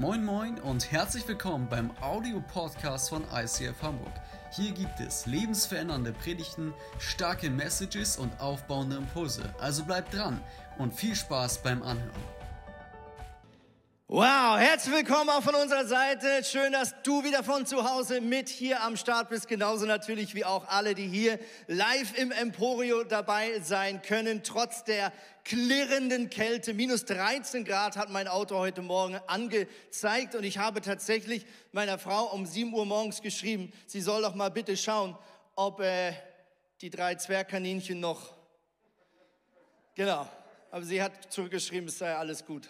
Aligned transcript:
Moin 0.00 0.24
Moin 0.24 0.58
und 0.60 0.90
herzlich 0.90 1.28
willkommen 1.28 1.68
beim 1.68 1.90
Audio-Podcast 2.00 3.10
von 3.10 3.22
ICF 3.34 3.82
Hamburg. 3.82 4.14
Hier 4.50 4.72
gibt 4.72 4.98
es 4.98 5.26
lebensverändernde 5.26 6.14
Predigten, 6.14 6.72
starke 6.98 7.50
Messages 7.50 8.16
und 8.16 8.40
aufbauende 8.40 8.96
Impulse. 8.96 9.54
Also 9.60 9.84
bleibt 9.84 10.14
dran 10.14 10.40
und 10.78 10.94
viel 10.94 11.14
Spaß 11.14 11.58
beim 11.58 11.82
Anhören. 11.82 12.39
Wow, 14.12 14.58
herzlich 14.58 14.92
willkommen 14.92 15.30
auch 15.30 15.40
von 15.40 15.54
unserer 15.54 15.84
Seite. 15.84 16.42
Schön, 16.42 16.72
dass 16.72 17.00
du 17.04 17.22
wieder 17.22 17.44
von 17.44 17.64
zu 17.64 17.88
Hause 17.88 18.20
mit 18.20 18.48
hier 18.48 18.82
am 18.82 18.96
Start 18.96 19.28
bist. 19.28 19.46
Genauso 19.46 19.86
natürlich 19.86 20.34
wie 20.34 20.44
auch 20.44 20.66
alle, 20.66 20.96
die 20.96 21.06
hier 21.06 21.38
live 21.68 22.18
im 22.18 22.32
Emporio 22.32 23.04
dabei 23.04 23.60
sein 23.60 24.02
können. 24.02 24.42
Trotz 24.42 24.82
der 24.82 25.12
klirrenden 25.44 26.28
Kälte, 26.28 26.74
minus 26.74 27.04
13 27.04 27.64
Grad 27.64 27.96
hat 27.96 28.10
mein 28.10 28.26
Auto 28.26 28.56
heute 28.56 28.82
Morgen 28.82 29.20
angezeigt. 29.28 30.34
Und 30.34 30.42
ich 30.42 30.58
habe 30.58 30.80
tatsächlich 30.80 31.46
meiner 31.70 31.96
Frau 31.96 32.32
um 32.32 32.46
7 32.46 32.74
Uhr 32.74 32.86
morgens 32.86 33.22
geschrieben, 33.22 33.72
sie 33.86 34.00
soll 34.00 34.22
doch 34.22 34.34
mal 34.34 34.50
bitte 34.50 34.76
schauen, 34.76 35.16
ob 35.54 35.78
äh, 35.78 36.14
die 36.80 36.90
drei 36.90 37.14
Zwergkaninchen 37.14 38.00
noch... 38.00 38.34
Genau, 39.94 40.28
aber 40.72 40.82
sie 40.84 41.00
hat 41.00 41.32
zurückgeschrieben, 41.32 41.88
es 41.88 41.98
sei 41.98 42.12
alles 42.12 42.44
gut 42.44 42.68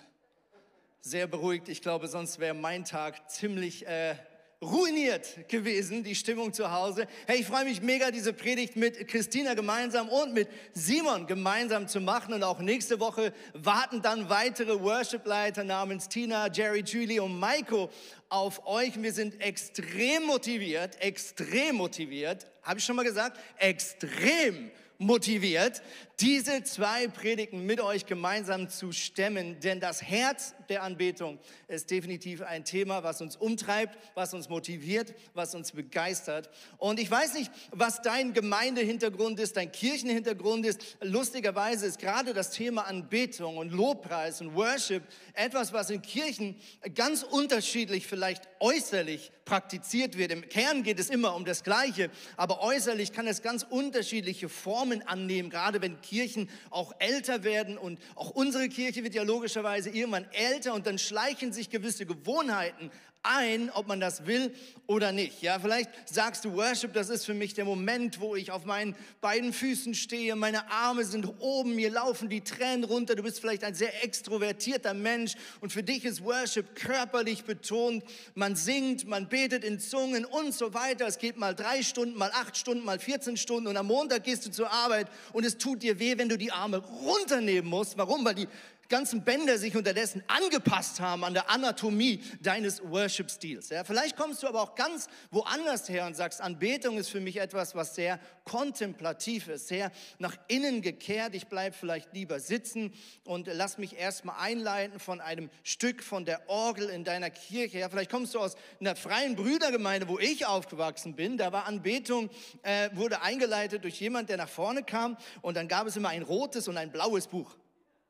sehr 1.03 1.27
beruhigt. 1.27 1.69
Ich 1.69 1.83
glaube, 1.83 2.09
sonst 2.09 2.39
wäre 2.39 2.55
mein 2.55 2.85
Tag 2.85 3.31
ziemlich 3.31 3.87
äh, 3.87 4.17
ruiniert 4.63 5.49
gewesen, 5.49 6.05
die 6.05 6.15
Stimmung 6.15 6.53
zu 6.53 6.71
Hause. 6.71 7.07
Hey, 7.27 7.41
ich 7.41 7.47
freue 7.47 7.65
mich 7.65 7.81
mega, 7.81 8.11
diese 8.11 8.35
Predigt 8.35 8.77
mit 8.77 9.09
Christina 9.09 9.55
gemeinsam 9.55 10.11
und 10.11 10.35
mit 10.35 10.49
Simon 10.75 11.27
gemeinsam 11.27 11.89
zu 11.89 12.01
machen. 12.01 12.35
Und 12.35 12.43
auch 12.43 12.61
nächste 12.61 13.01
Woche 13.01 13.33
warten 13.55 14.03
dann 14.03 14.29
weitere 14.29 14.79
Worship-Leiter 14.79 15.65
namens 15.65 16.09
Tina, 16.09 16.49
Jerry, 16.53 16.81
Julie 16.81 17.23
und 17.23 17.39
Maiko 17.39 17.89
auf 18.29 18.67
euch. 18.67 19.01
Wir 19.03 19.15
sind 19.15 19.41
extrem 19.41 20.25
motiviert, 20.25 21.01
extrem 21.01 21.77
motiviert. 21.77 22.47
Habe 22.63 22.79
ich 22.79 22.85
schon 22.85 22.97
mal 22.97 23.05
gesagt? 23.05 23.41
Extrem 23.57 24.71
motiviert, 24.99 25.81
diese 26.21 26.63
zwei 26.65 27.09
Predigten 27.09 27.65
mit 27.65 27.81
euch 27.81 28.05
gemeinsam 28.05 28.69
zu 28.69 28.93
stemmen, 28.93 29.59
denn 29.61 29.81
das 29.81 30.03
Herz 30.03 30.55
der 30.69 30.83
Anbetung 30.83 31.39
ist 31.67 31.91
definitiv 31.91 32.43
ein 32.43 32.65
Thema, 32.65 33.03
was 33.03 33.23
uns 33.23 33.37
umtreibt, 33.37 33.99
was 34.15 34.35
uns 34.35 34.49
motiviert, 34.49 35.15
was 35.35 35.55
uns 35.55 35.73
begeistert. 35.73 36.51
Und 36.77 37.01
ich 37.01 37.11
weiß 37.11 37.35
nicht, 37.35 37.51
was 37.71 38.03
dein 38.03 38.35
Gemeindehintergrund 38.35 39.41
ist, 39.41 39.57
dein 39.57 39.73
Kirchenhintergrund 39.73 40.67
ist. 40.67 40.99
Lustigerweise 41.01 41.87
ist 41.87 41.99
gerade 41.99 42.35
das 42.35 42.51
Thema 42.51 42.83
Anbetung 42.83 43.57
und 43.57 43.73
Lobpreis 43.73 44.41
und 44.41 44.55
Worship 44.55 45.03
etwas, 45.35 45.73
was 45.73 45.91
in 45.91 46.03
Kirchen 46.03 46.57
ganz 46.95 47.23
unterschiedlich 47.23 48.07
vielleicht 48.07 48.49
äußerlich 48.61 49.33
praktiziert 49.51 50.17
wird. 50.17 50.31
Im 50.31 50.49
Kern 50.49 50.85
geht 50.85 51.01
es 51.01 51.11
immer 51.11 51.35
um 51.35 51.45
das 51.45 51.65
Gleiche, 51.65 52.11
aber 52.37 52.63
äußerlich 52.63 53.13
kann 53.13 53.27
es 53.27 53.43
ganz 53.43 53.67
unterschiedliche 53.69 54.49
Formen 54.49 55.03
annehmen, 55.09 55.51
gerade 55.51 55.83
wenn 55.83 56.01
Kirchen 56.11 56.51
auch 56.71 56.93
älter 56.99 57.45
werden 57.45 57.79
und 57.79 58.01
auch 58.17 58.31
unsere 58.31 58.69
Kirche 58.69 59.05
wird 59.05 59.15
ja 59.15 59.23
logischerweise 59.23 59.91
irgendwann 59.91 60.27
älter 60.33 60.75
und 60.75 60.87
dann 60.87 60.99
schleichen 60.99 61.53
sich 61.53 61.71
gewisse 61.71 62.05
Gewohnheiten 62.05 62.91
ein, 63.23 63.71
ob 63.71 63.87
man 63.87 64.01
das 64.01 64.27
will 64.27 64.55
oder 64.87 65.13
nicht. 65.13 65.43
Ja, 65.43 65.59
vielleicht 65.59 65.91
sagst 66.09 66.45
du, 66.45 66.55
Worship, 66.55 66.93
das 66.93 67.11
ist 67.11 67.25
für 67.25 67.35
mich 67.35 67.55
der 67.55 67.65
Moment, 67.65 68.21
wo 68.21 68.35
ich 68.35 68.51
auf 68.51 68.65
meinen 68.65 68.97
beiden 69.21 69.53
Füßen 69.53 69.95
stehe, 69.95 70.35
meine 70.37 70.71
Arme 70.71 71.05
sind 71.05 71.27
oben, 71.39 71.75
mir 71.75 71.91
laufen 71.91 72.29
die 72.29 72.41
Tränen 72.41 72.85
runter. 72.85 73.15
Du 73.15 73.23
bist 73.23 73.41
vielleicht 73.41 73.65
ein 73.65 73.75
sehr 73.75 74.05
extrovertierter 74.05 74.95
Mensch 74.95 75.35
und 75.61 75.73
für 75.73 75.83
dich 75.83 76.05
ist 76.05 76.25
Worship 76.25 76.75
körperlich 76.75 77.45
betont. 77.45 78.05
Man 78.35 78.57
singt, 78.57 79.07
man 79.07 79.29
betet 79.29 79.65
in 79.65 79.79
Zungen 79.79 80.25
und 80.25 80.55
so 80.55 80.75
weiter. 80.75 81.07
Es 81.07 81.19
geht 81.19 81.37
mal 81.37 81.55
drei 81.55 81.83
Stunden, 81.83 82.17
mal 82.17 82.31
acht 82.33 82.57
Stunden, 82.57 82.85
mal 82.85 82.99
14 82.99 83.37
Stunden 83.37 83.69
und 83.69 83.77
am 83.77 83.87
Montag 83.87 84.25
gehst 84.25 84.47
du 84.47 84.51
zur 84.51 84.71
Arbeit 84.71 85.09
und 85.33 85.45
es 85.45 85.59
tut 85.59 85.83
dir 85.83 85.99
weh, 85.99 86.17
wenn 86.19 86.29
du 86.29 86.39
die 86.39 86.53
Arme 86.53 86.79
runternehmen 86.79 87.69
musst. 87.69 87.97
Warum? 87.97 88.25
Weil 88.25 88.35
die 88.35 88.49
ganzen 88.91 89.25
Bänder 89.25 89.57
sich 89.57 89.77
unterdessen 89.77 90.23
angepasst 90.27 91.01
haben 91.01 91.25
an 91.25 91.33
der 91.33 91.49
Anatomie 91.49 92.23
deines 92.43 92.83
Worship-Stils. 92.83 93.71
Ja, 93.71 93.85
vielleicht 93.85 94.17
kommst 94.17 94.43
du 94.43 94.49
aber 94.49 94.61
auch 94.61 94.75
ganz 94.75 95.07
woanders 95.31 95.89
her 95.89 96.07
und 96.07 96.15
sagst, 96.15 96.43
Anbetung 96.43 96.99
ist 96.99 97.09
für 97.09 97.21
mich 97.21 97.39
etwas, 97.39 97.75
was 97.75 97.95
sehr 97.95 98.21
kontemplativ 98.45 99.49
ist, 99.49 99.69
sehr 99.69 99.91
nach 100.19 100.37
innen 100.49 100.83
gekehrt. 100.83 101.35
Ich 101.35 101.47
bleib 101.47 101.75
vielleicht 101.75 102.13
lieber 102.13 102.41
sitzen 102.41 102.93
und 103.25 103.47
lass 103.47 103.79
mich 103.79 103.97
erstmal 103.97 104.37
einleiten 104.41 104.99
von 104.99 105.21
einem 105.21 105.49
Stück 105.63 106.03
von 106.03 106.25
der 106.25 106.49
Orgel 106.49 106.91
in 106.91 107.05
deiner 107.05 107.31
Kirche. 107.31 107.79
Ja, 107.79 107.89
vielleicht 107.89 108.11
kommst 108.11 108.35
du 108.35 108.41
aus 108.41 108.57
einer 108.81 108.97
freien 108.97 109.37
Brüdergemeinde, 109.37 110.09
wo 110.09 110.19
ich 110.19 110.47
aufgewachsen 110.47 111.15
bin. 111.15 111.39
Da 111.39 111.53
war 111.53 111.67
Anbetung, 111.67 112.29
äh, 112.63 112.91
wurde 112.95 113.23
eingeleitet 113.23 113.85
durch 113.85 114.01
jemand, 114.01 114.29
der 114.29 114.37
nach 114.37 114.49
vorne 114.49 114.83
kam 114.83 115.17
und 115.43 115.57
dann 115.57 115.69
gab 115.69 115.87
es 115.87 115.97
immer 115.97 116.09
ein 116.09 116.23
rotes 116.23 116.67
und 116.67 116.77
ein 116.77 116.91
blaues 116.91 117.29
Buch. 117.29 117.57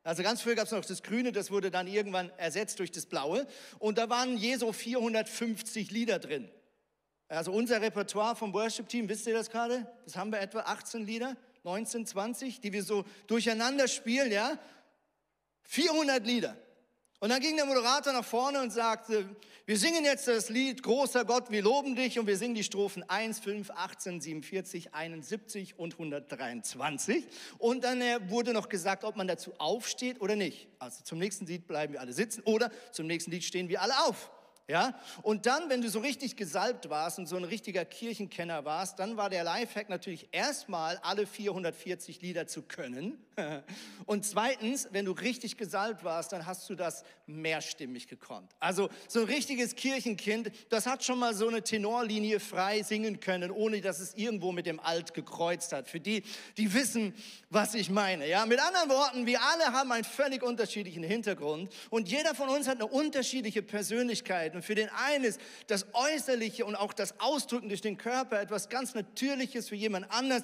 Also 0.02 0.22
ganz 0.22 0.40
früher 0.40 0.54
gab 0.54 0.64
es 0.66 0.72
noch 0.72 0.84
das 0.84 1.02
Grüne, 1.02 1.30
das 1.30 1.50
wurde 1.50 1.70
dann 1.70 1.86
irgendwann 1.86 2.30
ersetzt 2.38 2.78
durch 2.78 2.90
das 2.90 3.06
Blaue. 3.06 3.46
Und 3.78 3.98
da 3.98 4.08
waren 4.08 4.36
je 4.36 4.56
so 4.56 4.72
450 4.72 5.90
Lieder 5.90 6.18
drin. 6.18 6.50
Also 7.28 7.52
unser 7.52 7.80
Repertoire 7.80 8.34
vom 8.34 8.52
Worship-Team, 8.52 9.08
wisst 9.08 9.26
ihr 9.26 9.34
das 9.34 9.50
gerade? 9.50 9.86
Das 10.04 10.16
haben 10.16 10.32
wir 10.32 10.40
etwa 10.40 10.60
18 10.60 11.06
Lieder, 11.06 11.36
19, 11.62 12.06
20, 12.06 12.60
die 12.60 12.72
wir 12.72 12.82
so 12.82 13.04
durcheinander 13.26 13.86
spielen, 13.86 14.32
ja? 14.32 14.58
400 15.62 16.26
Lieder. 16.26 16.56
Und 17.20 17.28
dann 17.28 17.40
ging 17.40 17.54
der 17.54 17.66
Moderator 17.66 18.14
nach 18.14 18.24
vorne 18.24 18.62
und 18.62 18.70
sagte, 18.70 19.28
wir 19.66 19.76
singen 19.76 20.06
jetzt 20.06 20.26
das 20.26 20.48
Lied 20.48 20.82
Großer 20.82 21.26
Gott, 21.26 21.50
wir 21.50 21.60
loben 21.60 21.94
dich 21.94 22.18
und 22.18 22.26
wir 22.26 22.38
singen 22.38 22.54
die 22.54 22.64
Strophen 22.64 23.06
1, 23.06 23.40
5, 23.40 23.70
18, 23.70 24.22
47, 24.22 24.94
71 24.94 25.78
und 25.78 25.92
123. 25.92 27.26
Und 27.58 27.84
dann 27.84 28.00
äh, 28.00 28.18
wurde 28.30 28.54
noch 28.54 28.70
gesagt, 28.70 29.04
ob 29.04 29.16
man 29.16 29.28
dazu 29.28 29.52
aufsteht 29.58 30.22
oder 30.22 30.34
nicht. 30.34 30.68
Also 30.78 31.04
zum 31.04 31.18
nächsten 31.18 31.44
Lied 31.44 31.66
bleiben 31.66 31.92
wir 31.92 32.00
alle 32.00 32.14
sitzen 32.14 32.40
oder 32.44 32.70
zum 32.90 33.06
nächsten 33.06 33.30
Lied 33.30 33.44
stehen 33.44 33.68
wir 33.68 33.82
alle 33.82 34.02
auf. 34.06 34.30
Ja? 34.70 34.94
Und 35.22 35.46
dann, 35.46 35.68
wenn 35.68 35.82
du 35.82 35.90
so 35.90 35.98
richtig 35.98 36.36
gesalbt 36.36 36.88
warst 36.88 37.18
und 37.18 37.26
so 37.26 37.36
ein 37.36 37.42
richtiger 37.42 37.84
Kirchenkenner 37.84 38.64
warst, 38.64 39.00
dann 39.00 39.16
war 39.16 39.28
der 39.28 39.42
Lifehack 39.42 39.88
natürlich 39.88 40.28
erstmal 40.30 40.98
alle 40.98 41.26
440 41.26 42.22
Lieder 42.22 42.46
zu 42.46 42.62
können. 42.62 43.18
Und 44.06 44.24
zweitens, 44.26 44.88
wenn 44.92 45.04
du 45.04 45.12
richtig 45.12 45.56
gesalbt 45.56 46.04
warst, 46.04 46.32
dann 46.32 46.46
hast 46.46 46.68
du 46.68 46.74
das 46.74 47.04
mehrstimmig 47.26 48.08
gekonnt. 48.08 48.50
Also 48.58 48.90
so 49.08 49.20
ein 49.20 49.26
richtiges 49.26 49.74
Kirchenkind, 49.74 50.50
das 50.68 50.86
hat 50.86 51.04
schon 51.04 51.18
mal 51.18 51.34
so 51.34 51.48
eine 51.48 51.62
Tenorlinie 51.62 52.40
frei 52.40 52.82
singen 52.82 53.20
können, 53.20 53.50
ohne 53.50 53.80
dass 53.80 54.00
es 54.00 54.14
irgendwo 54.14 54.52
mit 54.52 54.66
dem 54.66 54.80
Alt 54.80 55.14
gekreuzt 55.14 55.72
hat. 55.72 55.88
Für 55.88 56.00
die, 56.00 56.22
die 56.56 56.74
wissen, 56.74 57.14
was 57.48 57.74
ich 57.74 57.90
meine. 57.90 58.28
Ja, 58.28 58.46
mit 58.46 58.60
anderen 58.60 58.90
Worten, 58.90 59.26
wir 59.26 59.40
alle 59.42 59.72
haben 59.72 59.90
einen 59.92 60.04
völlig 60.04 60.42
unterschiedlichen 60.42 61.02
Hintergrund 61.02 61.72
und 61.90 62.08
jeder 62.08 62.34
von 62.34 62.48
uns 62.48 62.68
hat 62.68 62.76
eine 62.76 62.86
unterschiedliche 62.86 63.62
Persönlichkeit. 63.62 64.54
Und 64.60 64.66
für 64.66 64.74
den 64.74 64.90
einen 64.90 65.24
ist 65.24 65.40
das 65.68 65.86
Äußerliche 65.94 66.66
und 66.66 66.76
auch 66.76 66.92
das 66.92 67.18
Ausdrücken 67.18 67.70
durch 67.70 67.80
den 67.80 67.96
Körper 67.96 68.38
etwas 68.38 68.68
ganz 68.68 68.92
Natürliches, 68.92 69.70
für 69.70 69.74
jemand 69.74 70.12
anders 70.12 70.42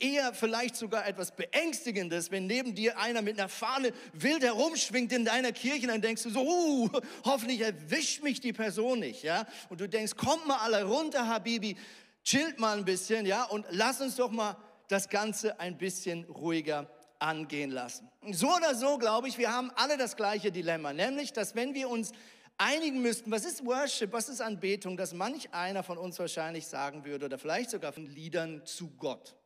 eher 0.00 0.34
vielleicht 0.34 0.74
sogar 0.74 1.06
etwas 1.06 1.30
Beängstigendes, 1.30 2.32
wenn 2.32 2.48
neben 2.48 2.74
dir 2.74 2.98
einer 2.98 3.22
mit 3.22 3.38
einer 3.38 3.48
Fahne 3.48 3.92
wild 4.14 4.42
herumschwingt 4.42 5.12
in 5.12 5.24
deiner 5.24 5.52
Kirche, 5.52 5.86
dann 5.86 6.02
denkst 6.02 6.24
du 6.24 6.30
so, 6.30 6.40
uh, 6.44 6.90
hoffentlich 7.24 7.60
erwischt 7.60 8.24
mich 8.24 8.40
die 8.40 8.52
Person 8.52 8.98
nicht, 8.98 9.22
ja? 9.22 9.46
Und 9.68 9.80
du 9.80 9.88
denkst, 9.88 10.16
kommt 10.16 10.44
mal 10.48 10.56
alle 10.56 10.82
runter, 10.82 11.28
Habibi, 11.28 11.76
chillt 12.24 12.58
mal 12.58 12.76
ein 12.76 12.84
bisschen, 12.84 13.26
ja? 13.26 13.44
Und 13.44 13.64
lass 13.70 14.00
uns 14.00 14.16
doch 14.16 14.32
mal 14.32 14.56
das 14.88 15.08
Ganze 15.08 15.60
ein 15.60 15.78
bisschen 15.78 16.24
ruhiger 16.24 16.90
angehen 17.20 17.70
lassen. 17.70 18.08
So 18.32 18.56
oder 18.56 18.74
so, 18.74 18.98
glaube 18.98 19.28
ich, 19.28 19.38
wir 19.38 19.52
haben 19.52 19.70
alle 19.76 19.96
das 19.96 20.16
gleiche 20.16 20.50
Dilemma, 20.50 20.92
nämlich, 20.92 21.32
dass 21.32 21.54
wenn 21.54 21.74
wir 21.74 21.88
uns 21.88 22.10
einigen 22.58 23.02
müssten, 23.02 23.30
was 23.30 23.44
ist 23.44 23.64
Worship, 23.64 24.12
was 24.12 24.28
ist 24.28 24.40
Anbetung, 24.40 24.96
dass 24.96 25.12
manch 25.12 25.52
einer 25.52 25.82
von 25.82 25.98
uns 25.98 26.18
wahrscheinlich 26.18 26.66
sagen 26.66 27.04
würde 27.04 27.26
oder 27.26 27.38
vielleicht 27.38 27.70
sogar 27.70 27.92
von 27.92 28.06
Liedern 28.06 28.64
zu 28.64 28.90
Gott. 28.96 29.36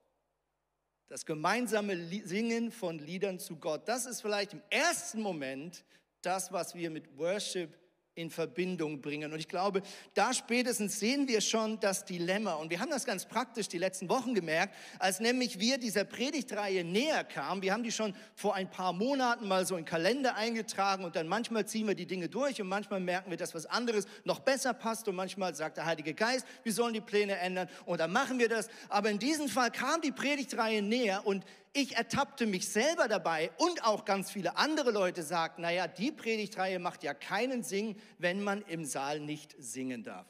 Das 1.09 1.25
gemeinsame 1.25 1.97
Singen 2.25 2.73
von 2.73 2.99
Liedern 2.99 3.39
zu 3.39 3.57
Gott, 3.57 3.87
das 3.87 4.07
ist 4.07 4.21
vielleicht 4.21 4.53
im 4.53 4.63
ersten 4.71 5.21
Moment 5.21 5.85
das, 6.23 6.51
was 6.53 6.75
wir 6.75 6.91
mit 6.91 7.17
Worship 7.17 7.79
in 8.17 8.31
Verbindung 8.31 9.01
bringen. 9.01 9.33
Und 9.33 9.39
ich 9.39 9.47
glaube, 9.47 9.83
da 10.15 10.33
spätestens 10.33 10.99
sehen 10.99 11.29
wir 11.29 11.41
schon 11.41 11.79
das 11.81 12.05
Dilemma. 12.05 12.55
Und 12.55 12.71
wir 12.71 12.81
haben 12.81 12.91
das 12.91 13.05
ganz 13.05 13.27
praktisch 13.27 13.69
die 13.69 13.79
letzten 13.79 14.09
Wochen 14.09 14.35
gemerkt, 14.35 14.75
als 14.99 15.21
nämlich 15.21 15.61
wir 15.61 15.79
dieser 15.79 16.05
Predigtreihe 16.05 16.83
näher 16.83 17.25
kamen. 17.25 17.63
Wir 17.63 17.73
haben 17.73 17.83
die 17.83 17.93
schon 17.93 18.15
vor 18.35 18.55
ein 18.55 18.71
paar 18.71 18.95
Monaten 18.95 19.47
mal 19.47 19.67
so 19.67 19.77
in 19.77 19.85
Kalender 19.85 20.35
eingetragen 20.35 21.05
und 21.05 21.15
dann 21.15 21.29
manchmal 21.29 21.67
ziehen 21.67 21.87
wir 21.87 21.95
die 21.95 22.07
Dinge 22.07 22.29
durch 22.29 22.61
und 22.61 22.69
manchmal 22.69 23.01
merken 23.01 23.31
wir, 23.31 23.37
dass 23.37 23.55
was 23.55 23.67
anderes 23.67 24.07
noch 24.25 24.41
besser 24.41 24.73
passt 24.73 25.07
und 25.09 25.15
manchmal 25.15 25.55
sagt 25.55 25.77
der 25.77 25.85
Heilige 25.85 26.15
Geist, 26.15 26.47
wir 26.63 26.73
sollen 26.73 26.95
die 26.95 27.03
Pläne 27.03 27.37
ändern 27.37 27.69
und 27.85 28.01
dann 28.01 28.13
machen 28.13 28.39
wir 28.39 28.49
das. 28.49 28.69
Aber 28.89 29.11
in 29.11 29.19
diesem 29.19 29.49
Fall 29.49 29.71
kam 29.71 30.01
die 30.01 30.13
Predigtreihe 30.13 30.81
näher 30.81 31.27
und 31.27 31.45
ich 31.77 31.95
ertappte 31.95 32.47
mich 32.47 32.69
selber 32.71 33.07
dabei 33.07 33.51
und 33.59 33.85
auch 33.85 34.07
ganz 34.07 34.31
viele 34.31 34.57
andere 34.57 34.91
Leute 34.91 35.23
sagten, 35.23 35.61
naja, 35.61 35.87
die 35.87 36.11
Predigtreihe 36.11 36.79
macht 36.79 37.03
ja 37.03 37.13
keinen 37.13 37.63
Sinn, 37.63 38.01
wenn 38.17 38.43
man 38.43 38.63
im 38.63 38.87
Saal 38.87 39.21
nicht 39.21 39.55
singen 39.59 40.03
darf. 40.03 40.27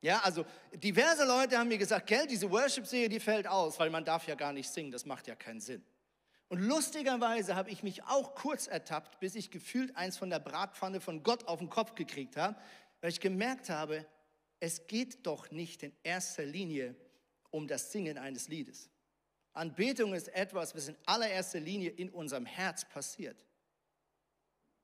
Ja, 0.00 0.20
also 0.20 0.46
diverse 0.74 1.26
Leute 1.26 1.58
haben 1.58 1.66
mir 1.66 1.78
gesagt, 1.78 2.06
gell, 2.06 2.24
diese 2.28 2.48
Worship-Serie, 2.52 3.08
die 3.08 3.18
fällt 3.18 3.48
aus, 3.48 3.80
weil 3.80 3.90
man 3.90 4.04
darf 4.04 4.28
ja 4.28 4.36
gar 4.36 4.52
nicht 4.52 4.70
singen, 4.70 4.92
das 4.92 5.04
macht 5.06 5.26
ja 5.26 5.34
keinen 5.34 5.60
Sinn. 5.60 5.84
Und 6.46 6.60
lustigerweise 6.60 7.56
habe 7.56 7.70
ich 7.70 7.82
mich 7.82 8.04
auch 8.04 8.36
kurz 8.36 8.68
ertappt, 8.68 9.18
bis 9.18 9.34
ich 9.34 9.50
gefühlt 9.50 9.96
eins 9.96 10.16
von 10.16 10.30
der 10.30 10.38
Bratpfanne 10.38 11.00
von 11.00 11.24
Gott 11.24 11.48
auf 11.48 11.58
den 11.58 11.68
Kopf 11.68 11.96
gekriegt 11.96 12.36
habe, 12.36 12.56
weil 13.00 13.10
ich 13.10 13.18
gemerkt 13.18 13.70
habe, 13.70 14.06
es 14.60 14.86
geht 14.86 15.26
doch 15.26 15.50
nicht 15.50 15.82
in 15.82 15.92
erster 16.04 16.44
Linie 16.44 16.94
um 17.50 17.66
das 17.66 17.90
Singen 17.90 18.18
eines 18.18 18.46
Liedes. 18.46 18.88
Anbetung 19.58 20.14
ist 20.14 20.28
etwas, 20.28 20.74
was 20.74 20.88
in 20.88 20.96
allererster 21.04 21.60
Linie 21.60 21.90
in 21.90 22.10
unserem 22.10 22.46
Herz 22.46 22.84
passiert. 22.84 23.36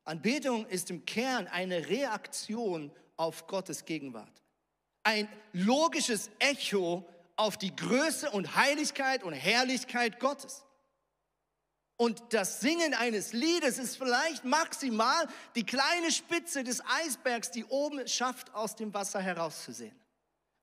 Anbetung 0.04 0.66
ist 0.66 0.90
im 0.90 1.06
Kern 1.06 1.46
eine 1.46 1.88
Reaktion 1.88 2.90
auf 3.16 3.46
Gottes 3.46 3.84
Gegenwart. 3.84 4.42
Ein 5.02 5.28
logisches 5.52 6.30
Echo 6.38 7.08
auf 7.36 7.56
die 7.56 7.74
Größe 7.74 8.30
und 8.30 8.54
Heiligkeit 8.56 9.22
und 9.22 9.32
Herrlichkeit 9.32 10.20
Gottes. 10.20 10.64
Und 11.96 12.20
das 12.30 12.60
Singen 12.60 12.92
eines 12.94 13.32
Liedes 13.32 13.78
ist 13.78 13.96
vielleicht 13.96 14.44
maximal 14.44 15.28
die 15.54 15.64
kleine 15.64 16.10
Spitze 16.10 16.64
des 16.64 16.82
Eisbergs, 16.84 17.50
die 17.50 17.64
oben 17.64 18.06
schafft, 18.08 18.52
aus 18.52 18.74
dem 18.74 18.92
Wasser 18.92 19.20
herauszusehen. 19.20 19.94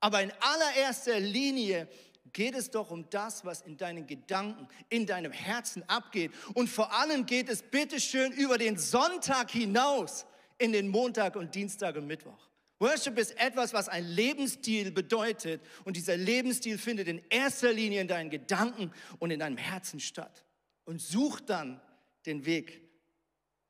Aber 0.02 0.22
in 0.22 0.34
allererster 0.42 1.20
Linie 1.20 1.88
geht 2.34 2.56
es 2.56 2.70
doch 2.70 2.92
um 2.92 3.10
das, 3.10 3.44
was 3.46 3.62
in 3.62 3.78
deinen 3.78 4.08
Gedanken, 4.08 4.68
in 4.90 5.06
deinem 5.06 5.32
Herzen 5.32 5.84
abgeht. 5.88 6.32
Und 6.54 6.70
vor 6.70 6.94
allem 6.94 7.26
geht 7.26 7.50
es 7.50 7.62
bitteschön 7.64 8.32
über 8.32 8.58
den 8.58 8.78
Sonntag 8.78 9.52
hinaus 9.52 10.26
in 10.58 10.72
den 10.72 10.88
Montag 10.88 11.36
und 11.36 11.54
Dienstag 11.54 11.96
und 11.96 12.08
Mittwoch. 12.08 12.50
Worship 12.80 13.20
ist 13.20 13.40
etwas, 13.40 13.74
was 13.74 13.90
ein 13.90 14.06
Lebensstil 14.06 14.92
bedeutet. 14.92 15.62
Und 15.86 15.98
dieser 15.98 16.18
Lebensstil 16.18 16.78
findet 16.78 17.08
in 17.08 17.22
erster 17.30 17.72
Linie 17.72 18.02
in 18.02 18.08
deinen 18.08 18.30
Gedanken 18.30 18.92
und 19.20 19.30
in 19.30 19.40
deinem 19.40 19.58
Herzen 19.58 20.00
statt 20.00 20.44
und 20.86 21.00
sucht 21.00 21.50
dann 21.50 21.80
den 22.26 22.46
Weg 22.46 22.82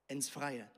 ins 0.07 0.29
Freie 0.29 0.69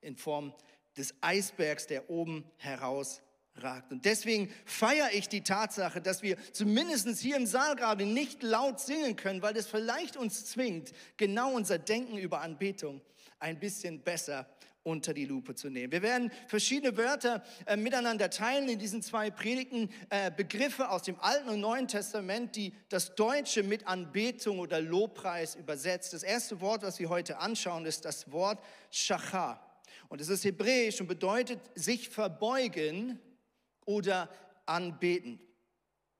in 0.00 0.16
Form 0.16 0.52
des 0.96 1.14
Eisbergs, 1.20 1.86
der 1.86 2.10
oben 2.10 2.44
heraus 2.56 3.22
ragt. 3.62 3.92
Und 3.92 4.04
deswegen 4.04 4.52
feiere 4.64 5.12
ich 5.12 5.28
die 5.28 5.42
Tatsache, 5.42 6.00
dass 6.00 6.22
wir 6.22 6.36
zumindest 6.52 7.08
hier 7.18 7.36
im 7.36 7.46
Saal 7.46 7.76
gerade 7.76 8.06
nicht 8.06 8.42
laut 8.42 8.80
singen 8.80 9.16
können, 9.16 9.42
weil 9.42 9.54
das 9.54 9.66
vielleicht 9.66 10.16
uns 10.16 10.44
zwingt, 10.46 10.92
genau 11.16 11.52
unser 11.52 11.78
Denken 11.78 12.18
über 12.18 12.40
Anbetung 12.40 13.00
ein 13.38 13.58
bisschen 13.58 14.00
besser 14.02 14.46
unter 14.86 15.12
die 15.12 15.24
Lupe 15.24 15.54
zu 15.56 15.68
nehmen. 15.68 15.90
Wir 15.90 16.02
werden 16.02 16.30
verschiedene 16.46 16.96
Wörter 16.96 17.42
äh, 17.66 17.76
miteinander 17.76 18.30
teilen 18.30 18.68
in 18.68 18.78
diesen 18.78 19.02
zwei 19.02 19.30
Predigten, 19.30 19.90
äh, 20.10 20.30
Begriffe 20.30 20.88
aus 20.90 21.02
dem 21.02 21.18
Alten 21.18 21.48
und 21.48 21.60
Neuen 21.60 21.88
Testament, 21.88 22.54
die 22.54 22.72
das 22.88 23.16
Deutsche 23.16 23.64
mit 23.64 23.86
Anbetung 23.88 24.60
oder 24.60 24.80
Lobpreis 24.80 25.56
übersetzt. 25.56 26.12
Das 26.12 26.22
erste 26.22 26.60
Wort, 26.60 26.82
was 26.82 27.00
wir 27.00 27.08
heute 27.08 27.38
anschauen, 27.38 27.84
ist 27.84 28.04
das 28.04 28.30
Wort 28.30 28.62
Shachar. 28.92 29.60
Und 30.08 30.20
es 30.20 30.28
ist 30.28 30.44
hebräisch 30.44 31.00
und 31.00 31.08
bedeutet 31.08 31.58
sich 31.74 32.08
verbeugen 32.08 33.18
oder 33.86 34.28
anbeten. 34.66 35.40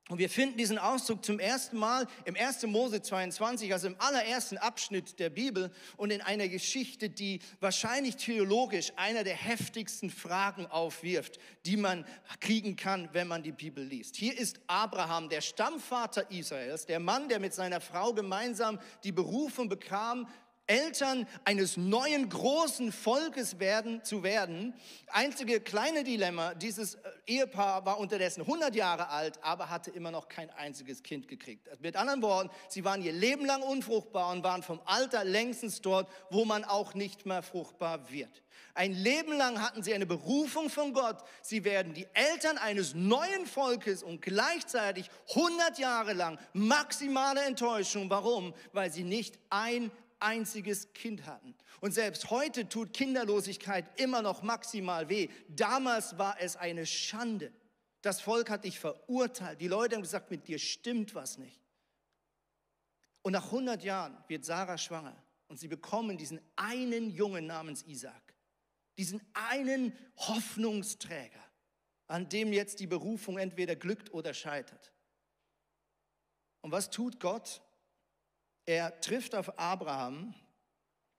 Und 0.08 0.18
wir 0.18 0.30
finden 0.30 0.56
diesen 0.56 0.78
Ausdruck 0.78 1.24
zum 1.24 1.40
ersten 1.40 1.76
Mal 1.76 2.06
im 2.26 2.36
1. 2.36 2.64
Mose 2.66 3.02
22, 3.02 3.72
also 3.72 3.88
im 3.88 3.96
allerersten 3.98 4.56
Abschnitt 4.56 5.18
der 5.18 5.30
Bibel 5.30 5.72
und 5.96 6.12
in 6.12 6.22
einer 6.22 6.46
Geschichte, 6.46 7.10
die 7.10 7.40
wahrscheinlich 7.58 8.14
theologisch 8.14 8.92
einer 8.94 9.24
der 9.24 9.34
heftigsten 9.34 10.10
Fragen 10.10 10.66
aufwirft, 10.66 11.40
die 11.64 11.76
man 11.76 12.06
kriegen 12.38 12.76
kann, 12.76 13.08
wenn 13.14 13.26
man 13.26 13.42
die 13.42 13.50
Bibel 13.50 13.82
liest. 13.82 14.14
Hier 14.14 14.38
ist 14.38 14.60
Abraham, 14.68 15.28
der 15.28 15.40
Stammvater 15.40 16.30
Israels, 16.30 16.86
der 16.86 17.00
Mann, 17.00 17.28
der 17.28 17.40
mit 17.40 17.52
seiner 17.52 17.80
Frau 17.80 18.14
gemeinsam 18.14 18.78
die 19.02 19.12
Berufung 19.12 19.68
bekam, 19.68 20.28
Eltern 20.66 21.26
eines 21.44 21.76
neuen 21.76 22.28
großen 22.28 22.90
Volkes 22.90 23.58
werden, 23.60 24.02
zu 24.04 24.22
werden. 24.22 24.74
Einzige 25.08 25.60
kleine 25.60 26.02
Dilemma, 26.02 26.54
dieses 26.54 26.96
äh, 26.96 26.98
Ehepaar 27.26 27.84
war 27.86 27.98
unterdessen 27.98 28.42
100 28.42 28.74
Jahre 28.74 29.08
alt, 29.08 29.42
aber 29.42 29.70
hatte 29.70 29.90
immer 29.90 30.10
noch 30.10 30.28
kein 30.28 30.50
einziges 30.50 31.02
Kind 31.02 31.28
gekriegt. 31.28 31.68
Mit 31.80 31.96
anderen 31.96 32.22
Worten, 32.22 32.50
sie 32.68 32.84
waren 32.84 33.02
ihr 33.02 33.12
Leben 33.12 33.46
lang 33.46 33.62
unfruchtbar 33.62 34.32
und 34.32 34.42
waren 34.42 34.62
vom 34.62 34.80
Alter 34.84 35.24
längstens 35.24 35.80
dort, 35.80 36.08
wo 36.30 36.44
man 36.44 36.64
auch 36.64 36.94
nicht 36.94 37.26
mehr 37.26 37.42
fruchtbar 37.42 38.10
wird. 38.10 38.42
Ein 38.74 38.92
Leben 38.92 39.32
lang 39.32 39.62
hatten 39.62 39.82
sie 39.82 39.94
eine 39.94 40.04
Berufung 40.04 40.68
von 40.68 40.92
Gott. 40.92 41.22
Sie 41.40 41.64
werden 41.64 41.94
die 41.94 42.06
Eltern 42.12 42.58
eines 42.58 42.94
neuen 42.94 43.46
Volkes 43.46 44.02
und 44.02 44.20
gleichzeitig 44.20 45.08
100 45.34 45.78
Jahre 45.78 46.12
lang 46.12 46.38
maximale 46.52 47.42
Enttäuschung. 47.42 48.10
Warum? 48.10 48.52
Weil 48.72 48.92
sie 48.92 49.04
nicht 49.04 49.38
ein 49.48 49.90
einziges 50.20 50.92
Kind 50.92 51.26
hatten. 51.26 51.54
Und 51.80 51.92
selbst 51.92 52.30
heute 52.30 52.68
tut 52.68 52.92
Kinderlosigkeit 52.92 54.00
immer 54.00 54.22
noch 54.22 54.42
maximal 54.42 55.08
weh. 55.08 55.28
Damals 55.48 56.18
war 56.18 56.36
es 56.40 56.56
eine 56.56 56.86
Schande. 56.86 57.52
Das 58.02 58.20
Volk 58.20 58.50
hat 58.50 58.64
dich 58.64 58.78
verurteilt. 58.78 59.60
Die 59.60 59.68
Leute 59.68 59.96
haben 59.96 60.02
gesagt, 60.02 60.30
mit 60.30 60.46
dir 60.48 60.58
stimmt 60.58 61.14
was 61.14 61.38
nicht. 61.38 61.60
Und 63.22 63.32
nach 63.32 63.46
100 63.46 63.82
Jahren 63.82 64.16
wird 64.28 64.44
Sarah 64.44 64.78
schwanger 64.78 65.16
und 65.48 65.58
sie 65.58 65.68
bekommen 65.68 66.16
diesen 66.16 66.40
einen 66.54 67.10
Jungen 67.10 67.46
namens 67.46 67.82
Isaac. 67.82 68.34
Diesen 68.98 69.20
einen 69.34 69.92
Hoffnungsträger, 70.16 71.42
an 72.06 72.28
dem 72.28 72.52
jetzt 72.52 72.80
die 72.80 72.86
Berufung 72.86 73.38
entweder 73.38 73.76
glückt 73.76 74.12
oder 74.14 74.32
scheitert. 74.32 74.92
Und 76.62 76.72
was 76.72 76.90
tut 76.90 77.20
Gott? 77.20 77.62
Er 78.66 79.00
trifft 79.00 79.34
auf 79.34 79.58
Abraham 79.58 80.34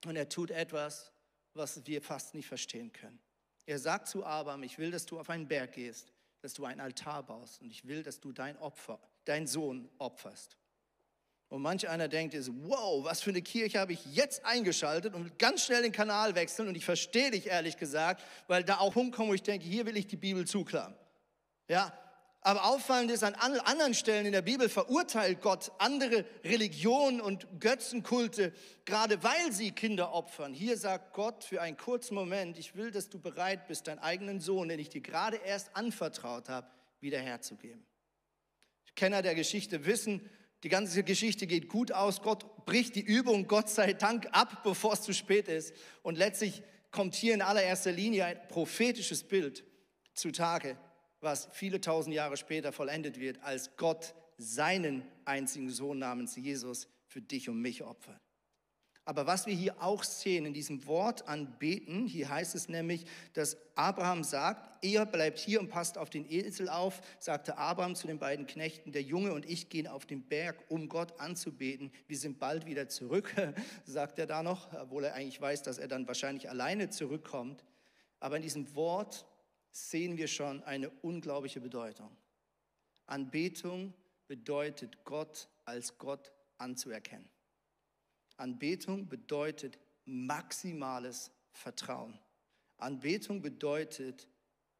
und 0.05 0.15
er 0.15 0.27
tut 0.29 0.51
etwas, 0.51 1.11
was 1.53 1.85
wir 1.85 2.01
fast 2.01 2.35
nicht 2.35 2.47
verstehen 2.47 2.91
können. 2.91 3.19
Er 3.65 3.79
sagt 3.79 4.07
zu 4.07 4.25
Abraham, 4.25 4.63
ich 4.63 4.77
will, 4.77 4.91
dass 4.91 5.05
du 5.05 5.19
auf 5.19 5.29
einen 5.29 5.47
Berg 5.47 5.73
gehst, 5.73 6.13
dass 6.41 6.53
du 6.53 6.65
einen 6.65 6.81
Altar 6.81 7.23
baust 7.23 7.61
und 7.61 7.71
ich 7.71 7.87
will, 7.87 8.03
dass 8.03 8.19
du 8.19 8.31
dein 8.31 8.57
Opfer, 8.57 8.99
deinen 9.25 9.47
Sohn 9.47 9.89
opferst. 9.97 10.57
Und 11.49 11.61
manch 11.61 11.87
einer 11.87 12.09
denkt 12.09 12.33
jetzt, 12.33 12.51
wow, 12.63 13.03
was 13.05 13.21
für 13.21 13.29
eine 13.29 13.41
Kirche 13.41 13.79
habe 13.79 13.93
ich 13.93 14.05
jetzt 14.13 14.43
eingeschaltet 14.45 15.13
und 15.13 15.39
ganz 15.39 15.65
schnell 15.65 15.81
den 15.81 15.93
Kanal 15.93 16.35
wechseln 16.35 16.67
und 16.67 16.75
ich 16.75 16.83
verstehe 16.83 17.31
dich 17.31 17.47
ehrlich 17.47 17.77
gesagt, 17.77 18.21
weil 18.47 18.63
da 18.65 18.79
auch 18.79 18.93
hinkomme, 18.93 19.29
wo 19.29 19.33
ich 19.33 19.43
denke, 19.43 19.65
hier 19.65 19.85
will 19.85 19.95
ich 19.95 20.07
die 20.07 20.17
Bibel 20.17 20.45
zuklappen. 20.45 20.95
Ja, 21.69 21.97
aber 22.41 22.65
auffallend 22.65 23.11
ist, 23.11 23.23
an 23.23 23.33
anderen 23.35 23.93
Stellen 23.93 24.25
in 24.25 24.31
der 24.31 24.41
Bibel 24.41 24.69
verurteilt 24.69 25.41
Gott 25.41 25.71
andere 25.79 26.23
Religionen 26.43 27.19
und 27.19 27.47
Götzenkulte, 27.59 28.53
gerade 28.85 29.21
weil 29.23 29.51
sie 29.51 29.71
Kinder 29.71 30.13
opfern. 30.13 30.53
Hier 30.53 30.77
sagt 30.77 31.13
Gott 31.13 31.43
für 31.43 31.61
einen 31.61 31.77
kurzen 31.77 32.15
Moment, 32.15 32.57
ich 32.57 32.75
will, 32.75 32.91
dass 32.91 33.09
du 33.09 33.19
bereit 33.19 33.67
bist, 33.67 33.87
deinen 33.87 33.99
eigenen 33.99 34.39
Sohn, 34.39 34.69
den 34.69 34.79
ich 34.79 34.89
dir 34.89 35.01
gerade 35.01 35.37
erst 35.37 35.75
anvertraut 35.75 36.47
habe, 36.47 36.67
wieder 37.01 37.19
herzugeben. 37.19 37.85
Kenner 38.95 39.21
der 39.21 39.35
Geschichte 39.35 39.85
wissen, 39.85 40.29
die 40.63 40.69
ganze 40.69 41.03
Geschichte 41.03 41.47
geht 41.47 41.67
gut 41.67 41.91
aus. 41.91 42.21
Gott 42.21 42.65
bricht 42.65 42.95
die 42.95 43.01
Übung, 43.01 43.47
Gott 43.47 43.69
sei 43.69 43.93
Dank, 43.93 44.27
ab, 44.31 44.63
bevor 44.63 44.93
es 44.93 45.01
zu 45.01 45.13
spät 45.13 45.47
ist. 45.47 45.73
Und 46.01 46.17
letztlich 46.17 46.63
kommt 46.91 47.13
hier 47.13 47.33
in 47.33 47.41
allererster 47.41 47.91
Linie 47.91 48.25
ein 48.25 48.47
prophetisches 48.47 49.23
Bild 49.23 49.65
zutage 50.15 50.77
was 51.21 51.47
viele 51.51 51.81
tausend 51.81 52.15
Jahre 52.15 52.37
später 52.37 52.71
vollendet 52.71 53.19
wird, 53.19 53.41
als 53.43 53.75
Gott 53.77 54.13
seinen 54.37 55.03
einzigen 55.25 55.69
Sohn 55.69 55.99
namens 55.99 56.35
Jesus 56.35 56.87
für 57.07 57.21
dich 57.21 57.49
und 57.49 57.61
mich 57.61 57.83
opfert. 57.83 58.21
Aber 59.07 59.25
was 59.25 59.47
wir 59.47 59.53
hier 59.53 59.81
auch 59.81 60.03
sehen 60.03 60.45
in 60.45 60.53
diesem 60.53 60.85
Wort 60.85 61.29
anbeten, 61.29 62.07
hier 62.07 62.27
heißt 62.27 62.55
es 62.55 62.67
nämlich, 62.67 63.05
dass 63.31 63.55
Abraham 63.73 64.21
sagt, 64.25 64.83
ihr 64.83 65.05
bleibt 65.05 65.39
hier 65.39 65.61
und 65.61 65.69
passt 65.69 65.97
auf 65.97 66.09
den 66.09 66.29
Esel 66.29 66.67
auf, 66.67 66.99
sagte 67.17 67.57
Abraham 67.57 67.95
zu 67.95 68.05
den 68.05 68.19
beiden 68.19 68.47
Knechten, 68.47 68.91
der 68.91 69.03
Junge 69.03 69.31
und 69.31 69.49
ich 69.49 69.69
gehen 69.69 69.87
auf 69.87 70.05
den 70.05 70.23
Berg, 70.23 70.57
um 70.67 70.89
Gott 70.89 71.21
anzubeten. 71.21 71.89
Wir 72.07 72.17
sind 72.17 72.37
bald 72.37 72.65
wieder 72.65 72.89
zurück, 72.89 73.33
sagt 73.85 74.19
er 74.19 74.27
da 74.27 74.43
noch, 74.43 74.73
obwohl 74.73 75.05
er 75.05 75.13
eigentlich 75.13 75.39
weiß, 75.39 75.63
dass 75.63 75.77
er 75.77 75.87
dann 75.87 76.05
wahrscheinlich 76.05 76.49
alleine 76.49 76.89
zurückkommt. 76.89 77.63
Aber 78.19 78.35
in 78.35 78.41
diesem 78.41 78.75
Wort 78.75 79.25
sehen 79.77 80.17
wir 80.17 80.27
schon 80.27 80.63
eine 80.63 80.89
unglaubliche 80.89 81.61
Bedeutung. 81.61 82.15
Anbetung 83.05 83.93
bedeutet 84.27 85.03
Gott 85.03 85.49
als 85.65 85.97
Gott 85.97 86.31
anzuerkennen. 86.57 87.29
Anbetung 88.37 89.07
bedeutet 89.07 89.77
maximales 90.05 91.31
Vertrauen. 91.51 92.19
Anbetung 92.77 93.41
bedeutet 93.41 94.27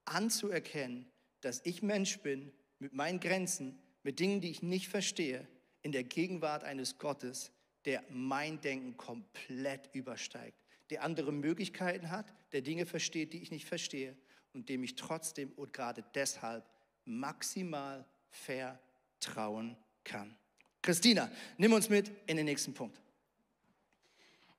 anzuerkennen, 0.06 1.10
dass 1.42 1.62
ich 1.64 1.82
Mensch 1.82 2.20
bin 2.20 2.52
mit 2.80 2.94
meinen 2.94 3.20
Grenzen, 3.20 3.80
mit 4.04 4.20
Dingen, 4.20 4.42
die 4.42 4.50
ich 4.50 4.62
nicht 4.62 4.88
verstehe, 4.88 5.48
in 5.82 5.92
der 5.92 6.04
Gegenwart 6.04 6.64
eines 6.64 6.98
Gottes, 6.98 7.52
der 7.86 8.04
mein 8.10 8.60
Denken 8.62 8.98
komplett 8.98 9.90
übersteigt, 9.94 10.58
der 10.90 11.04
andere 11.04 11.32
Möglichkeiten 11.32 12.10
hat, 12.10 12.34
der 12.52 12.62
Dinge 12.62 12.86
versteht, 12.86 13.34
die 13.34 13.42
ich 13.42 13.52
nicht 13.52 13.66
verstehe 13.66 14.18
und 14.58 14.68
dem 14.70 14.84
ich 14.84 14.96
trotzdem 14.96 15.52
und 15.56 15.72
gerade 15.72 16.04
deshalb 16.16 16.66
maximal 17.06 18.04
vertrauen 18.32 19.78
kann. 20.04 20.36
Christina, 20.82 21.30
nimm 21.58 21.74
uns 21.74 21.90
mit 21.90 22.12
in 22.26 22.38
den 22.38 22.46
nächsten 22.46 22.74
Punkt. 22.74 23.00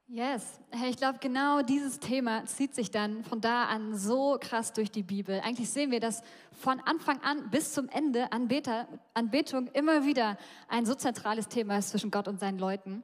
Yes, 0.06 0.60
ich 0.88 0.96
glaube, 0.96 1.18
genau 1.20 1.62
dieses 1.62 1.98
Thema 1.98 2.46
zieht 2.46 2.76
sich 2.76 2.92
dann 2.92 3.24
von 3.24 3.40
da 3.40 3.64
an 3.64 3.98
so 3.98 4.38
krass 4.40 4.72
durch 4.72 4.90
die 4.90 5.02
Bibel. 5.02 5.40
Eigentlich 5.40 5.68
sehen 5.68 5.90
wir, 5.90 6.00
dass 6.00 6.22
von 6.52 6.78
Anfang 6.80 7.20
an 7.22 7.50
bis 7.50 7.72
zum 7.72 7.88
Ende 7.88 8.30
Anbetung 8.32 9.66
immer 9.74 10.06
wieder 10.06 10.38
ein 10.68 10.86
so 10.86 10.94
zentrales 10.94 11.48
Thema 11.48 11.76
ist 11.76 11.90
zwischen 11.90 12.12
Gott 12.12 12.28
und 12.28 12.38
seinen 12.38 12.58
Leuten. 12.60 13.02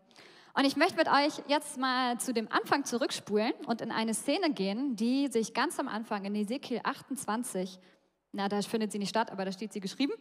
Und 0.56 0.64
ich 0.64 0.76
möchte 0.76 0.96
mit 0.96 1.08
euch 1.08 1.42
jetzt 1.48 1.78
mal 1.78 2.18
zu 2.18 2.32
dem 2.32 2.50
Anfang 2.50 2.84
zurückspulen 2.84 3.52
und 3.66 3.80
in 3.80 3.90
eine 3.90 4.14
Szene 4.14 4.52
gehen, 4.52 4.94
die 4.94 5.26
sich 5.26 5.52
ganz 5.52 5.80
am 5.80 5.88
Anfang 5.88 6.24
in 6.24 6.34
Ezekiel 6.34 6.80
28 6.84 7.80
na, 8.36 8.48
da 8.48 8.60
findet 8.62 8.90
sie 8.90 8.98
nicht 8.98 9.10
statt, 9.10 9.30
aber 9.30 9.44
da 9.44 9.52
steht 9.52 9.72
sie 9.72 9.78
geschrieben. 9.78 10.12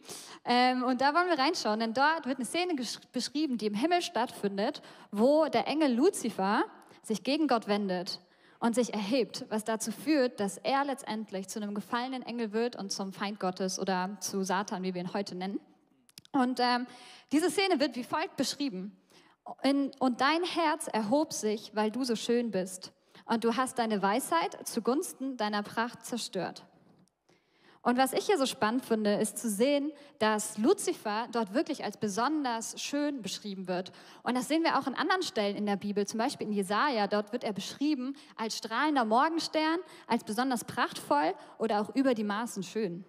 Ähm, 0.44 0.84
und 0.84 1.00
da 1.00 1.14
wollen 1.14 1.28
wir 1.28 1.36
reinschauen, 1.36 1.80
denn 1.80 1.94
dort 1.94 2.26
wird 2.26 2.36
eine 2.36 2.44
Szene 2.44 2.74
beschrieben, 3.10 3.58
die 3.58 3.66
im 3.66 3.74
Himmel 3.74 4.02
stattfindet, 4.02 4.82
wo 5.10 5.46
der 5.46 5.66
Engel 5.66 5.92
Luzifer 5.92 6.62
sich 7.02 7.24
gegen 7.24 7.48
Gott 7.48 7.66
wendet 7.66 8.20
und 8.60 8.76
sich 8.76 8.94
erhebt, 8.94 9.44
was 9.48 9.64
dazu 9.64 9.90
führt, 9.90 10.38
dass 10.38 10.58
er 10.58 10.84
letztendlich 10.84 11.48
zu 11.48 11.60
einem 11.60 11.74
gefallenen 11.74 12.22
Engel 12.22 12.52
wird 12.52 12.76
und 12.76 12.92
zum 12.92 13.12
Feind 13.12 13.40
Gottes 13.40 13.80
oder 13.80 14.16
zu 14.20 14.44
Satan, 14.44 14.84
wie 14.84 14.94
wir 14.94 15.02
ihn 15.02 15.12
heute 15.12 15.34
nennen. 15.34 15.58
Und 16.30 16.60
ähm, 16.60 16.86
diese 17.32 17.50
Szene 17.50 17.80
wird 17.80 17.96
wie 17.96 18.04
folgt 18.04 18.36
beschrieben. 18.36 18.96
Und 19.44 20.20
dein 20.20 20.42
Herz 20.42 20.88
erhob 20.88 21.32
sich, 21.32 21.72
weil 21.74 21.90
du 21.90 22.04
so 22.04 22.16
schön 22.16 22.50
bist. 22.50 22.92
Und 23.26 23.44
du 23.44 23.56
hast 23.56 23.78
deine 23.78 24.02
Weisheit 24.02 24.66
zugunsten 24.66 25.36
deiner 25.36 25.62
Pracht 25.62 26.04
zerstört. 26.04 26.66
Und 27.84 27.98
was 27.98 28.14
ich 28.14 28.24
hier 28.24 28.38
so 28.38 28.46
spannend 28.46 28.86
finde, 28.86 29.14
ist 29.16 29.36
zu 29.36 29.50
sehen, 29.50 29.92
dass 30.18 30.56
Luzifer 30.56 31.28
dort 31.32 31.52
wirklich 31.52 31.84
als 31.84 31.98
besonders 31.98 32.80
schön 32.80 33.20
beschrieben 33.20 33.68
wird. 33.68 33.92
Und 34.22 34.34
das 34.34 34.48
sehen 34.48 34.62
wir 34.62 34.78
auch 34.78 34.86
in 34.86 34.94
anderen 34.94 35.22
Stellen 35.22 35.54
in 35.54 35.66
der 35.66 35.76
Bibel, 35.76 36.06
zum 36.06 36.16
Beispiel 36.16 36.46
in 36.46 36.54
Jesaja. 36.54 37.06
Dort 37.08 37.32
wird 37.32 37.44
er 37.44 37.52
beschrieben 37.52 38.16
als 38.36 38.56
strahlender 38.56 39.04
Morgenstern, 39.04 39.80
als 40.06 40.24
besonders 40.24 40.64
prachtvoll 40.64 41.34
oder 41.58 41.82
auch 41.82 41.94
über 41.94 42.14
die 42.14 42.24
Maßen 42.24 42.62
schön. 42.62 43.04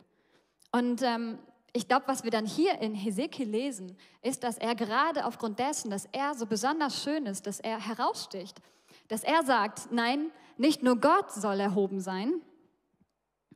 Und 0.73 1.01
ähm, 1.03 1.39
ich 1.75 1.89
glaube, 1.89 2.07
was 2.07 2.23
wir 2.23 2.31
dann 2.31 2.45
hier 2.45 2.79
in 2.79 2.95
Hesekiel 2.95 3.49
lesen, 3.49 3.97
ist, 4.21 4.45
dass 4.45 4.57
er 4.57 4.75
gerade 4.75 5.25
aufgrund 5.25 5.59
dessen, 5.59 5.91
dass 5.91 6.07
er 6.13 6.33
so 6.33 6.45
besonders 6.45 7.03
schön 7.03 7.25
ist, 7.25 7.47
dass 7.47 7.59
er 7.59 7.85
heraussticht, 7.85 8.61
dass 9.09 9.25
er 9.25 9.43
sagt, 9.43 9.91
nein, 9.91 10.31
nicht 10.55 10.83
nur 10.83 11.01
Gott 11.01 11.33
soll 11.33 11.59
erhoben 11.59 11.99
sein, 11.99 12.41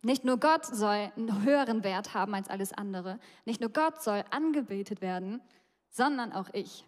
nicht 0.01 0.25
nur 0.25 0.37
Gott 0.37 0.65
soll 0.65 1.13
einen 1.15 1.43
höheren 1.45 1.85
Wert 1.85 2.13
haben 2.13 2.35
als 2.35 2.49
alles 2.49 2.73
andere. 2.73 3.19
Nicht 3.45 3.61
nur 3.61 3.69
Gott 3.69 4.01
soll 4.01 4.25
angebetet 4.31 4.99
werden, 4.99 5.41
sondern 5.89 6.33
auch 6.33 6.49
ich. 6.51 6.85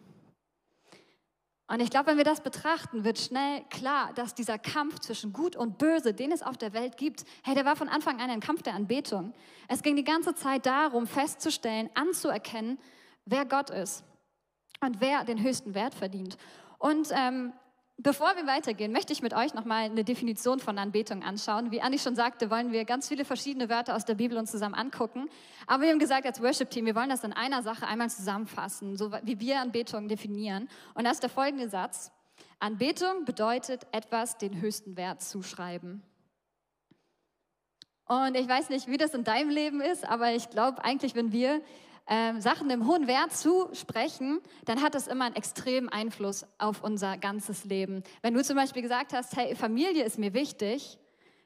Und 1.71 1.79
ich 1.79 1.89
glaube, 1.89 2.07
wenn 2.07 2.17
wir 2.17 2.25
das 2.25 2.41
betrachten, 2.41 3.05
wird 3.05 3.17
schnell 3.17 3.63
klar, 3.69 4.11
dass 4.13 4.35
dieser 4.35 4.59
Kampf 4.59 4.99
zwischen 4.99 5.31
Gut 5.31 5.55
und 5.55 5.77
Böse, 5.77 6.13
den 6.13 6.33
es 6.33 6.43
auf 6.43 6.57
der 6.57 6.73
Welt 6.73 6.97
gibt, 6.97 7.23
hey, 7.43 7.55
der 7.55 7.63
war 7.63 7.77
von 7.77 7.87
Anfang 7.87 8.19
an 8.19 8.29
ein 8.29 8.41
Kampf 8.41 8.61
der 8.61 8.73
Anbetung. 8.73 9.31
Es 9.69 9.81
ging 9.81 9.95
die 9.95 10.03
ganze 10.03 10.35
Zeit 10.35 10.65
darum, 10.65 11.07
festzustellen, 11.07 11.89
anzuerkennen, 11.93 12.77
wer 13.23 13.45
Gott 13.45 13.69
ist 13.69 14.03
und 14.81 14.99
wer 14.99 15.23
den 15.23 15.41
höchsten 15.41 15.73
Wert 15.73 15.95
verdient. 15.95 16.35
Und 16.77 17.07
ähm, 17.13 17.53
Bevor 18.03 18.35
wir 18.35 18.47
weitergehen, 18.47 18.91
möchte 18.91 19.13
ich 19.13 19.21
mit 19.21 19.35
euch 19.35 19.53
nochmal 19.53 19.83
eine 19.83 20.03
Definition 20.03 20.59
von 20.59 20.79
Anbetung 20.79 21.21
anschauen. 21.21 21.69
Wie 21.69 21.81
Anni 21.81 21.99
schon 21.99 22.15
sagte, 22.15 22.49
wollen 22.49 22.71
wir 22.71 22.83
ganz 22.83 23.07
viele 23.07 23.25
verschiedene 23.25 23.69
Wörter 23.69 23.95
aus 23.95 24.05
der 24.05 24.15
Bibel 24.15 24.39
uns 24.39 24.49
zusammen 24.49 24.73
angucken. 24.73 25.29
Aber 25.67 25.83
wir 25.83 25.91
haben 25.91 25.99
gesagt, 25.99 26.25
als 26.25 26.41
Worship-Team, 26.41 26.87
wir 26.87 26.95
wollen 26.95 27.09
das 27.09 27.23
in 27.23 27.31
einer 27.31 27.61
Sache 27.61 27.85
einmal 27.85 28.09
zusammenfassen, 28.09 28.97
so 28.97 29.11
wie 29.21 29.39
wir 29.39 29.59
Anbetung 29.59 30.07
definieren. 30.07 30.67
Und 30.95 31.03
das 31.03 31.17
ist 31.17 31.23
der 31.23 31.29
folgende 31.29 31.69
Satz. 31.69 32.11
Anbetung 32.59 33.23
bedeutet 33.25 33.85
etwas 33.91 34.35
den 34.39 34.59
höchsten 34.59 34.97
Wert 34.97 35.21
zuschreiben. 35.21 36.01
Und 38.07 38.35
ich 38.35 38.47
weiß 38.47 38.69
nicht, 38.69 38.87
wie 38.87 38.97
das 38.97 39.13
in 39.13 39.23
deinem 39.23 39.51
Leben 39.51 39.79
ist, 39.79 40.09
aber 40.09 40.33
ich 40.33 40.49
glaube 40.49 40.83
eigentlich, 40.83 41.13
wenn 41.13 41.31
wir 41.31 41.61
ähm, 42.07 42.41
Sachen 42.41 42.69
im 42.69 42.87
hohen 42.87 43.07
Wert 43.07 43.33
zusprechen, 43.33 44.39
dann 44.65 44.81
hat 44.81 44.95
das 44.95 45.07
immer 45.07 45.25
einen 45.25 45.35
extremen 45.35 45.89
Einfluss 45.89 46.45
auf 46.57 46.83
unser 46.83 47.17
ganzes 47.17 47.65
Leben. 47.65 48.03
Wenn 48.21 48.33
du 48.33 48.43
zum 48.43 48.55
Beispiel 48.55 48.81
gesagt 48.81 49.13
hast, 49.13 49.35
hey, 49.35 49.55
Familie 49.55 50.03
ist 50.03 50.19
mir 50.19 50.33
wichtig, 50.33 50.97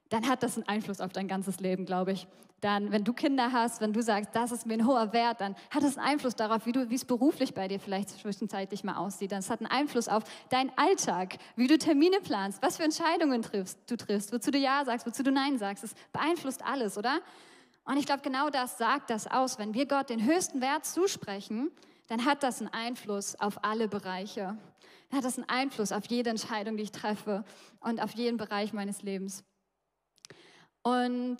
dann 0.09 0.27
hat 0.27 0.43
das 0.43 0.55
einen 0.55 0.67
Einfluss 0.67 1.01
auf 1.01 1.11
dein 1.11 1.27
ganzes 1.27 1.59
Leben, 1.59 1.85
glaube 1.85 2.13
ich. 2.13 2.27
Dann, 2.61 2.91
wenn 2.91 3.03
du 3.03 3.13
Kinder 3.13 3.51
hast, 3.51 3.81
wenn 3.81 3.93
du 3.93 4.01
sagst, 4.01 4.31
das 4.33 4.51
ist 4.51 4.65
mir 4.65 4.75
ein 4.75 4.87
hoher 4.87 5.13
Wert, 5.13 5.41
dann 5.41 5.55
hat 5.69 5.83
das 5.83 5.97
einen 5.97 6.07
Einfluss 6.07 6.35
darauf, 6.35 6.65
wie, 6.65 6.95
es 6.95 7.05
beruflich 7.05 7.53
bei 7.53 7.67
dir 7.67 7.79
vielleicht 7.79 8.09
zwischenzeitlich 8.09 8.83
mal 8.83 8.95
aussieht. 8.95 9.31
Das 9.31 9.49
hat 9.49 9.59
einen 9.59 9.69
Einfluss 9.69 10.07
auf 10.07 10.23
deinen 10.49 10.71
Alltag, 10.75 11.37
wie 11.55 11.67
du 11.67 11.77
Termine 11.77 12.21
planst, 12.21 12.61
was 12.63 12.77
für 12.77 12.83
Entscheidungen 12.83 13.41
triffst, 13.41 13.79
du 13.87 13.97
triffst, 13.97 14.31
wozu 14.33 14.51
du 14.51 14.57
Ja 14.57 14.83
sagst, 14.85 15.05
wozu 15.05 15.21
du 15.21 15.31
Nein 15.31 15.57
sagst. 15.57 15.83
Das 15.83 15.93
beeinflusst 16.11 16.63
alles, 16.65 16.97
oder? 16.97 17.19
Und 17.85 17.97
ich 17.97 18.05
glaube, 18.05 18.23
genau 18.23 18.49
das 18.49 18.77
sagt 18.77 19.09
das 19.09 19.27
aus. 19.27 19.59
Wenn 19.59 19.73
wir 19.73 19.87
Gott 19.87 20.09
den 20.09 20.25
höchsten 20.25 20.59
Wert 20.59 20.85
zusprechen, 20.85 21.71
dann 22.07 22.25
hat 22.25 22.43
das 22.43 22.59
einen 22.59 22.73
Einfluss 22.73 23.39
auf 23.39 23.63
alle 23.63 23.87
Bereiche. 23.87 24.57
Dann 25.09 25.17
hat 25.17 25.25
das 25.25 25.37
einen 25.37 25.49
Einfluss 25.49 25.91
auf 25.91 26.05
jede 26.07 26.31
Entscheidung, 26.31 26.77
die 26.77 26.83
ich 26.83 26.91
treffe 26.91 27.45
und 27.79 28.01
auf 28.01 28.11
jeden 28.11 28.37
Bereich 28.37 28.73
meines 28.73 29.03
Lebens. 29.03 29.43
Und 30.81 31.37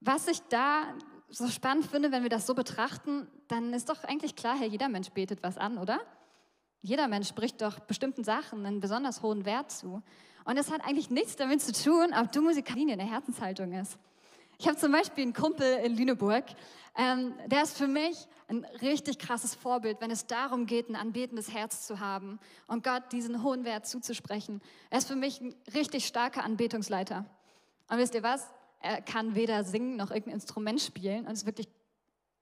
was 0.00 0.28
ich 0.28 0.40
da 0.48 0.84
so 1.30 1.48
spannend 1.48 1.86
finde, 1.86 2.12
wenn 2.12 2.22
wir 2.22 2.30
das 2.30 2.46
so 2.46 2.54
betrachten, 2.54 3.26
dann 3.48 3.72
ist 3.72 3.88
doch 3.88 4.04
eigentlich 4.04 4.36
klar, 4.36 4.56
Herr, 4.56 4.66
jeder 4.66 4.88
Mensch 4.88 5.10
betet 5.10 5.42
was 5.42 5.58
an, 5.58 5.78
oder? 5.78 6.00
Jeder 6.82 7.08
Mensch 7.08 7.28
spricht 7.28 7.62
doch 7.62 7.80
bestimmten 7.80 8.24
Sachen 8.24 8.64
einen 8.66 8.80
besonders 8.80 9.22
hohen 9.22 9.46
Wert 9.46 9.70
zu. 9.70 10.02
Und 10.44 10.58
es 10.58 10.70
hat 10.70 10.84
eigentlich 10.84 11.08
nichts 11.08 11.36
damit 11.36 11.62
zu 11.62 11.72
tun, 11.72 12.12
ob 12.14 12.30
du 12.30 12.42
Musikalinie 12.42 12.92
in 12.92 12.98
der 12.98 13.08
Herzenshaltung 13.08 13.72
ist. 13.72 13.98
Ich 14.58 14.68
habe 14.68 14.76
zum 14.76 14.92
Beispiel 14.92 15.22
einen 15.22 15.32
Kumpel 15.32 15.78
in 15.84 15.96
Lüneburg, 15.96 16.44
ähm, 16.96 17.34
der 17.46 17.62
ist 17.62 17.76
für 17.76 17.88
mich 17.88 18.28
ein 18.46 18.64
richtig 18.82 19.18
krasses 19.18 19.54
Vorbild, 19.54 20.00
wenn 20.00 20.10
es 20.10 20.26
darum 20.26 20.66
geht, 20.66 20.88
ein 20.88 20.96
anbetendes 20.96 21.52
Herz 21.52 21.86
zu 21.86 21.98
haben 21.98 22.38
und 22.66 22.84
Gott 22.84 23.10
diesen 23.10 23.42
hohen 23.42 23.64
Wert 23.64 23.86
zuzusprechen. 23.86 24.60
Er 24.90 24.98
ist 24.98 25.08
für 25.08 25.16
mich 25.16 25.40
ein 25.40 25.54
richtig 25.74 26.06
starker 26.06 26.44
Anbetungsleiter. 26.44 27.24
Und 27.88 27.98
wisst 27.98 28.14
ihr 28.14 28.22
was? 28.22 28.46
Er 28.80 29.02
kann 29.02 29.34
weder 29.34 29.64
singen 29.64 29.96
noch 29.96 30.10
irgendein 30.10 30.34
Instrument 30.34 30.80
spielen 30.80 31.26
und 31.26 31.32
ist 31.32 31.46
wirklich 31.46 31.68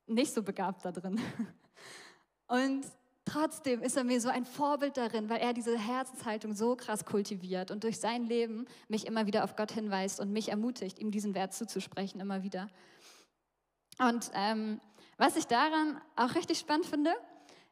nicht 0.06 0.34
so 0.34 0.42
begabt 0.42 0.84
da 0.84 0.92
drin. 0.92 1.20
Und 2.48 2.84
Trotzdem 3.24 3.82
ist 3.82 3.96
er 3.96 4.04
mir 4.04 4.20
so 4.20 4.28
ein 4.28 4.44
Vorbild 4.44 4.96
darin, 4.96 5.28
weil 5.28 5.40
er 5.40 5.52
diese 5.52 5.78
Herzenshaltung 5.78 6.54
so 6.54 6.74
krass 6.74 7.04
kultiviert 7.04 7.70
und 7.70 7.84
durch 7.84 8.00
sein 8.00 8.24
Leben 8.24 8.66
mich 8.88 9.06
immer 9.06 9.26
wieder 9.26 9.44
auf 9.44 9.54
Gott 9.54 9.70
hinweist 9.70 10.18
und 10.18 10.32
mich 10.32 10.48
ermutigt, 10.48 10.98
ihm 10.98 11.12
diesen 11.12 11.34
Wert 11.34 11.54
zuzusprechen, 11.54 12.20
immer 12.20 12.42
wieder. 12.42 12.68
Und 13.98 14.30
ähm, 14.34 14.80
was 15.18 15.36
ich 15.36 15.46
daran 15.46 16.00
auch 16.16 16.34
richtig 16.34 16.58
spannend 16.58 16.86
finde, 16.86 17.12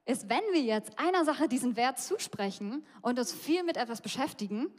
ist, 0.07 0.29
wenn 0.29 0.43
wir 0.53 0.63
jetzt 0.63 0.99
einer 0.99 1.25
Sache 1.25 1.49
diesen 1.49 1.75
Wert 1.77 1.99
zusprechen 1.99 2.87
und 3.03 3.19
uns 3.19 3.33
viel 3.33 3.65
mit 3.65 3.77
etwas 3.77 4.01
beschäftigen, 4.01 4.73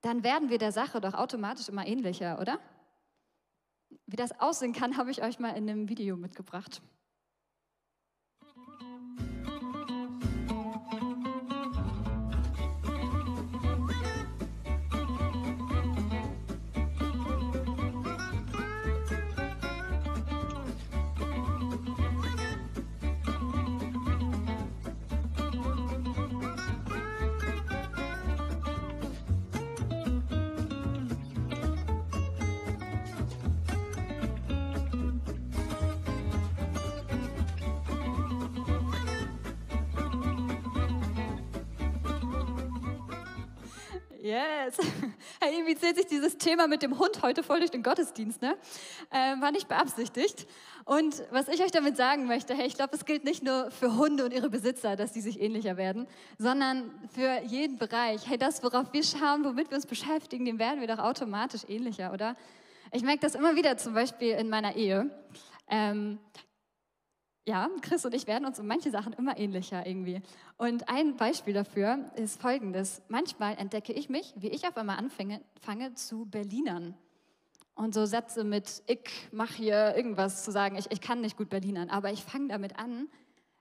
dann 0.00 0.24
werden 0.24 0.48
wir 0.48 0.58
der 0.58 0.72
Sache 0.72 1.00
doch 1.00 1.14
automatisch 1.14 1.68
immer 1.68 1.86
ähnlicher, 1.86 2.40
oder? 2.40 2.58
Wie 4.06 4.16
das 4.16 4.40
aussehen 4.40 4.72
kann, 4.72 4.96
habe 4.96 5.10
ich 5.10 5.22
euch 5.22 5.38
mal 5.38 5.50
in 5.50 5.68
einem 5.68 5.88
Video 5.90 6.16
mitgebracht. 6.16 6.80
Yes. 44.66 44.76
Hey, 45.40 45.54
irgendwie 45.54 45.76
zählt 45.76 45.96
sich 45.96 46.06
dieses 46.06 46.38
Thema 46.38 46.66
mit 46.66 46.82
dem 46.82 46.98
Hund 46.98 47.20
heute 47.22 47.42
voll 47.42 47.58
durch 47.58 47.70
den 47.70 47.82
Gottesdienst, 47.82 48.40
ne? 48.40 48.56
Äh, 49.10 49.40
war 49.40 49.52
nicht 49.52 49.68
beabsichtigt. 49.68 50.46
Und 50.84 51.22
was 51.30 51.48
ich 51.48 51.62
euch 51.62 51.70
damit 51.70 51.96
sagen 51.96 52.26
möchte, 52.26 52.54
hey, 52.54 52.66
ich 52.66 52.74
glaube, 52.74 52.96
es 52.96 53.04
gilt 53.04 53.24
nicht 53.24 53.42
nur 53.42 53.70
für 53.70 53.96
Hunde 53.96 54.24
und 54.24 54.32
ihre 54.32 54.48
Besitzer, 54.48 54.96
dass 54.96 55.12
die 55.12 55.20
sich 55.20 55.40
ähnlicher 55.40 55.76
werden, 55.76 56.06
sondern 56.38 56.90
für 57.14 57.42
jeden 57.44 57.76
Bereich. 57.76 58.28
Hey, 58.28 58.38
das, 58.38 58.62
worauf 58.62 58.92
wir 58.92 59.02
schauen, 59.02 59.44
womit 59.44 59.70
wir 59.70 59.76
uns 59.76 59.86
beschäftigen, 59.86 60.46
dem 60.46 60.58
werden 60.58 60.80
wir 60.80 60.88
doch 60.88 60.98
automatisch 60.98 61.62
ähnlicher, 61.68 62.12
oder? 62.12 62.34
Ich 62.92 63.02
merke 63.02 63.20
das 63.20 63.34
immer 63.34 63.56
wieder, 63.56 63.76
zum 63.76 63.94
Beispiel 63.94 64.30
in 64.30 64.48
meiner 64.48 64.74
Ehe. 64.74 65.10
Ähm, 65.68 66.18
ja, 67.46 67.70
Chris 67.80 68.04
und 68.04 68.12
ich 68.12 68.26
werden 68.26 68.44
uns 68.44 68.58
um 68.58 68.66
manche 68.66 68.90
Sachen 68.90 69.12
immer 69.12 69.38
ähnlicher 69.38 69.86
irgendwie. 69.86 70.20
Und 70.58 70.88
ein 70.88 71.16
Beispiel 71.16 71.54
dafür 71.54 72.10
ist 72.16 72.40
folgendes. 72.40 73.02
Manchmal 73.08 73.56
entdecke 73.56 73.92
ich 73.92 74.08
mich, 74.08 74.34
wie 74.36 74.48
ich 74.48 74.66
auf 74.66 74.76
einmal 74.76 74.98
anfange 74.98 75.40
fange, 75.60 75.94
zu 75.94 76.26
Berlinern. 76.26 76.94
Und 77.76 77.94
so 77.94 78.04
Sätze 78.04 78.42
mit, 78.42 78.82
ich 78.86 79.28
mache 79.32 79.54
hier 79.54 79.94
irgendwas 79.96 80.44
zu 80.44 80.50
sagen, 80.50 80.76
ich, 80.76 80.90
ich 80.90 81.00
kann 81.00 81.20
nicht 81.20 81.36
gut 81.36 81.48
Berlinern, 81.48 81.88
aber 81.88 82.10
ich 82.10 82.24
fange 82.24 82.48
damit 82.48 82.78
an, 82.78 83.08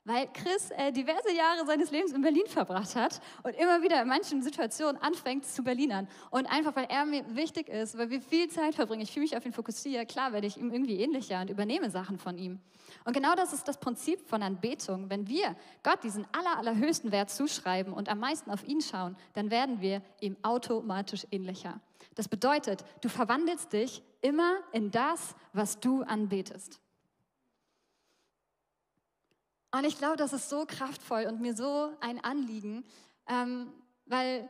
weil 0.06 0.28
Chris 0.32 0.70
äh, 0.72 0.92
diverse 0.92 1.34
Jahre 1.36 1.66
seines 1.66 1.92
Lebens 1.92 2.14
in 2.14 2.22
Berlin 2.22 2.46
verbracht 2.48 2.96
hat 2.96 3.20
und 3.44 3.56
immer 3.56 3.82
wieder 3.82 4.02
in 4.02 4.08
manchen 4.08 4.42
Situationen 4.44 5.02
anfängt 5.02 5.46
zu 5.46 5.64
Berlinern. 5.64 6.08
Und 6.30 6.46
einfach, 6.46 6.76
weil 6.76 6.86
er 6.86 7.06
mir 7.06 7.26
wichtig 7.36 7.68
ist, 7.68 7.98
weil 7.98 8.12
wir 8.12 8.22
viel 8.22 8.48
Zeit 8.48 8.76
verbringen, 8.76 9.02
ich 9.02 9.12
fühle 9.12 9.24
mich 9.24 9.36
auf 9.36 9.46
ihn 9.46 9.52
fokussiert, 9.52 10.08
klar 10.08 10.32
werde 10.32 10.48
ich 10.48 10.58
ihm 10.58 10.72
irgendwie 10.72 11.00
ähnlicher 11.00 11.42
und 11.42 11.50
übernehme 11.50 11.90
Sachen 11.90 12.20
von 12.20 12.38
ihm. 12.38 12.60
Und 13.04 13.14
genau 13.14 13.34
das 13.36 13.52
ist 13.52 13.68
das 13.68 13.80
Prinzip 13.80 14.30
von 14.30 14.44
Anbetung. 14.44 15.10
Wenn 15.10 15.28
wir 15.28 15.56
Gott 15.82 16.04
diesen 16.04 16.28
aller, 16.32 16.58
allerhöchsten 16.58 17.12
Wert 17.12 17.32
zuschreiben 17.32 17.92
und 17.92 18.08
am 18.08 18.20
meisten 18.20 18.52
auf 18.52 18.64
ihn 18.64 18.82
schauen, 18.82 19.18
dann 19.34 19.50
werden 19.50 19.82
wir 19.82 20.02
ihm 20.22 20.38
automatisch 20.44 21.26
ähnlicher. 21.32 21.82
Das 22.14 22.28
bedeutet, 22.28 22.86
du 23.02 23.10
verwandelst 23.10 23.74
dich 23.74 24.04
immer 24.22 24.60
in 24.72 24.92
das, 24.92 25.36
was 25.52 25.80
du 25.80 26.04
anbetest. 26.04 26.80
Und 29.76 29.84
ich 29.84 29.98
glaube, 29.98 30.16
das 30.16 30.32
ist 30.32 30.50
so 30.50 30.66
kraftvoll 30.66 31.26
und 31.26 31.42
mir 31.42 31.54
so 31.54 31.90
ein 32.00 32.24
Anliegen, 32.24 32.86
ähm, 33.28 33.74
weil 34.06 34.48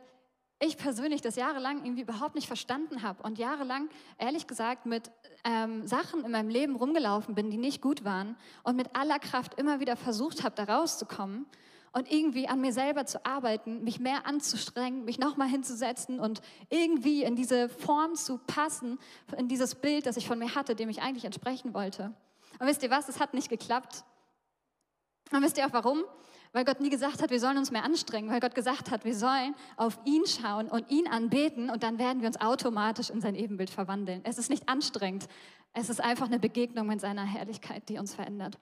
ich 0.60 0.76
persönlich 0.76 1.20
das 1.20 1.34
jahrelang 1.34 1.84
irgendwie 1.84 2.02
überhaupt 2.02 2.36
nicht 2.36 2.46
verstanden 2.46 3.02
habe 3.02 3.24
und 3.24 3.36
jahrelang, 3.36 3.88
ehrlich 4.18 4.46
gesagt, 4.46 4.86
mit 4.86 5.10
ähm, 5.42 5.84
Sachen 5.84 6.24
in 6.24 6.30
meinem 6.30 6.48
Leben 6.48 6.76
rumgelaufen 6.76 7.34
bin, 7.34 7.50
die 7.50 7.56
nicht 7.56 7.82
gut 7.82 8.04
waren 8.04 8.36
und 8.62 8.76
mit 8.76 8.94
aller 8.94 9.18
Kraft 9.18 9.58
immer 9.58 9.80
wieder 9.80 9.96
versucht 9.96 10.44
habe, 10.44 10.54
da 10.54 10.72
rauszukommen 10.72 11.46
und 11.90 12.08
irgendwie 12.08 12.46
an 12.46 12.60
mir 12.60 12.72
selber 12.72 13.04
zu 13.04 13.26
arbeiten, 13.26 13.82
mich 13.82 13.98
mehr 13.98 14.26
anzustrengen, 14.26 15.04
mich 15.04 15.18
nochmal 15.18 15.48
hinzusetzen 15.48 16.20
und 16.20 16.40
irgendwie 16.70 17.24
in 17.24 17.34
diese 17.34 17.68
Form 17.68 18.14
zu 18.14 18.38
passen, 18.38 19.00
in 19.36 19.48
dieses 19.48 19.74
Bild, 19.74 20.06
das 20.06 20.16
ich 20.16 20.28
von 20.28 20.38
mir 20.38 20.54
hatte, 20.54 20.76
dem 20.76 20.88
ich 20.88 21.02
eigentlich 21.02 21.24
entsprechen 21.24 21.74
wollte. 21.74 22.14
Und 22.60 22.68
wisst 22.68 22.84
ihr 22.84 22.90
was, 22.90 23.08
es 23.08 23.18
hat 23.18 23.34
nicht 23.34 23.48
geklappt. 23.48 24.04
Und 25.32 25.42
wisst 25.42 25.58
ihr 25.58 25.66
auch 25.66 25.72
warum? 25.72 26.04
Weil 26.52 26.64
Gott 26.64 26.80
nie 26.80 26.88
gesagt 26.88 27.22
hat, 27.22 27.30
wir 27.30 27.40
sollen 27.40 27.58
uns 27.58 27.70
mehr 27.70 27.84
anstrengen, 27.84 28.30
weil 28.30 28.40
Gott 28.40 28.54
gesagt 28.54 28.90
hat, 28.90 29.04
wir 29.04 29.14
sollen 29.14 29.54
auf 29.76 29.98
ihn 30.04 30.24
schauen 30.26 30.68
und 30.68 30.90
ihn 30.90 31.06
anbeten 31.08 31.68
und 31.70 31.82
dann 31.82 31.98
werden 31.98 32.22
wir 32.22 32.28
uns 32.28 32.40
automatisch 32.40 33.10
in 33.10 33.20
sein 33.20 33.34
Ebenbild 33.34 33.70
verwandeln. 33.70 34.20
Es 34.24 34.38
ist 34.38 34.48
nicht 34.48 34.68
anstrengend, 34.68 35.26
es 35.72 35.90
ist 35.90 36.00
einfach 36.00 36.26
eine 36.26 36.38
Begegnung 36.38 36.86
mit 36.86 37.00
seiner 37.00 37.24
Herrlichkeit, 37.24 37.88
die 37.88 37.98
uns 37.98 38.14
verändert. 38.14 38.58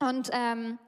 Und 0.00 0.28
ähm, 0.32 0.78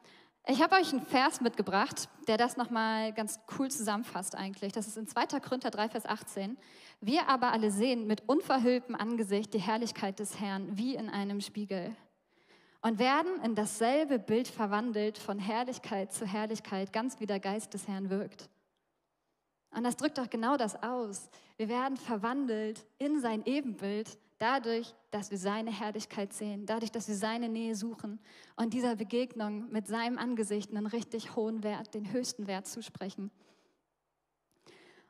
ich 0.46 0.62
habe 0.62 0.76
euch 0.76 0.92
einen 0.92 1.06
Vers 1.06 1.40
mitgebracht, 1.40 2.08
der 2.28 2.36
das 2.36 2.56
nochmal 2.56 3.12
ganz 3.12 3.40
cool 3.58 3.70
zusammenfasst 3.70 4.36
eigentlich. 4.36 4.72
Das 4.72 4.86
ist 4.86 4.96
in 4.96 5.06
2. 5.06 5.40
Korinther 5.40 5.70
3, 5.70 5.88
Vers 5.88 6.06
18. 6.06 6.58
Wir 7.00 7.28
aber 7.28 7.52
alle 7.52 7.70
sehen 7.70 8.06
mit 8.06 8.28
unverhülltem 8.28 8.94
Angesicht 8.94 9.54
die 9.54 9.58
Herrlichkeit 9.58 10.18
des 10.18 10.38
Herrn 10.38 10.76
wie 10.76 10.94
in 10.94 11.08
einem 11.08 11.40
Spiegel 11.40 11.96
und 12.82 12.98
werden 12.98 13.40
in 13.42 13.54
dasselbe 13.54 14.18
Bild 14.18 14.48
verwandelt 14.48 15.18
von 15.18 15.38
Herrlichkeit 15.38 16.12
zu 16.12 16.26
Herrlichkeit, 16.26 16.92
ganz 16.92 17.20
wie 17.20 17.26
der 17.26 17.40
Geist 17.40 17.74
des 17.74 17.88
Herrn 17.88 18.10
wirkt. 18.10 18.48
Und 19.70 19.84
das 19.84 19.96
drückt 19.96 20.18
doch 20.18 20.30
genau 20.30 20.56
das 20.56 20.82
aus. 20.82 21.28
Wir 21.56 21.68
werden 21.68 21.96
verwandelt 21.96 22.86
in 22.98 23.20
sein 23.20 23.44
Ebenbild 23.44 24.18
dadurch, 24.38 24.94
dass 25.10 25.30
wir 25.30 25.38
seine 25.38 25.70
Herrlichkeit 25.70 26.32
sehen, 26.32 26.66
dadurch, 26.66 26.90
dass 26.92 27.08
wir 27.08 27.14
seine 27.14 27.48
Nähe 27.48 27.74
suchen 27.74 28.20
und 28.56 28.74
dieser 28.74 28.96
Begegnung 28.96 29.70
mit 29.70 29.86
seinem 29.86 30.18
Angesicht 30.18 30.70
einen 30.70 30.86
richtig 30.86 31.36
hohen 31.36 31.62
Wert, 31.62 31.94
den 31.94 32.12
höchsten 32.12 32.46
Wert 32.46 32.66
zusprechen. 32.66 33.30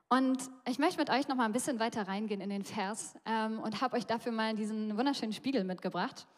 Und 0.09 0.39
ich 0.69 0.79
möchte 0.79 0.99
mit 0.99 1.11
euch 1.11 1.27
noch 1.27 1.35
mal 1.35 1.47
ein 1.47 1.53
bisschen 1.53 1.81
weiter 1.81 2.07
reingehen 2.07 2.41
in 2.41 2.51
den 2.51 2.65
Vers 2.65 3.15
ähm, 3.25 3.59
und 3.59 3.81
habe 3.81 3.97
euch 3.97 4.07
dafür 4.07 4.31
mal 4.31 4.55
diesen 4.55 4.97
wunderschönen 4.97 5.33
Spiegel 5.33 5.65
mitgebracht. 5.65 6.29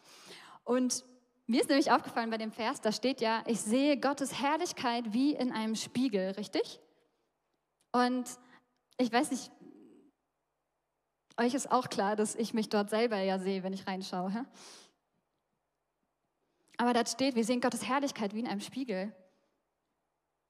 Und 0.63 1.05
mir 1.49 1.61
ist 1.61 1.69
nämlich 1.69 1.91
aufgefallen 1.91 2.29
bei 2.29 2.37
dem 2.37 2.51
Vers, 2.51 2.79
da 2.79 2.91
steht 2.91 3.21
ja, 3.21 3.43
ich 3.47 3.59
sehe 3.59 3.99
Gottes 3.99 4.39
Herrlichkeit 4.39 5.13
wie 5.13 5.33
in 5.33 5.51
einem 5.51 5.75
Spiegel, 5.75 6.29
richtig? 6.31 6.79
Und 7.91 8.29
ich 8.97 9.11
weiß 9.11 9.31
nicht, 9.31 9.51
euch 11.37 11.55
ist 11.55 11.71
auch 11.71 11.89
klar, 11.89 12.15
dass 12.15 12.35
ich 12.35 12.53
mich 12.53 12.69
dort 12.69 12.91
selber 12.91 13.17
ja 13.17 13.39
sehe, 13.39 13.63
wenn 13.63 13.73
ich 13.73 13.87
reinschaue. 13.87 14.31
Hä? 14.31 14.43
Aber 16.77 16.93
da 16.93 17.03
steht, 17.03 17.33
wir 17.33 17.43
sehen 17.43 17.61
Gottes 17.61 17.87
Herrlichkeit 17.87 18.35
wie 18.35 18.41
in 18.41 18.47
einem 18.47 18.61
Spiegel. 18.61 19.11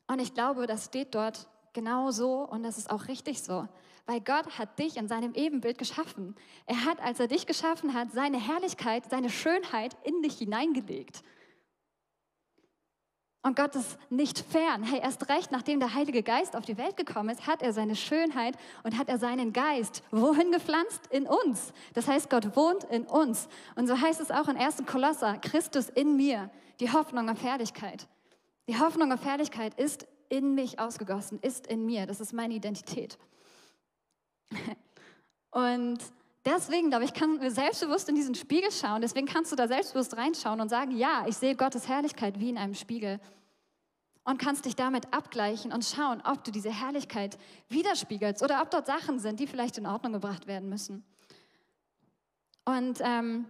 Und 0.08 0.20
ich 0.20 0.34
glaube, 0.34 0.68
das 0.68 0.86
steht 0.86 1.16
dort 1.16 1.48
genau 1.80 2.12
so 2.12 2.42
und 2.42 2.64
das 2.64 2.78
ist 2.78 2.92
auch 2.92 3.08
richtig 3.08 3.42
so. 3.42 3.68
Weil 4.06 4.20
Gott 4.20 4.58
hat 4.58 4.78
dich 4.80 4.98
in 4.98 5.08
seinem 5.08 5.34
Ebenbild 5.34 5.78
geschaffen. 5.78 6.36
Er 6.66 6.84
hat, 6.84 7.02
als 7.02 7.20
er 7.20 7.28
dich 7.28 7.46
geschaffen 7.46 7.94
hat, 7.94 8.12
seine 8.12 8.40
Herrlichkeit, 8.40 9.10
seine 9.10 9.30
Schönheit 9.30 9.96
in 10.04 10.22
dich 10.22 10.38
hineingelegt. 10.38 11.24
Und 13.42 13.56
Gott 13.56 13.74
ist 13.76 13.98
nicht 14.10 14.40
fern. 14.40 14.84
Hey, 14.84 15.00
erst 15.02 15.30
recht, 15.30 15.52
nachdem 15.52 15.80
der 15.80 15.94
Heilige 15.94 16.24
Geist 16.24 16.58
auf 16.58 16.66
die 16.66 16.78
Welt 16.78 16.98
gekommen 16.98 17.30
ist, 17.30 17.48
hat 17.48 17.62
er 17.62 17.72
seine 17.72 17.96
Schönheit 17.96 18.56
und 18.84 18.98
hat 18.98 19.08
er 19.08 19.18
seinen 19.18 19.54
Geist 19.54 20.04
wohin 20.12 20.52
gepflanzt? 20.52 21.08
In 21.10 21.26
uns. 21.26 21.72
Das 21.94 22.10
heißt, 22.10 22.30
Gott 22.30 22.58
wohnt 22.58 22.84
in 22.86 23.06
uns. 23.06 23.48
Und 23.76 23.88
so 23.88 24.00
heißt 24.00 24.20
es 24.20 24.32
auch 24.32 24.50
in 24.50 24.58
1. 24.58 24.84
Kolosser, 24.86 25.38
Christus 25.38 25.88
in 25.88 26.18
mir, 26.18 26.50
die 26.82 26.92
Hoffnung 26.92 27.30
auf 27.30 27.42
Herrlichkeit. 27.42 28.08
Die 28.68 28.78
Hoffnung 28.78 29.14
auf 29.14 29.24
Herrlichkeit 29.24 29.80
ist 29.80 30.06
in 30.30 30.56
mich 30.56 30.80
ausgegossen, 30.80 31.40
ist 31.42 31.68
in 31.68 31.86
mir. 31.86 32.06
Das 32.06 32.22
ist 32.22 32.34
meine 32.34 32.54
Identität. 32.54 33.18
Und 35.52 36.00
deswegen, 36.46 36.90
glaube 36.90 37.06
ich, 37.06 37.14
kann 37.14 37.42
wir 37.42 37.52
selbstbewusst 37.52 38.08
in 38.10 38.16
diesen 38.16 38.36
Spiegel 38.36 38.72
schauen. 38.72 39.02
Deswegen 39.02 39.28
kannst 39.28 39.52
du 39.52 39.56
da 39.56 39.68
selbstbewusst 39.68 40.16
reinschauen 40.16 40.62
und 40.62 40.70
sagen, 40.70 40.92
ja, 40.96 41.26
ich 41.28 41.36
sehe 41.36 41.56
Gottes 41.56 41.88
Herrlichkeit 41.88 42.40
wie 42.40 42.50
in 42.50 42.58
einem 42.58 42.76
Spiegel. 42.76 43.20
Und 44.24 44.38
kannst 44.38 44.66
dich 44.66 44.76
damit 44.76 45.12
abgleichen 45.12 45.72
und 45.72 45.84
schauen, 45.84 46.22
ob 46.24 46.44
du 46.44 46.52
diese 46.52 46.70
Herrlichkeit 46.70 47.40
widerspiegelst 47.70 48.44
oder 48.44 48.62
ob 48.62 48.70
dort 48.70 48.86
Sachen 48.86 49.18
sind, 49.18 49.40
die 49.40 49.48
vielleicht 49.48 49.80
in 49.80 49.88
Ordnung 49.88 50.14
gebracht 50.14 50.46
werden 50.46 50.70
müssen. 50.70 51.04
Und 52.66 53.00
ähm, 53.02 53.46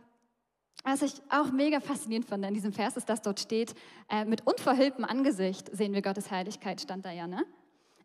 was 0.84 1.02
ich 1.02 1.14
auch 1.30 1.52
mega 1.52 1.80
faszinierend 1.80 2.28
fand 2.28 2.46
in 2.46 2.54
diesem 2.54 2.74
Vers 2.74 2.98
ist, 2.98 3.10
dass 3.10 3.22
dort 3.22 3.40
steht, 3.40 3.76
äh, 4.10 4.26
mit 4.26 4.46
unverhülltem 4.48 5.04
Angesicht 5.04 5.76
sehen 5.76 5.94
wir 5.94 6.02
Gottes 6.02 6.32
Herrlichkeit, 6.32 6.82
stand 6.82 7.06
da 7.06 7.12
ja, 7.12 7.28
ne? 7.28 7.46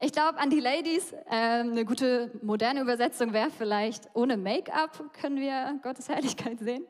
Ich 0.01 0.13
glaube, 0.13 0.39
an 0.39 0.51
die 0.51 0.61
Ladies, 0.61 1.13
äh, 1.13 1.21
eine 1.31 1.85
gute 1.85 2.31
moderne 2.43 2.81
Übersetzung 2.81 3.33
wäre 3.33 3.51
vielleicht, 3.51 4.11
ohne 4.13 4.37
Make-up 4.37 5.15
können 5.15 5.37
wir 5.37 5.79
Gottes 5.83 6.09
Herrlichkeit 6.09 6.59
sehen. 6.59 6.85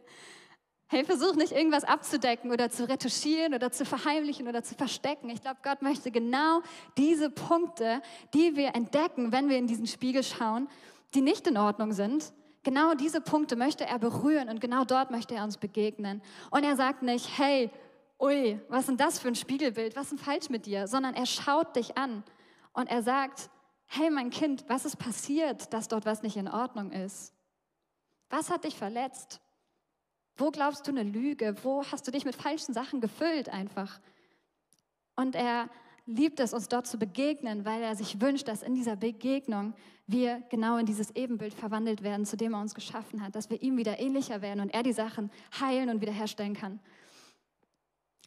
Hey, 0.89 1.05
versuch 1.05 1.35
nicht 1.35 1.53
irgendwas 1.53 1.85
abzudecken 1.85 2.51
oder 2.51 2.71
zu 2.71 2.89
retuschieren 2.89 3.55
oder 3.55 3.71
zu 3.71 3.85
verheimlichen 3.85 4.49
oder 4.49 4.63
zu 4.63 4.75
verstecken. 4.75 5.29
Ich 5.31 5.43
glaube, 5.43 5.59
Gott 5.63 5.83
möchte 5.83 6.11
genau 6.11 6.61
diese 6.97 7.31
Punkte, 7.31 8.03
die 8.33 8.57
wir 8.57 8.75
entdecken, 8.75 9.33
wenn 9.33 9.49
wir 9.49 9.59
in 9.59 9.67
diesen 9.67 9.87
Spiegel 9.87 10.23
schauen, 10.23 10.69
die 11.15 11.21
nicht 11.21 11.47
in 11.47 11.57
Ordnung 11.57 11.93
sind, 11.93 12.33
genau 12.65 12.95
diese 12.95 13.21
Punkte 13.21 13.57
möchte 13.57 13.85
er 13.85 13.99
berühren 13.99 14.49
und 14.49 14.61
genau 14.61 14.85
dort 14.85 15.11
möchte 15.11 15.35
er 15.35 15.45
uns 15.45 15.57
begegnen. 15.57 16.23
Und 16.51 16.65
er 16.65 16.77
sagt 16.77 17.03
nicht, 17.03 17.39
hey, 17.39 17.71
ui, 18.21 18.61
was 18.69 18.81
ist 18.81 18.89
denn 18.89 18.97
das 18.97 19.19
für 19.19 19.29
ein 19.29 19.35
Spiegelbild? 19.35 19.97
Was 19.97 20.05
ist 20.05 20.13
denn 20.13 20.19
falsch 20.19 20.49
mit 20.49 20.67
dir? 20.67 20.89
Sondern 20.89 21.15
er 21.15 21.27
schaut 21.27 21.77
dich 21.77 21.97
an 21.97 22.25
und 22.73 22.91
er 22.91 23.03
sagt, 23.03 23.51
hey 23.87 24.11
mein 24.11 24.31
Kind, 24.31 24.65
was 24.69 24.85
ist 24.85 24.97
passiert, 24.97 25.73
dass 25.73 25.89
dort 25.89 26.07
was 26.07 26.23
nicht 26.23 26.37
in 26.37 26.49
Ordnung 26.49 26.91
ist? 26.91 27.33
Was 28.31 28.51
hat 28.51 28.65
dich 28.65 28.77
verletzt? 28.77 29.41
Wo 30.37 30.51
glaubst 30.51 30.87
du 30.87 30.91
eine 30.91 31.05
Lüge? 31.05 31.55
Wo 31.63 31.85
hast 31.85 32.07
du 32.07 32.11
dich 32.11 32.25
mit 32.25 32.35
falschen 32.35 32.75
Sachen 32.75 33.01
gefüllt 33.01 33.49
einfach? 33.49 34.01
Und 35.15 35.37
er 35.37 35.69
liebt 36.07 36.41
es, 36.41 36.53
uns 36.53 36.69
dort 36.69 36.87
zu 36.87 36.99
begegnen, 36.99 37.65
weil 37.65 37.83
er 37.83 37.95
sich 37.95 38.21
wünscht, 38.21 38.49
dass 38.49 38.63
in 38.63 38.75
dieser 38.75 38.97
Begegnung 38.97 39.75
wir 40.07 40.43
genau 40.51 40.77
in 40.77 40.87
dieses 40.87 41.11
Ebenbild 41.17 41.55
verwandelt 41.55 42.03
werden, 42.03 42.27
zu 42.27 42.37
dem 42.37 42.55
er 42.55 42.61
uns 42.61 42.75
geschaffen 42.75 43.23
hat, 43.23 43.35
dass 43.35 43.51
wir 43.51 43.63
ihm 43.63 43.77
wieder 43.77 43.99
ähnlicher 43.99 44.43
werden 44.43 44.61
und 44.61 44.73
er 44.75 44.83
die 44.83 44.93
Sachen 44.93 45.31
heilen 45.59 45.89
und 45.89 46.01
wiederherstellen 46.01 46.55
kann. 46.55 46.81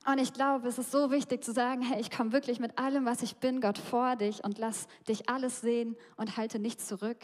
Und 0.05 0.19
ich 0.19 0.33
glaube, 0.33 0.67
es 0.67 0.77
ist 0.77 0.91
so 0.91 1.11
wichtig 1.11 1.43
zu 1.43 1.51
sagen, 1.51 1.81
hey, 1.81 1.99
ich 1.99 2.09
komme 2.09 2.31
wirklich 2.31 2.59
mit 2.59 2.77
allem, 2.79 3.05
was 3.05 3.21
ich 3.21 3.35
bin, 3.35 3.59
Gott 3.59 3.77
vor 3.77 4.15
dich 4.15 4.43
und 4.43 4.57
lass 4.57 4.87
dich 5.07 5.29
alles 5.29 5.59
sehen 5.61 5.97
und 6.15 6.37
halte 6.37 6.59
nichts 6.59 6.87
zurück. 6.87 7.17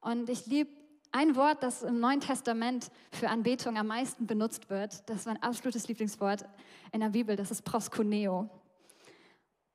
Und 0.00 0.28
ich 0.28 0.46
liebe 0.46 0.70
ein 1.12 1.34
Wort, 1.34 1.62
das 1.62 1.82
im 1.82 1.98
Neuen 1.98 2.20
Testament 2.20 2.90
für 3.10 3.30
Anbetung 3.30 3.78
am 3.78 3.86
meisten 3.86 4.26
benutzt 4.26 4.68
wird. 4.68 5.08
Das 5.08 5.20
ist 5.20 5.26
mein 5.26 5.42
absolutes 5.42 5.88
Lieblingswort 5.88 6.44
in 6.92 7.00
der 7.00 7.08
Bibel. 7.08 7.36
Das 7.36 7.50
ist 7.50 7.62
proskuneo. 7.64 8.50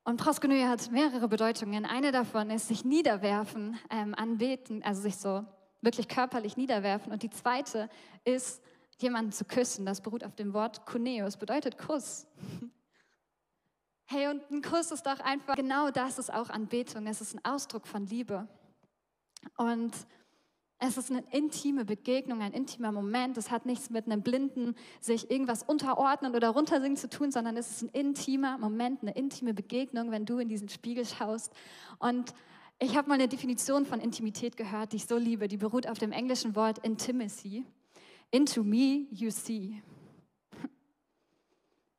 Und 0.06 0.18
proskuneo 0.18 0.68
hat 0.68 0.90
mehrere 0.90 1.28
Bedeutungen. 1.28 1.86
Eine 1.86 2.12
davon 2.12 2.50
ist 2.50 2.68
sich 2.68 2.84
niederwerfen, 2.84 3.78
ähm, 3.90 4.14
anbeten, 4.14 4.82
also 4.82 5.00
sich 5.00 5.16
so 5.16 5.46
wirklich 5.80 6.08
körperlich 6.08 6.58
niederwerfen. 6.58 7.10
Und 7.10 7.22
die 7.22 7.30
zweite 7.30 7.88
ist 8.22 8.62
jemanden 8.98 9.32
zu 9.32 9.46
küssen. 9.46 9.86
Das 9.86 10.02
beruht 10.02 10.22
auf 10.22 10.34
dem 10.34 10.52
Wort 10.52 10.84
kuneo. 10.84 11.24
Es 11.24 11.38
bedeutet 11.38 11.78
Kuss. 11.78 12.26
Hey, 14.04 14.28
und 14.28 14.42
ein 14.50 14.60
Kuss 14.60 14.90
ist 14.90 15.06
doch 15.06 15.20
einfach, 15.20 15.56
genau 15.56 15.90
das 15.90 16.18
ist 16.18 16.30
auch 16.30 16.50
Anbetung. 16.50 17.06
Es 17.06 17.22
ist 17.22 17.34
ein 17.34 17.42
Ausdruck 17.42 17.86
von 17.86 18.06
Liebe. 18.06 18.46
Und 19.56 19.92
es 20.78 20.96
ist 20.96 21.10
eine 21.10 21.24
intime 21.30 21.84
Begegnung, 21.84 22.42
ein 22.42 22.52
intimer 22.52 22.92
Moment. 22.92 23.38
Es 23.38 23.50
hat 23.50 23.64
nichts 23.64 23.90
mit 23.90 24.06
einem 24.06 24.22
Blinden 24.22 24.74
sich 25.00 25.30
irgendwas 25.30 25.62
unterordnen 25.62 26.34
oder 26.34 26.50
runtersingen 26.50 26.96
zu 26.96 27.08
tun, 27.08 27.30
sondern 27.30 27.56
es 27.56 27.70
ist 27.70 27.82
ein 27.82 27.88
intimer 27.90 28.58
Moment, 28.58 29.02
eine 29.02 29.12
intime 29.12 29.54
Begegnung, 29.54 30.10
wenn 30.10 30.26
du 30.26 30.38
in 30.38 30.48
diesen 30.48 30.68
Spiegel 30.68 31.06
schaust. 31.06 31.52
Und 31.98 32.34
ich 32.78 32.96
habe 32.96 33.08
mal 33.08 33.14
eine 33.14 33.28
Definition 33.28 33.86
von 33.86 34.00
Intimität 34.00 34.56
gehört, 34.56 34.92
die 34.92 34.96
ich 34.96 35.06
so 35.06 35.16
liebe. 35.16 35.48
Die 35.48 35.56
beruht 35.56 35.86
auf 35.86 35.98
dem 35.98 36.12
englischen 36.12 36.56
Wort 36.56 36.78
Intimacy. 36.78 37.64
Into 38.30 38.64
me 38.64 39.06
you 39.10 39.30
see. 39.30 39.80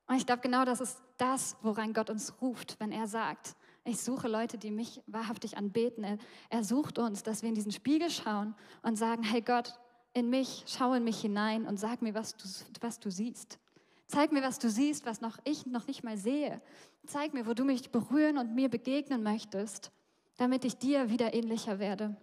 Und 0.08 0.18
ich 0.18 0.26
glaube, 0.26 0.42
genau 0.42 0.66
das 0.66 0.82
ist 0.82 1.02
das, 1.18 1.56
woran 1.62 1.94
Gott 1.94 2.10
uns 2.10 2.40
ruft, 2.42 2.80
wenn 2.80 2.92
er 2.92 3.08
sagt, 3.08 3.56
ich 3.86 4.02
suche 4.02 4.28
Leute, 4.28 4.58
die 4.58 4.72
mich 4.72 5.02
wahrhaftig 5.06 5.58
anbeten. 5.58 6.20
Er, 6.50 6.64
sucht 6.64 6.98
uns, 6.98 7.22
dass 7.22 7.44
wir 7.44 7.50
in 7.50 7.56
diesen 7.56 7.72
Spiegel 7.72 8.10
schauen 8.10 8.56
und 8.82 8.98
sagen, 8.98 9.24
hey 9.24 9.42
Gott, 9.42 9.80
in 10.14 10.30
mich, 10.30 10.64
schau 10.66 10.94
in 10.94 11.04
mich 11.04 11.22
hinein 11.22 11.68
und 11.68 11.80
sag 11.80 12.02
mir, 12.02 12.16
was 12.16 12.36
du, 12.36 12.48
was 12.82 13.00
du 13.00 13.12
siehst. 13.12 13.60
Zeig 14.08 14.32
mir, 14.32 14.42
was 14.42 14.60
du 14.60 14.70
siehst, 14.70 15.06
was 15.06 15.22
noch 15.22 15.38
ich 15.44 15.66
noch 15.68 15.88
nicht 15.88 16.04
mal 16.04 16.18
sehe. 16.18 16.62
Zeig 17.06 17.34
mir, 17.34 17.46
wo 17.46 17.54
du 17.54 17.64
mich 17.64 17.92
berühren 17.92 18.38
und 18.38 18.56
mir 18.56 18.70
begegnen 18.70 19.22
möchtest, 19.22 19.92
damit 20.38 20.66
ich 20.66 20.78
dir 20.78 21.10
wieder 21.10 21.34
ähnlicher 21.34 21.80
werde. 21.80 22.16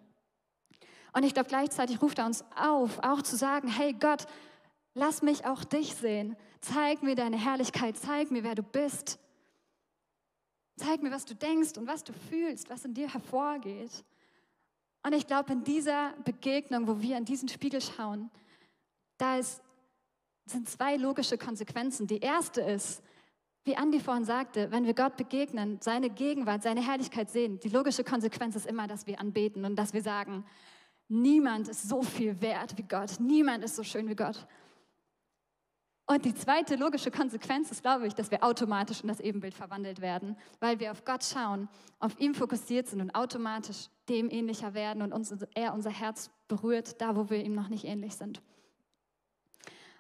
Und 1.13 1.25
ich 1.25 1.35
glaube, 1.35 1.49
gleichzeitig 1.49 2.03
ruft 2.03 2.19
er 2.19 2.27
uns 2.27 2.45
auf, 2.57 2.99
auch 3.03 3.23
zu 3.23 3.37
sagen, 3.37 3.69
hey 3.69 3.93
Gott, 3.93 4.27
lass 4.95 5.23
mich 5.23 5.45
auch 5.45 5.63
dich 5.63 5.95
sehen. 5.95 6.37
Zeig 6.61 7.03
mir 7.03 7.15
deine 7.15 7.37
Herrlichkeit, 7.37 7.97
zeig 7.97 8.31
mir, 8.33 8.43
wer 8.43 8.55
du 8.55 8.63
bist. 8.63 9.19
Zeig 10.85 11.03
mir, 11.03 11.11
was 11.11 11.25
du 11.25 11.35
denkst 11.35 11.79
und 11.79 11.87
was 11.87 12.05
du 12.05 12.13
fühlst, 12.13 12.69
was 12.71 12.85
in 12.85 12.95
dir 12.95 13.13
hervorgeht. 13.13 14.05
Und 15.05 15.13
ich 15.13 15.27
glaube, 15.27 15.53
in 15.53 15.65
dieser 15.65 16.13
Begegnung, 16.25 16.87
wo 16.87 17.01
wir 17.01 17.17
in 17.17 17.25
diesen 17.25 17.49
Spiegel 17.49 17.81
schauen, 17.81 18.31
da 19.19 19.37
ist, 19.37 19.63
sind 20.47 20.69
zwei 20.69 20.97
logische 20.97 21.39
Konsequenzen. 21.39 22.07
Die 22.07 22.19
erste 22.19 22.61
ist, 22.61 23.03
wie 23.65 23.77
Andi 23.77 24.01
vorhin 24.01 24.25
sagte, 24.25 24.73
wenn 24.73 24.87
wir 24.87 24.95
Gott 24.95 25.17
begegnen, 25.17 25.79
seine 25.81 26.11
Gegenwart, 26.11 26.63
seine 26.63 26.85
Herrlichkeit 26.85 27.31
sehen, 27.31 27.61
die 27.61 27.69
logische 27.69 28.03
Konsequenz 28.03 28.57
ist 28.57 28.67
immer, 28.67 28.89
dass 28.89 29.07
wir 29.07 29.21
anbeten 29.21 29.65
und 29.65 29.77
dass 29.77 29.93
wir 29.93 30.03
sagen, 30.03 30.45
Niemand 31.15 31.69
ist 31.69 31.91
so 31.91 32.03
viel 32.03 32.41
wert 32.41 32.79
wie 32.79 32.85
Gott. 32.85 33.21
Niemand 33.21 33.63
ist 33.63 33.77
so 33.77 33.83
schön 33.83 34.09
wie 34.09 34.15
Gott. 34.15 34.47
Und 36.07 36.25
die 36.25 36.35
zweite 36.35 36.77
logische 36.77 37.11
Konsequenz 37.11 37.71
ist, 37.71 37.83
glaube 37.83 38.07
ich, 38.07 38.15
dass 38.15 38.31
wir 38.31 38.43
automatisch 38.43 39.03
in 39.03 39.09
das 39.09 39.21
Ebenbild 39.21 39.55
verwandelt 39.55 40.01
werden, 40.01 40.37
weil 40.61 40.81
wir 40.81 40.91
auf 40.91 41.05
Gott 41.05 41.25
schauen, 41.25 41.69
auf 42.01 42.19
ihn 42.19 42.35
fokussiert 42.35 42.89
sind 42.89 43.01
und 43.01 43.15
automatisch 43.15 43.89
dem 44.09 44.29
ähnlicher 44.29 44.75
werden 44.75 45.03
und 45.03 45.13
uns, 45.13 45.33
er 45.55 45.73
unser 45.73 45.91
Herz 45.91 46.31
berührt, 46.49 47.01
da 47.01 47.17
wo 47.17 47.31
wir 47.31 47.45
ihm 47.45 47.55
noch 47.55 47.69
nicht 47.69 47.85
ähnlich 47.85 48.17
sind. 48.17 48.43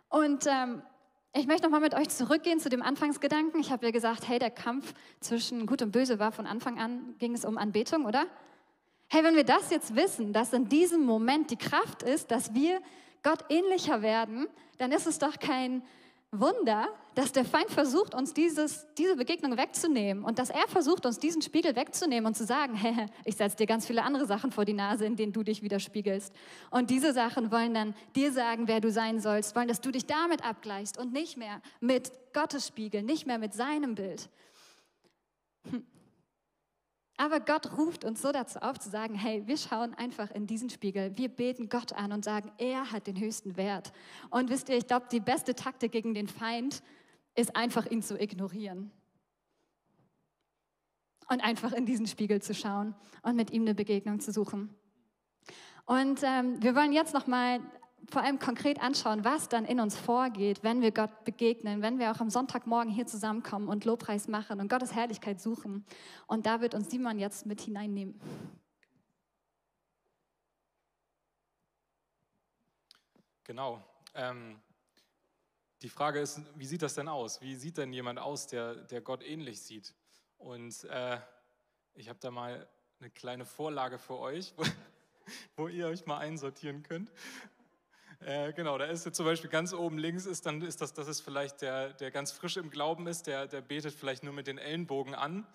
Und 0.08 0.46
ähm, 0.46 0.82
ich 1.34 1.46
möchte 1.46 1.62
nochmal 1.62 1.80
mit 1.80 1.94
euch 1.94 2.10
zurückgehen 2.10 2.60
zu 2.60 2.68
dem 2.68 2.82
Anfangsgedanken. 2.82 3.60
Ich 3.60 3.72
habe 3.72 3.86
ja 3.86 3.92
gesagt, 3.92 4.28
hey, 4.28 4.38
der 4.38 4.50
Kampf 4.50 4.92
zwischen 5.20 5.66
Gut 5.66 5.80
und 5.80 5.92
Böse 5.92 6.18
war 6.18 6.32
von 6.32 6.46
Anfang 6.46 6.78
an, 6.78 7.14
ging 7.18 7.32
es 7.32 7.46
um 7.46 7.56
Anbetung, 7.56 8.04
oder? 8.04 8.26
Hey, 9.08 9.24
wenn 9.24 9.36
wir 9.36 9.44
das 9.44 9.70
jetzt 9.70 9.96
wissen, 9.96 10.32
dass 10.32 10.52
in 10.52 10.68
diesem 10.68 11.06
Moment 11.06 11.50
die 11.50 11.56
Kraft 11.56 12.02
ist, 12.02 12.30
dass 12.30 12.52
wir 12.54 12.80
Gott 13.22 13.44
ähnlicher 13.48 14.02
werden, 14.02 14.46
dann 14.78 14.92
ist 14.92 15.06
es 15.06 15.18
doch 15.18 15.38
kein 15.38 15.82
Wunder, 16.34 16.88
dass 17.14 17.32
der 17.32 17.44
Feind 17.44 17.70
versucht, 17.70 18.14
uns 18.14 18.32
dieses, 18.32 18.86
diese 18.96 19.16
Begegnung 19.16 19.58
wegzunehmen 19.58 20.24
und 20.24 20.38
dass 20.38 20.48
er 20.48 20.66
versucht, 20.66 21.04
uns 21.04 21.18
diesen 21.18 21.42
Spiegel 21.42 21.76
wegzunehmen 21.76 22.26
und 22.26 22.34
zu 22.34 22.46
sagen, 22.46 22.74
hey, 22.76 23.06
ich 23.26 23.36
setze 23.36 23.56
dir 23.56 23.66
ganz 23.66 23.86
viele 23.86 24.02
andere 24.02 24.26
Sachen 24.26 24.50
vor 24.50 24.64
die 24.64 24.72
Nase, 24.72 25.04
in 25.04 25.16
denen 25.16 25.34
du 25.34 25.42
dich 25.42 25.62
widerspiegelst. 25.62 26.34
Und 26.70 26.88
diese 26.88 27.12
Sachen 27.12 27.52
wollen 27.52 27.74
dann 27.74 27.94
dir 28.16 28.32
sagen, 28.32 28.66
wer 28.66 28.80
du 28.80 28.90
sein 28.90 29.20
sollst, 29.20 29.54
wollen, 29.54 29.68
dass 29.68 29.82
du 29.82 29.90
dich 29.90 30.06
damit 30.06 30.42
abgleichst 30.42 30.98
und 30.98 31.12
nicht 31.12 31.36
mehr 31.36 31.60
mit 31.80 32.10
Gottes 32.32 32.66
Spiegel, 32.66 33.02
nicht 33.02 33.26
mehr 33.26 33.38
mit 33.38 33.52
seinem 33.52 33.94
Bild. 33.94 34.30
Hm. 35.70 35.86
Aber 37.16 37.40
Gott 37.40 37.76
ruft 37.76 38.04
uns 38.04 38.22
so 38.22 38.32
dazu 38.32 38.60
auf 38.60 38.78
zu 38.78 38.90
sagen, 38.90 39.14
hey, 39.14 39.46
wir 39.46 39.56
schauen 39.56 39.94
einfach 39.94 40.30
in 40.30 40.46
diesen 40.46 40.70
Spiegel, 40.70 41.16
wir 41.16 41.28
beten 41.28 41.68
Gott 41.68 41.92
an 41.92 42.12
und 42.12 42.24
sagen, 42.24 42.50
er 42.58 42.90
hat 42.90 43.06
den 43.06 43.20
höchsten 43.20 43.56
Wert. 43.56 43.92
Und 44.30 44.50
wisst 44.50 44.68
ihr, 44.68 44.76
ich 44.76 44.86
glaube, 44.86 45.06
die 45.10 45.20
beste 45.20 45.54
Taktik 45.54 45.92
gegen 45.92 46.14
den 46.14 46.26
Feind 46.26 46.82
ist 47.34 47.54
einfach 47.54 47.86
ihn 47.86 48.02
zu 48.02 48.20
ignorieren. 48.20 48.90
Und 51.28 51.40
einfach 51.40 51.72
in 51.72 51.86
diesen 51.86 52.06
Spiegel 52.06 52.42
zu 52.42 52.54
schauen 52.54 52.94
und 53.22 53.36
mit 53.36 53.50
ihm 53.50 53.62
eine 53.62 53.74
Begegnung 53.74 54.20
zu 54.20 54.32
suchen. 54.32 54.74
Und 55.84 56.20
ähm, 56.22 56.62
wir 56.62 56.74
wollen 56.74 56.92
jetzt 56.92 57.14
nochmal 57.14 57.60
vor 58.10 58.22
allem 58.22 58.38
konkret 58.38 58.80
anschauen, 58.80 59.24
was 59.24 59.48
dann 59.48 59.64
in 59.64 59.80
uns 59.80 59.96
vorgeht, 59.96 60.62
wenn 60.62 60.80
wir 60.82 60.92
Gott 60.92 61.24
begegnen, 61.24 61.82
wenn 61.82 61.98
wir 61.98 62.10
auch 62.10 62.20
am 62.20 62.30
Sonntagmorgen 62.30 62.92
hier 62.92 63.06
zusammenkommen 63.06 63.68
und 63.68 63.84
Lobpreis 63.84 64.28
machen 64.28 64.60
und 64.60 64.68
Gottes 64.68 64.94
Herrlichkeit 64.94 65.40
suchen. 65.40 65.84
Und 66.26 66.46
da 66.46 66.60
wird 66.60 66.74
uns 66.74 66.90
Simon 66.90 67.18
jetzt 67.18 67.46
mit 67.46 67.60
hineinnehmen. 67.60 68.20
Genau. 73.44 73.82
Ähm, 74.14 74.60
die 75.82 75.88
Frage 75.88 76.20
ist, 76.20 76.40
wie 76.54 76.66
sieht 76.66 76.82
das 76.82 76.94
denn 76.94 77.08
aus? 77.08 77.40
Wie 77.40 77.56
sieht 77.56 77.76
denn 77.76 77.92
jemand 77.92 78.18
aus, 78.18 78.46
der, 78.46 78.76
der 78.76 79.00
Gott 79.00 79.22
ähnlich 79.22 79.60
sieht? 79.60 79.94
Und 80.38 80.84
äh, 80.84 81.18
ich 81.94 82.08
habe 82.08 82.18
da 82.20 82.30
mal 82.30 82.68
eine 83.00 83.10
kleine 83.10 83.44
Vorlage 83.44 83.98
für 83.98 84.18
euch, 84.18 84.54
wo, 84.56 84.64
wo 85.56 85.68
ihr 85.68 85.88
euch 85.88 86.06
mal 86.06 86.18
einsortieren 86.18 86.82
könnt. 86.82 87.10
Äh, 88.24 88.52
genau, 88.52 88.78
da 88.78 88.84
ist 88.84 89.04
jetzt 89.04 89.16
zum 89.16 89.26
Beispiel 89.26 89.50
ganz 89.50 89.72
oben 89.72 89.98
links, 89.98 90.26
ist 90.26 90.46
dann 90.46 90.62
ist 90.62 90.80
das, 90.80 90.92
das 90.92 91.08
ist 91.08 91.20
vielleicht 91.20 91.60
der, 91.60 91.92
der 91.94 92.10
ganz 92.12 92.30
frisch 92.30 92.56
im 92.56 92.70
Glauben 92.70 93.06
ist, 93.08 93.26
der, 93.26 93.48
der 93.48 93.60
betet 93.60 93.94
vielleicht 93.94 94.22
nur 94.22 94.32
mit 94.32 94.46
den 94.46 94.58
Ellenbogen 94.58 95.14
an. 95.14 95.46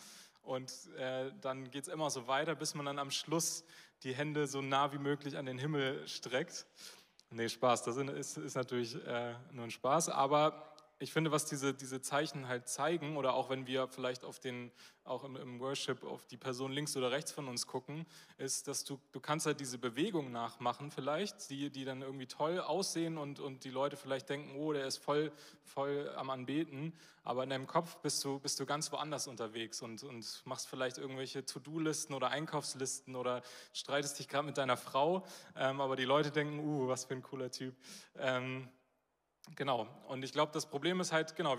Und 0.43 0.71
äh, 0.97 1.31
dann 1.41 1.71
geht 1.71 1.83
es 1.83 1.87
immer 1.87 2.09
so 2.09 2.27
weiter, 2.27 2.55
bis 2.55 2.75
man 2.75 2.85
dann 2.85 2.99
am 2.99 3.11
Schluss 3.11 3.63
die 4.03 4.13
Hände 4.13 4.47
so 4.47 4.61
nah 4.61 4.91
wie 4.93 4.97
möglich 4.97 5.37
an 5.37 5.45
den 5.45 5.57
Himmel 5.57 6.05
streckt. 6.07 6.65
Nee, 7.29 7.49
Spaß, 7.49 7.83
das 7.83 7.97
ist, 7.97 8.37
ist 8.37 8.55
natürlich 8.55 8.95
äh, 9.05 9.33
nur 9.51 9.65
ein 9.65 9.71
Spaß. 9.71 10.09
Aber 10.09 10.73
ich 10.99 11.13
finde, 11.13 11.31
was 11.31 11.45
diese, 11.45 11.73
diese 11.73 12.01
Zeichen 12.01 12.47
halt 12.47 12.67
zeigen, 12.67 13.17
oder 13.17 13.35
auch 13.35 13.49
wenn 13.49 13.67
wir 13.67 13.87
vielleicht 13.87 14.23
auf 14.23 14.39
den, 14.39 14.71
auch 15.03 15.23
im, 15.23 15.35
im, 15.35 15.59
Worship 15.59 16.03
auf 16.03 16.25
die 16.25 16.37
Person 16.37 16.71
links 16.71 16.97
oder 16.97 17.11
rechts 17.11 17.31
von 17.31 17.47
uns 17.47 17.67
gucken, 17.67 18.05
ist, 18.37 18.67
dass 18.67 18.83
du, 18.83 18.99
du 19.11 19.19
kannst 19.19 19.45
halt 19.45 19.59
diese 19.59 19.77
Bewegung 19.77 20.31
nachmachen 20.31 20.89
vielleicht, 20.89 21.49
die, 21.51 21.69
die 21.69 21.85
dann 21.85 22.01
irgendwie 22.01 22.25
toll 22.25 22.59
aussehen 22.59 23.17
und, 23.17 23.39
und 23.39 23.63
die 23.63 23.69
Leute 23.69 23.95
vielleicht 23.95 24.29
denken, 24.29 24.55
oh, 24.57 24.73
der 24.73 24.87
ist 24.87 24.97
voll, 24.97 25.31
voll 25.63 26.11
am 26.15 26.31
Anbeten, 26.31 26.93
aber 27.23 27.43
in 27.43 27.51
deinem 27.51 27.67
Kopf 27.67 27.97
bist 27.97 28.23
du, 28.23 28.39
bist 28.39 28.59
du 28.59 28.65
ganz 28.65 28.91
woanders 28.91 29.27
unterwegs 29.27 29.81
und, 29.81 30.03
und 30.03 30.41
machst 30.45 30.67
vielleicht 30.67 30.97
irgendwelche 30.97 31.45
To-Do-Listen 31.45 32.15
oder 32.15 32.29
Einkaufslisten 32.29 33.15
oder 33.15 33.43
streitest 33.71 34.17
dich 34.17 34.27
gerade 34.27 34.47
mit 34.47 34.57
deiner 34.57 34.77
Frau, 34.77 35.25
ähm, 35.55 35.79
aber 35.79 35.95
die 35.95 36.05
Leute 36.05 36.31
denken, 36.31 36.59
uh, 36.59 36.87
was 36.87 37.05
für 37.05 37.13
ein 37.13 37.21
cooler 37.21 37.51
Typ. 37.51 37.75
Ähm, 38.17 38.69
Genau, 39.55 39.87
und 40.07 40.23
ich 40.23 40.31
glaube, 40.31 40.51
das 40.51 40.65
Problem 40.65 40.99
ist 40.99 41.11
halt, 41.11 41.35
genau, 41.35 41.57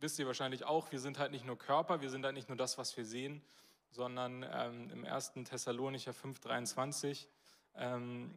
wisst 0.00 0.18
ihr 0.18 0.26
wahrscheinlich 0.26 0.64
auch, 0.64 0.90
wir 0.92 1.00
sind 1.00 1.18
halt 1.18 1.32
nicht 1.32 1.44
nur 1.44 1.58
Körper, 1.58 2.00
wir 2.00 2.10
sind 2.10 2.24
halt 2.24 2.34
nicht 2.34 2.48
nur 2.48 2.56
das, 2.56 2.78
was 2.78 2.96
wir 2.96 3.04
sehen, 3.04 3.42
sondern 3.90 4.46
ähm, 4.50 4.90
im 4.90 5.04
1. 5.04 5.32
Thessalonicher 5.44 6.12
5,23 6.12 7.26
ähm, 7.74 8.34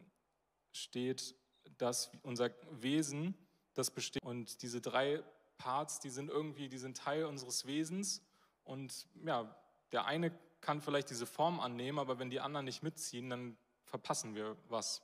steht, 0.72 1.34
dass 1.78 2.10
unser 2.22 2.50
Wesen, 2.70 3.34
das 3.74 3.90
besteht, 3.90 4.22
und 4.22 4.62
diese 4.62 4.80
drei 4.80 5.22
Parts, 5.56 6.00
die 6.00 6.10
sind 6.10 6.30
irgendwie, 6.30 6.68
die 6.68 6.78
sind 6.78 6.96
Teil 6.96 7.24
unseres 7.24 7.66
Wesens 7.66 8.22
und 8.64 9.06
ja, 9.24 9.54
der 9.92 10.06
eine 10.06 10.32
kann 10.60 10.80
vielleicht 10.80 11.10
diese 11.10 11.26
Form 11.26 11.60
annehmen, 11.60 11.98
aber 11.98 12.18
wenn 12.18 12.30
die 12.30 12.40
anderen 12.40 12.64
nicht 12.64 12.82
mitziehen, 12.82 13.30
dann 13.30 13.56
verpassen 13.84 14.34
wir 14.34 14.56
was. 14.68 15.02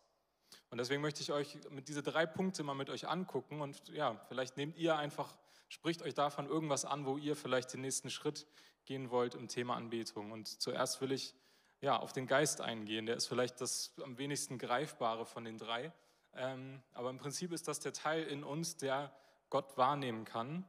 Und 0.70 0.78
deswegen 0.78 1.02
möchte 1.02 1.20
ich 1.20 1.33
euch 1.33 1.59
mit 1.70 1.88
diese 1.88 2.02
drei 2.02 2.26
Punkte 2.26 2.62
mal 2.62 2.74
mit 2.74 2.90
euch 2.90 3.09
angucken 3.09 3.61
und 3.61 3.88
ja, 3.88 4.20
vielleicht 4.28 4.56
nehmt 4.56 4.76
ihr 4.76 4.96
einfach, 4.96 5.37
spricht 5.68 6.02
euch 6.02 6.14
davon 6.14 6.46
irgendwas 6.46 6.85
an, 6.85 7.06
wo 7.06 7.16
ihr 7.16 7.35
vielleicht 7.35 7.72
den 7.72 7.80
nächsten 7.80 8.09
Schritt 8.09 8.46
gehen 8.85 9.11
wollt 9.11 9.35
im 9.35 9.48
Thema 9.48 9.74
Anbetung. 9.76 10.30
Und 10.30 10.46
zuerst 10.46 11.00
will 11.00 11.11
ich 11.11 11.35
ja 11.80 11.98
auf 11.98 12.12
den 12.12 12.26
Geist 12.26 12.61
eingehen. 12.61 13.06
Der 13.06 13.16
ist 13.16 13.26
vielleicht 13.26 13.61
das 13.61 13.92
am 14.02 14.16
wenigsten 14.18 14.59
greifbare 14.59 15.26
von 15.26 15.44
den 15.44 15.59
drei. 15.59 15.92
Ähm, 16.35 16.80
aber 16.92 17.11
im 17.11 17.18
Prinzip 17.18 17.52
ist 17.52 17.66
das 17.66 17.80
der 17.80 17.92
Teil 17.92 18.22
in 18.24 18.44
uns, 18.44 18.76
der 18.76 19.12
Gott 19.48 19.76
wahrnehmen 19.76 20.24
kann. 20.24 20.64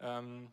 Ähm, 0.00 0.50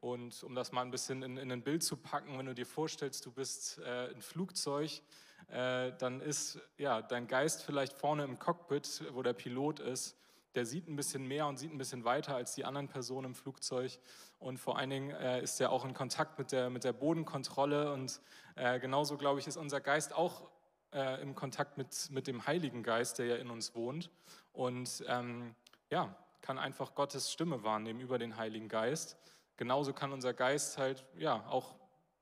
und 0.00 0.42
um 0.42 0.54
das 0.54 0.72
mal 0.72 0.82
ein 0.82 0.90
bisschen 0.90 1.22
in, 1.22 1.36
in 1.36 1.52
ein 1.52 1.62
Bild 1.62 1.82
zu 1.82 1.96
packen, 1.96 2.38
wenn 2.38 2.46
du 2.46 2.54
dir 2.54 2.66
vorstellst, 2.66 3.24
du 3.26 3.30
bist 3.30 3.78
äh, 3.78 4.10
ein 4.10 4.22
Flugzeug, 4.22 5.02
äh, 5.48 5.92
dann 5.98 6.20
ist 6.20 6.58
ja 6.78 7.02
dein 7.02 7.26
Geist 7.26 7.62
vielleicht 7.62 7.92
vorne 7.92 8.24
im 8.24 8.38
Cockpit, 8.38 9.04
wo 9.12 9.22
der 9.22 9.32
Pilot 9.32 9.80
ist. 9.80 10.16
Der 10.54 10.64
sieht 10.66 10.88
ein 10.88 10.96
bisschen 10.96 11.26
mehr 11.26 11.46
und 11.46 11.58
sieht 11.58 11.70
ein 11.70 11.78
bisschen 11.78 12.04
weiter 12.04 12.34
als 12.34 12.54
die 12.54 12.64
anderen 12.64 12.88
Personen 12.88 13.26
im 13.26 13.34
Flugzeug. 13.34 13.98
Und 14.38 14.58
vor 14.58 14.78
allen 14.78 14.90
Dingen 14.90 15.10
äh, 15.10 15.42
ist 15.42 15.60
er 15.60 15.70
auch 15.70 15.84
in 15.84 15.94
Kontakt 15.94 16.38
mit 16.38 16.50
der, 16.50 16.70
mit 16.70 16.82
der 16.82 16.92
Bodenkontrolle. 16.92 17.92
Und 17.92 18.20
äh, 18.56 18.80
genauso, 18.80 19.16
glaube 19.16 19.38
ich, 19.38 19.46
ist 19.46 19.56
unser 19.56 19.80
Geist 19.80 20.14
auch 20.14 20.50
äh, 20.92 21.20
im 21.20 21.34
Kontakt 21.34 21.78
mit, 21.78 22.10
mit 22.10 22.26
dem 22.26 22.46
Heiligen 22.46 22.82
Geist, 22.82 23.18
der 23.18 23.26
ja 23.26 23.36
in 23.36 23.50
uns 23.50 23.74
wohnt. 23.74 24.10
Und 24.52 25.04
ähm, 25.08 25.54
ja, 25.90 26.16
kann 26.42 26.58
einfach 26.58 26.94
Gottes 26.94 27.30
Stimme 27.30 27.62
wahrnehmen 27.62 28.00
über 28.00 28.18
den 28.18 28.36
Heiligen 28.36 28.68
Geist. 28.68 29.16
Genauso 29.60 29.92
kann 29.92 30.10
unser 30.10 30.32
Geist 30.32 30.78
halt, 30.78 31.04
ja, 31.18 31.46
auch, 31.50 31.74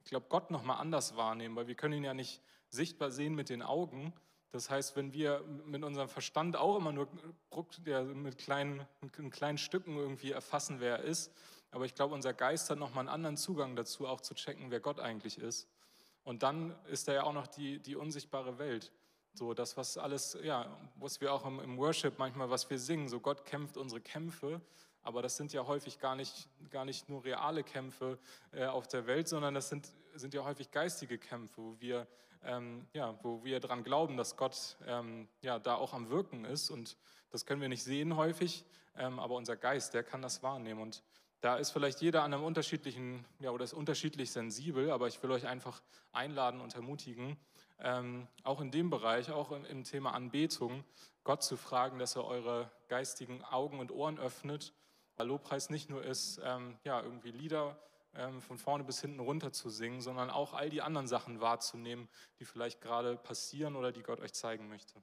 ich 0.03 0.11
glaube, 0.11 0.27
Gott 0.29 0.51
nochmal 0.51 0.81
anders 0.81 1.17
wahrnehmen, 1.17 1.55
weil 1.55 1.69
wir 1.69 1.77
können 1.77 1.95
ihn 1.95 2.03
ja 2.03 2.13
nicht 2.13 2.43
sichtbar 2.69 3.13
sehen 3.13 3.37
mit 3.37 3.49
den 3.49 3.63
Augen. 3.63 4.13
Das 4.51 4.71
heißt, 4.71 4.97
wenn 4.97 5.13
wir 5.13 5.45
mit 5.65 5.85
unserem 5.85 6.09
Verstand 6.09 6.57
auch 6.57 6.77
immer 6.77 6.91
nur 6.91 7.07
mit 8.13 8.39
kleinen, 8.39 8.85
mit 9.01 9.31
kleinen 9.31 9.57
Stücken 9.57 9.97
irgendwie 9.97 10.33
erfassen, 10.33 10.81
wer 10.81 10.99
er 10.99 11.05
ist, 11.05 11.33
aber 11.71 11.85
ich 11.85 11.95
glaube, 11.95 12.13
unser 12.13 12.35
Geist 12.35 12.71
hat 12.71 12.79
nochmal 12.81 13.03
einen 13.03 13.15
anderen 13.15 13.37
Zugang 13.37 13.77
dazu, 13.77 14.09
auch 14.09 14.21
zu 14.21 14.35
checken, 14.35 14.73
wer 14.73 14.81
Gott 14.81 14.99
eigentlich 14.99 15.39
ist. 15.39 15.69
Und 16.25 16.43
dann 16.43 16.75
ist 16.91 17.07
da 17.07 17.13
ja 17.13 17.23
auch 17.23 17.35
noch 17.35 17.47
die, 17.47 17.79
die 17.79 17.95
unsichtbare 17.95 18.59
Welt. 18.59 18.91
So, 19.33 19.55
das, 19.55 19.77
was 19.77 19.97
alles, 19.97 20.37
ja, 20.43 20.77
was 20.97 21.21
wir 21.21 21.33
auch 21.33 21.47
im, 21.47 21.61
im 21.61 21.79
Worship 21.79 22.19
manchmal, 22.19 22.51
was 22.51 22.69
wir 22.69 22.81
singen, 22.81 23.09
so 23.09 23.21
Gott 23.21 23.45
kämpft 23.45 23.77
unsere 23.77 24.01
Kämpfe, 24.01 24.61
aber 25.09 25.23
das 25.23 25.39
sind 25.39 25.55
ja 25.55 25.67
häufig 25.67 25.99
gar 26.01 26.15
nicht, 26.15 26.51
gar 26.69 26.85
nicht 26.85 27.09
nur 27.09 27.25
reale 27.25 27.65
Kämpfe 27.65 28.19
äh, 28.53 28.67
auf 28.67 28.89
der 28.89 29.07
Welt, 29.07 29.27
sondern 29.27 29.55
das 29.55 29.71
sind, 29.71 29.89
sind 30.13 30.35
ja 30.35 30.45
häufig 30.45 30.71
geistige 30.71 31.17
Kämpfe, 31.17 31.57
wo 31.57 31.81
wir, 31.81 32.07
ähm, 32.45 32.87
ja, 32.93 33.19
wo 33.23 33.43
wir 33.43 33.59
daran 33.59 33.85
glauben, 33.85 34.19
dass 34.19 34.37
Gott 34.37 34.77
ähm, 34.87 35.27
ja, 35.41 35.59
da 35.59 35.77
auch 35.77 35.95
am 35.95 36.11
Wirken 36.11 36.45
ist. 36.45 36.69
Und 36.69 36.99
das 37.31 37.47
können 37.47 37.63
wir 37.63 37.71
nicht 37.71 37.85
sehen 37.85 38.17
häufig, 38.17 38.67
ähm, 38.97 39.19
aber 39.19 39.37
unser 39.37 39.57
Geist, 39.57 39.95
der 39.95 40.03
kann 40.03 40.21
das 40.21 40.43
wahrnehmen. 40.43 40.83
Und 40.83 41.03
da 41.41 41.57
ist 41.57 41.71
vielleicht 41.71 42.03
jeder 42.03 42.23
an 42.23 42.35
einem 42.35 42.45
unterschiedlichen, 42.45 43.25
ja, 43.39 43.51
oder 43.51 43.65
ist 43.65 43.73
unterschiedlich 43.73 44.31
sensibel, 44.31 44.91
aber 44.91 45.09
ich 45.09 45.23
will 45.23 45.31
euch 45.31 45.47
einfach 45.47 45.81
einladen 46.13 46.61
und 46.61 46.75
ermutigen, 46.75 47.39
ähm, 47.81 48.29
auch 48.43 48.61
in 48.61 48.71
dem 48.71 48.91
Bereich, 48.91 49.31
auch 49.31 49.53
im, 49.53 49.65
im, 49.65 49.85
Thema 49.85 50.13
Anbetung, 50.13 50.85
Gott 51.25 51.43
zu 51.43 51.57
fragen, 51.57 51.99
dass 51.99 52.17
er 52.17 52.27
eure 52.27 52.71
geistigen 52.89 53.43
Augen 53.45 53.79
und 53.79 53.91
Ohren 53.91 54.19
öffnet, 54.19 54.75
Lobpreis 55.27 55.71
nicht 55.71 55.91
nur 55.91 56.05
ist, 56.05 56.41
ähm, 56.45 56.79
ja, 56.85 57.03
irgendwie 57.03 57.31
Lieder 57.31 57.79
ähm, 58.15 58.41
von 58.41 58.59
vorne 58.59 58.85
bis 58.85 59.01
hinten 59.01 59.21
runter 59.21 59.53
zu 59.53 59.71
singen, 59.71 60.01
sondern 60.01 60.31
auch 60.31 60.55
all 60.55 60.71
die 60.71 60.83
anderen 60.83 61.09
Sachen 61.09 61.41
wahrzunehmen, 61.41 62.09
die 62.39 62.45
vielleicht 62.45 62.81
gerade 62.81 63.17
passieren 63.17 63.77
oder 63.77 63.93
die 63.93 64.03
Gott 64.03 64.21
euch 64.21 64.33
zeigen 64.33 64.69
möchte. 64.69 65.03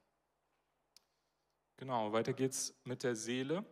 Genau, 1.76 2.12
weiter 2.12 2.32
geht's 2.32 2.74
mit 2.84 3.02
der 3.02 3.16
Seele. 3.16 3.64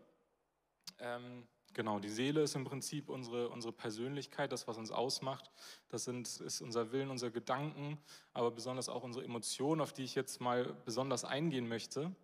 Ähm, 0.99 1.49
Genau, 1.75 1.99
die 1.99 2.09
Seele 2.09 2.43
ist 2.43 2.55
im 2.55 2.65
Prinzip 2.65 3.09
unsere, 3.09 3.49
unsere 3.49 3.73
Persönlichkeit, 3.73 4.53
das, 4.53 4.69
was 4.69 4.79
uns 4.79 4.93
ausmacht. 4.93 5.51
Das 5.89 6.05
sind, 6.05 6.29
ist 6.41 6.61
unser 6.61 6.93
Willen, 6.93 7.11
unsere 7.11 7.33
Gedanken, 7.33 7.99
aber 8.33 8.53
besonders 8.53 8.89
auch 8.89 9.03
unsere 9.03 9.25
Emotionen, 9.25 9.81
auf 9.81 9.93
die 9.93 10.05
ich 10.05 10.15
jetzt 10.15 10.41
mal 10.41 10.73
besonders 10.85 11.25
eingehen 11.25 11.67
möchte. 11.67 12.15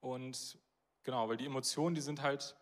Und 0.00 0.58
genau, 1.02 1.28
weil 1.28 1.36
die 1.36 1.44
Emotionen, 1.44 1.94
die 1.94 2.00
sind 2.00 2.22
halt, 2.22 2.56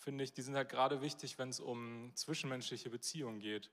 finde 0.00 0.24
ich, 0.24 0.32
die 0.32 0.42
sind 0.42 0.56
halt 0.56 0.68
gerade 0.68 1.02
wichtig, 1.02 1.38
wenn 1.38 1.50
es 1.50 1.60
um 1.60 2.10
zwischenmenschliche 2.14 2.90
Beziehungen 2.90 3.38
geht. 3.38 3.70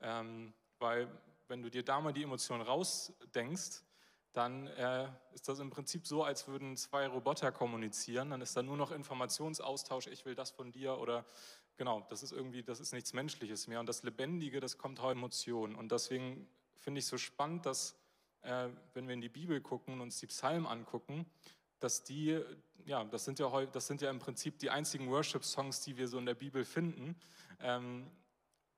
Ähm, 0.00 0.52
weil 0.78 1.08
wenn 1.48 1.62
du 1.62 1.70
dir 1.70 1.82
da 1.82 2.00
mal 2.00 2.12
die 2.12 2.22
Emotionen 2.22 2.62
rausdenkst, 2.62 3.82
dann 4.34 4.66
äh, 4.66 5.08
ist 5.32 5.48
das 5.48 5.60
im 5.60 5.70
Prinzip 5.70 6.06
so, 6.06 6.24
als 6.24 6.48
würden 6.48 6.76
zwei 6.76 7.06
Roboter 7.06 7.52
kommunizieren. 7.52 8.30
Dann 8.30 8.40
ist 8.40 8.56
da 8.56 8.62
nur 8.62 8.76
noch 8.76 8.90
Informationsaustausch, 8.90 10.08
ich 10.08 10.24
will 10.24 10.34
das 10.34 10.50
von 10.50 10.72
dir 10.72 10.98
oder 10.98 11.24
genau, 11.76 12.04
das 12.10 12.22
ist 12.22 12.32
irgendwie, 12.32 12.62
das 12.62 12.80
ist 12.80 12.92
nichts 12.92 13.12
Menschliches 13.12 13.66
mehr. 13.66 13.80
Und 13.80 13.88
das 13.88 14.02
Lebendige, 14.02 14.60
das 14.60 14.76
kommt 14.76 15.00
heute 15.00 15.16
Emotion. 15.16 15.74
Und 15.76 15.92
deswegen 15.92 16.48
finde 16.74 16.98
ich 16.98 17.06
so 17.06 17.16
spannend, 17.16 17.64
dass, 17.64 17.96
äh, 18.42 18.68
wenn 18.92 19.06
wir 19.06 19.14
in 19.14 19.20
die 19.20 19.28
Bibel 19.28 19.60
gucken 19.60 19.94
und 19.94 20.00
uns 20.00 20.18
die 20.18 20.26
Psalmen 20.26 20.66
angucken, 20.66 21.26
dass 21.80 22.04
die, 22.04 22.40
ja, 22.86 23.04
das 23.04 23.24
sind 23.24 23.38
ja, 23.38 23.66
das 23.66 23.86
sind 23.86 24.00
ja 24.00 24.10
im 24.10 24.18
Prinzip 24.18 24.58
die 24.58 24.70
einzigen 24.70 25.10
Worship-Songs, 25.10 25.80
die 25.80 25.96
wir 25.96 26.08
so 26.08 26.18
in 26.18 26.26
der 26.26 26.34
Bibel 26.34 26.64
finden. 26.64 27.16
Ähm, 27.60 28.10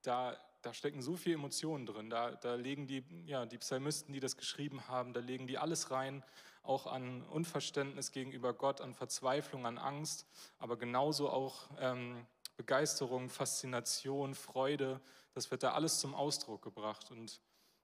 da 0.03 0.37
da 0.67 0.75
stecken 0.75 1.01
so 1.01 1.15
viele 1.17 1.37
Emotionen 1.37 1.87
drin. 1.87 2.11
Da, 2.11 2.33
da 2.33 2.57
legen 2.57 2.89
die, 2.89 3.05
ja, 3.25 3.47
die 3.47 3.59
Psalmisten, 3.59 4.13
die 4.13 4.19
das 4.19 4.37
geschrieben 4.37 4.89
haben, 4.89 5.13
da 5.13 5.21
legen 5.21 5.47
die 5.47 5.59
alles 5.59 5.93
rein, 5.93 6.25
auch 6.65 6.87
an 6.87 7.23
Unverständnis 7.23 8.11
gegenüber 8.11 8.53
Gott, 8.53 8.81
an 8.81 8.93
Verzweiflung, 8.93 9.65
an 9.65 9.79
Angst, 9.79 10.27
aber 10.59 10.77
genauso 10.77 11.31
auch 11.31 11.71
ähm, 11.79 12.27
Begeisterung, 12.57 13.29
Faszination, 13.29 14.35
Freude. 14.35 15.01
Das 15.35 15.53
wird 15.53 15.63
da 15.63 15.73
alles 15.73 16.01
zum 16.01 16.15
Ausdruck 16.15 16.63
gebracht. 16.63 17.13
Und 17.13 17.41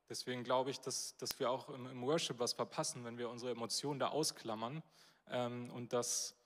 deswegen 0.08 0.44
glaube 0.44 0.70
ich, 0.70 0.80
dass, 0.80 1.16
dass 1.16 1.38
wir 1.38 1.50
auch 1.50 1.68
im, 1.68 2.02
Worship 2.02 2.38
was 2.38 2.52
verpassen, 2.52 3.04
wenn 3.04 3.18
wir 3.18 3.28
unsere 3.28 3.52
Emotionen 3.52 3.98
da 3.98 4.08
ausklammern 4.08 4.82
ähm, 5.28 5.70
und 5.70 5.92
das 5.92 6.36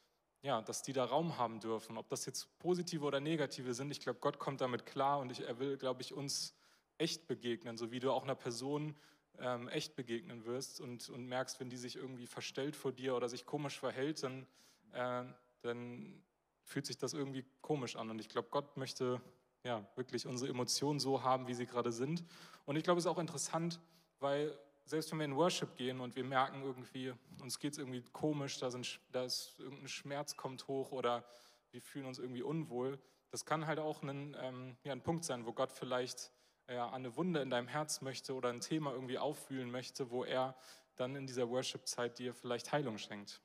ja, 0.43 0.63
dass 0.63 0.83
die 0.83 0.93
da 0.93 1.05
Raum 1.05 1.39
haben 1.39 1.59
dürfen. 1.59 1.99
Ob 1.99 2.09
das 2.09 2.25
jetzt 2.27 2.57
positive 2.61 3.05
oder 3.05 3.19
negative 3.19 3.75
sind, 3.75 3.91
ich 3.91 4.01
glaube, 4.01 4.21
Gott 4.21 4.39
kommt 4.39 4.61
damit 4.61 4.87
klar 4.87 5.19
und 5.19 5.33
ich, 5.33 5.41
er 5.41 5.59
will, 5.59 5.77
glaube 5.77 6.03
ich, 6.03 6.15
uns 6.15 6.55
echt 6.99 7.27
begegnen, 7.27 7.77
so 7.77 7.91
wie 7.91 7.99
du 7.99 8.13
auch 8.13 8.23
einer 8.23 8.37
Person 8.37 8.95
ähm, 9.39 9.69
echt 9.69 9.97
begegnen 9.97 10.45
wirst 10.45 10.81
und, 10.81 11.09
und 11.09 11.27
merkst, 11.27 11.59
wenn 11.61 11.69
die 11.69 11.77
sich 11.77 11.97
irgendwie 11.97 12.27
verstellt 12.27 12.77
vor 12.77 12.93
dir 12.93 13.17
oder 13.17 13.29
sich 13.29 13.45
komisch 13.45 13.79
verhält, 13.79 14.23
dann, 14.23 14.47
äh, 14.93 15.25
dann 15.63 16.23
fühlt 16.63 16.87
sich 16.87 16.97
das 16.97 17.13
irgendwie 17.13 17.45
komisch 17.61 17.97
an. 17.97 18.11
Und 18.11 18.21
ich 18.21 18.29
glaube, 18.29 18.49
Gott 18.51 18.77
möchte 18.77 19.21
ja 19.67 19.85
wirklich 19.97 20.27
unsere 20.27 20.51
Emotionen 20.51 21.01
so 21.01 21.23
haben, 21.23 21.47
wie 21.47 21.55
sie 21.55 21.67
gerade 21.67 21.93
sind. 21.93 22.25
Und 22.65 22.77
ich 22.77 22.85
glaube, 22.85 22.99
es 22.99 23.05
ist 23.05 23.11
auch 23.11 23.19
interessant, 23.19 23.81
weil 24.21 24.57
selbst 24.85 25.11
wenn 25.11 25.19
wir 25.19 25.25
in 25.25 25.37
Worship 25.37 25.77
gehen 25.77 26.01
und 26.01 26.17
wir 26.17 26.25
merken 26.25 26.63
irgendwie, 26.63 27.13
uns 27.41 27.59
geht 27.59 27.73
es 27.73 27.79
irgendwie 27.79 28.03
komisch, 28.13 28.59
da, 28.59 28.71
sind, 28.71 29.01
da 29.11 29.25
ist 29.25 29.59
irgendein 29.59 29.89
Schmerz 29.89 30.37
kommt 30.37 30.69
hoch 30.69 30.93
oder 30.93 31.25
wir 31.73 31.83
fühlen 31.83 32.07
uns 32.07 32.19
irgendwie 32.19 32.43
unwohl, 32.43 32.99
das 33.31 33.45
kann 33.45 33.67
halt 33.67 33.81
auch 33.81 34.03
ein, 34.03 34.37
ähm, 34.41 34.77
ja, 34.85 34.93
ein 34.93 35.03
Punkt 35.03 35.25
sein, 35.25 35.45
wo 35.45 35.53
Gott 35.53 35.73
vielleicht 35.73 36.31
ja, 36.69 36.91
eine 36.91 37.17
Wunde 37.17 37.41
in 37.41 37.51
deinem 37.51 37.69
Herz 37.69 38.01
möchte 38.01 38.35
oder 38.35 38.49
ein 38.49 38.61
Thema 38.61 38.93
irgendwie 38.93 39.19
auffühlen 39.19 39.71
möchte, 39.71 40.11
wo 40.11 40.25
er 40.25 40.57
dann 40.95 41.15
in 41.17 41.27
dieser 41.27 41.49
Worship-Zeit 41.49 42.19
dir 42.19 42.33
vielleicht 42.33 42.73
Heilung 42.73 42.99
schenkt. 42.99 43.41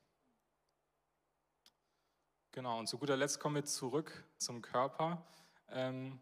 Genau, 2.52 2.80
und 2.80 2.88
zu 2.88 2.98
guter 2.98 3.18
Letzt 3.18 3.40
kommen 3.40 3.56
wir 3.56 3.66
zurück 3.66 4.26
zum 4.38 4.62
Körper. 4.62 5.26
Ähm, 5.72 6.20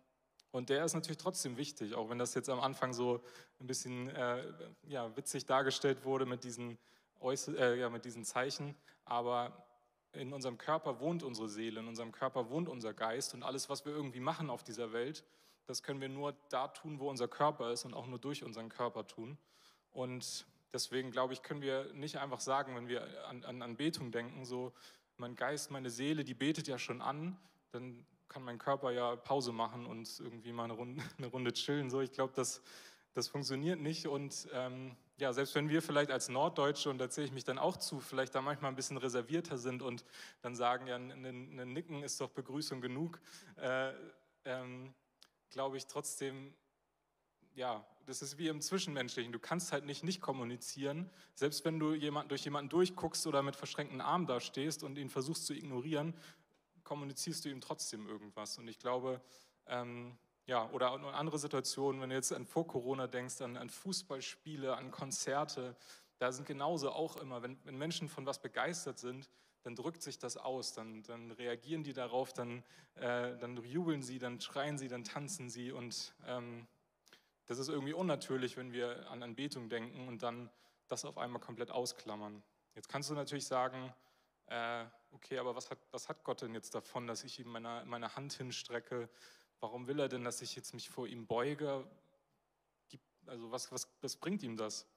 und 0.51 0.69
der 0.69 0.83
ist 0.83 0.93
natürlich 0.93 1.17
trotzdem 1.17 1.57
wichtig, 1.57 1.93
auch 1.93 2.09
wenn 2.09 2.17
das 2.17 2.33
jetzt 2.33 2.49
am 2.49 2.59
Anfang 2.59 2.93
so 2.93 3.21
ein 3.59 3.67
bisschen 3.67 4.09
äh, 4.09 4.43
ja, 4.87 5.15
witzig 5.15 5.45
dargestellt 5.45 6.03
wurde 6.05 6.25
mit 6.25 6.43
diesen, 6.43 6.77
äh, 7.21 7.75
ja, 7.75 7.89
mit 7.89 8.05
diesen 8.05 8.25
Zeichen. 8.25 8.75
Aber 9.05 9.65
in 10.13 10.33
unserem 10.33 10.57
Körper 10.57 10.99
wohnt 10.99 11.21
unsere 11.21 11.49
Seele, 11.49 11.79
in 11.79 11.87
unserem 11.87 12.11
Körper 12.11 12.49
wohnt 12.49 12.67
unser 12.67 12.93
Geist 12.93 13.33
und 13.35 13.43
alles, 13.43 13.69
was 13.69 13.85
wir 13.85 13.91
irgendwie 13.91 14.19
machen 14.19 14.49
auf 14.49 14.63
dieser 14.63 14.91
Welt, 14.91 15.23
das 15.67 15.83
können 15.83 16.01
wir 16.01 16.09
nur 16.09 16.35
da 16.49 16.67
tun, 16.67 16.99
wo 16.99 17.09
unser 17.09 17.27
Körper 17.27 17.71
ist 17.71 17.85
und 17.85 17.93
auch 17.93 18.07
nur 18.07 18.17
durch 18.17 18.43
unseren 18.43 18.69
Körper 18.69 19.05
tun. 19.05 19.37
Und 19.91 20.47
deswegen 20.73 21.11
glaube 21.11 21.33
ich, 21.33 21.43
können 21.43 21.61
wir 21.61 21.93
nicht 21.93 22.17
einfach 22.17 22.39
sagen, 22.39 22.75
wenn 22.75 22.87
wir 22.87 23.27
an, 23.27 23.43
an 23.43 23.61
Anbetung 23.61 24.11
denken, 24.11 24.45
so 24.45 24.73
mein 25.17 25.35
Geist, 25.35 25.69
meine 25.69 25.91
Seele, 25.91 26.23
die 26.23 26.33
betet 26.33 26.67
ja 26.67 26.79
schon 26.79 27.01
an, 27.01 27.37
dann 27.71 28.03
kann 28.29 28.43
mein 28.43 28.59
Körper 28.59 28.91
ja 28.91 29.15
Pause 29.15 29.51
machen 29.51 29.85
und 29.85 30.19
irgendwie 30.19 30.53
mal 30.53 30.65
eine 30.65 30.73
Runde, 30.73 31.03
eine 31.17 31.27
Runde 31.27 31.51
chillen. 31.51 31.89
So, 31.89 31.99
ich 31.99 32.11
glaube, 32.11 32.33
das, 32.35 32.61
das 33.13 33.27
funktioniert 33.27 33.79
nicht. 33.79 34.07
Und 34.07 34.47
ähm, 34.53 34.95
ja, 35.17 35.33
selbst 35.33 35.55
wenn 35.55 35.67
wir 35.67 35.81
vielleicht 35.81 36.11
als 36.11 36.29
Norddeutsche, 36.29 36.89
und 36.89 36.99
da 36.99 37.09
zähle 37.09 37.27
ich 37.27 37.33
mich 37.33 37.43
dann 37.43 37.57
auch 37.57 37.75
zu, 37.75 37.99
vielleicht 37.99 38.33
da 38.35 38.41
manchmal 38.41 38.71
ein 38.71 38.75
bisschen 38.75 38.97
reservierter 38.97 39.57
sind 39.57 39.81
und 39.81 40.05
dann 40.41 40.55
sagen, 40.55 40.87
ja, 40.87 40.95
ein, 40.95 41.73
Nicken 41.73 42.03
ist 42.03 42.21
doch 42.21 42.29
Begrüßung 42.29 42.79
genug, 42.79 43.19
äh, 43.57 43.91
ähm, 44.45 44.93
glaube 45.49 45.77
ich 45.77 45.87
trotzdem, 45.87 46.53
ja, 47.55 47.85
das 48.05 48.21
ist 48.21 48.37
wie 48.37 48.47
im 48.47 48.61
Zwischenmenschlichen. 48.61 49.31
Du 49.31 49.39
kannst 49.39 49.71
halt 49.71 49.85
nicht 49.85 50.03
nicht 50.03 50.19
kommunizieren. 50.19 51.09
Selbst 51.35 51.63
wenn 51.63 51.79
du 51.79 51.93
jemand, 51.93 52.31
durch 52.31 52.43
jemanden 52.43 52.69
durchguckst 52.69 53.27
oder 53.27 53.43
mit 53.43 53.55
verschränkten 53.55 54.01
Armen 54.01 54.25
da 54.25 54.39
stehst 54.39 54.83
und 54.83 54.97
ihn 54.97 55.09
versuchst 55.09 55.45
zu 55.45 55.53
ignorieren, 55.53 56.15
kommunizierst 56.89 57.45
du 57.45 57.49
ihm 57.49 57.61
trotzdem 57.61 58.07
irgendwas. 58.07 58.57
Und 58.57 58.67
ich 58.67 58.79
glaube, 58.79 59.21
ähm, 59.67 60.17
ja, 60.47 60.67
oder 60.71 60.91
andere 61.13 61.37
Situationen, 61.37 62.01
wenn 62.01 62.09
du 62.09 62.15
jetzt 62.15 62.33
an 62.33 62.47
vor 62.47 62.65
Corona 62.65 63.05
denkst, 63.05 63.41
an, 63.41 63.57
an 63.57 63.69
Fußballspiele, 63.69 64.75
an 64.75 64.89
Konzerte, 64.89 65.75
da 66.17 66.31
sind 66.31 66.47
genauso 66.47 66.89
auch 66.91 67.17
immer, 67.17 67.43
wenn, 67.43 67.59
wenn 67.63 67.77
Menschen 67.77 68.09
von 68.09 68.25
was 68.25 68.41
begeistert 68.41 68.97
sind, 68.97 69.29
dann 69.61 69.75
drückt 69.75 70.01
sich 70.01 70.17
das 70.17 70.35
aus, 70.35 70.73
dann, 70.73 71.03
dann 71.03 71.29
reagieren 71.29 71.83
die 71.83 71.93
darauf, 71.93 72.33
dann, 72.33 72.63
äh, 72.95 73.37
dann 73.37 73.55
jubeln 73.63 74.01
sie, 74.01 74.17
dann 74.17 74.41
schreien 74.41 74.79
sie, 74.79 74.87
dann 74.87 75.03
tanzen 75.03 75.51
sie 75.51 75.71
und 75.71 76.15
ähm, 76.25 76.65
das 77.45 77.59
ist 77.59 77.69
irgendwie 77.69 77.93
unnatürlich, 77.93 78.57
wenn 78.57 78.71
wir 78.71 79.07
an 79.11 79.21
Anbetung 79.21 79.69
denken 79.69 80.07
und 80.07 80.23
dann 80.23 80.49
das 80.87 81.05
auf 81.05 81.19
einmal 81.19 81.39
komplett 81.39 81.69
ausklammern. 81.69 82.41
Jetzt 82.73 82.89
kannst 82.89 83.11
du 83.11 83.13
natürlich 83.13 83.45
sagen, 83.45 83.93
äh, 84.47 84.85
okay, 85.11 85.37
aber 85.37 85.55
was 85.55 85.69
hat, 85.69 85.79
was 85.91 86.09
hat 86.09 86.23
Gott 86.23 86.41
denn 86.41 86.53
jetzt 86.53 86.75
davon, 86.75 87.07
dass 87.07 87.23
ich 87.23 87.39
ihm 87.39 87.49
meine, 87.49 87.83
meine 87.85 88.15
Hand 88.15 88.33
hinstrecke? 88.33 89.09
Warum 89.59 89.87
will 89.87 89.99
er 89.99 90.09
denn, 90.09 90.23
dass 90.23 90.41
ich 90.41 90.55
jetzt 90.55 90.73
mich 90.73 90.89
vor 90.89 91.07
ihm 91.07 91.27
beuge? 91.27 91.85
Also 93.25 93.51
was, 93.51 93.71
was, 93.71 93.87
was 94.01 94.15
bringt 94.15 94.43
ihm 94.43 94.57
das? 94.57 94.87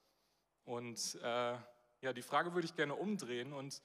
Und 0.64 1.18
äh, 1.22 1.56
ja, 2.00 2.12
die 2.12 2.22
Frage 2.22 2.54
würde 2.54 2.66
ich 2.66 2.76
gerne 2.76 2.94
umdrehen 2.94 3.52
und 3.52 3.82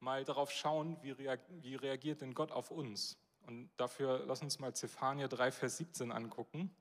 mal 0.00 0.24
darauf 0.24 0.50
schauen, 0.50 0.96
wie, 1.02 1.16
wie 1.18 1.74
reagiert 1.74 2.20
denn 2.20 2.34
Gott 2.34 2.52
auf 2.52 2.70
uns? 2.70 3.18
Und 3.46 3.70
dafür 3.76 4.24
lass 4.26 4.42
uns 4.42 4.58
mal 4.58 4.74
Zephania 4.74 5.28
3, 5.28 5.50
Vers 5.50 5.76
17 5.78 6.12
angucken. 6.12 6.74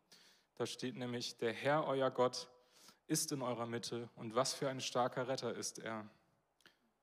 Da 0.55 0.65
steht 0.65 0.95
nämlich, 0.95 1.37
der 1.37 1.53
Herr, 1.53 1.87
euer 1.87 2.11
Gott, 2.11 2.49
ist 3.07 3.31
in 3.31 3.41
eurer 3.41 3.65
Mitte 3.65 4.09
und 4.15 4.35
was 4.35 4.53
für 4.53 4.69
ein 4.69 4.79
starker 4.79 5.27
Retter 5.27 5.55
ist 5.55 5.79
er. 5.79 6.07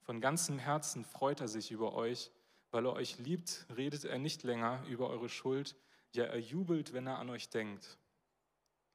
Von 0.09 0.23
ganzem 0.23 0.59
Herzen 0.59 1.05
freut 1.05 1.43
er 1.43 1.49
sich 1.49 1.71
über 1.71 1.93
euch, 1.93 2.31
weil 2.71 2.87
er 2.87 2.95
euch 2.95 3.19
liebt, 3.19 3.67
redet 3.77 4.07
er 4.07 4.19
nicht 4.19 4.43
länger 4.43 4.83
über 4.89 5.11
eure 5.11 5.29
Schuld, 5.29 5.77
ja, 6.15 6.25
er 6.25 6.41
jubelt, 6.41 6.95
wenn 6.95 7.07
er 7.07 7.19
an 7.19 7.29
euch 7.29 7.51
denkt. 7.51 7.99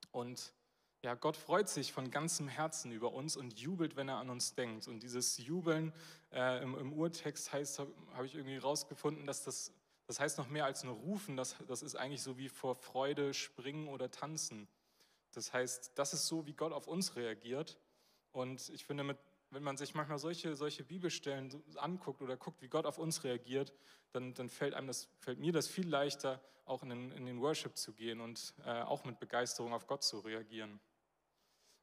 Und 0.09 0.55
ja, 1.03 1.13
Gott 1.13 1.37
freut 1.37 1.69
sich 1.69 1.93
von 1.93 2.09
ganzem 2.09 2.47
Herzen 2.47 2.91
über 2.91 3.13
uns 3.13 3.37
und 3.37 3.59
jubelt, 3.59 3.95
wenn 3.95 4.09
er 4.09 4.17
an 4.17 4.31
uns 4.31 4.55
denkt. 4.55 4.87
Und 4.87 5.03
dieses 5.03 5.37
Jubeln 5.37 5.93
äh, 6.31 6.63
im, 6.63 6.75
im, 6.79 6.93
Urtext 6.93 7.53
heißt, 7.53 7.77
habe 7.77 7.93
hab 8.15 8.23
ich 8.23 8.33
irgendwie 8.33 8.57
rausgefunden, 8.57 9.27
dass 9.27 9.43
das, 9.43 9.71
das 10.07 10.19
heißt 10.19 10.39
noch 10.39 10.49
mehr 10.49 10.65
als 10.65 10.83
nur 10.83 10.95
rufen. 10.95 11.37
Das, 11.37 11.57
das 11.67 11.83
ist 11.83 11.95
eigentlich 11.95 12.23
so 12.23 12.39
wie 12.39 12.49
vor 12.49 12.73
Freude 12.73 13.35
springen 13.35 13.87
oder 13.87 14.09
tanzen. 14.09 14.67
Das 15.31 15.53
heißt, 15.53 15.91
das 15.93 16.15
ist 16.15 16.25
so, 16.25 16.47
wie 16.47 16.53
Gott 16.53 16.73
auf 16.73 16.87
uns 16.87 17.15
reagiert. 17.15 17.77
Und 18.31 18.69
ich 18.69 18.83
finde, 18.83 19.03
mit, 19.03 19.19
wenn 19.53 19.63
man 19.63 19.77
sich 19.77 19.93
manchmal 19.93 20.19
solche, 20.19 20.55
solche 20.55 20.83
Bibelstellen 20.83 21.63
anguckt 21.75 22.21
oder 22.21 22.37
guckt, 22.37 22.61
wie 22.61 22.67
Gott 22.67 22.85
auf 22.85 22.97
uns 22.97 23.23
reagiert, 23.23 23.73
dann, 24.11 24.33
dann 24.33 24.49
fällt, 24.49 24.73
einem 24.73 24.87
das, 24.87 25.09
fällt 25.19 25.39
mir 25.39 25.51
das 25.51 25.67
viel 25.67 25.87
leichter, 25.87 26.41
auch 26.65 26.83
in 26.83 26.89
den, 26.89 27.11
in 27.11 27.25
den 27.25 27.41
Worship 27.41 27.77
zu 27.77 27.93
gehen 27.93 28.21
und 28.21 28.53
äh, 28.65 28.81
auch 28.81 29.03
mit 29.03 29.19
Begeisterung 29.19 29.73
auf 29.73 29.87
Gott 29.87 30.03
zu 30.03 30.19
reagieren. 30.19 30.79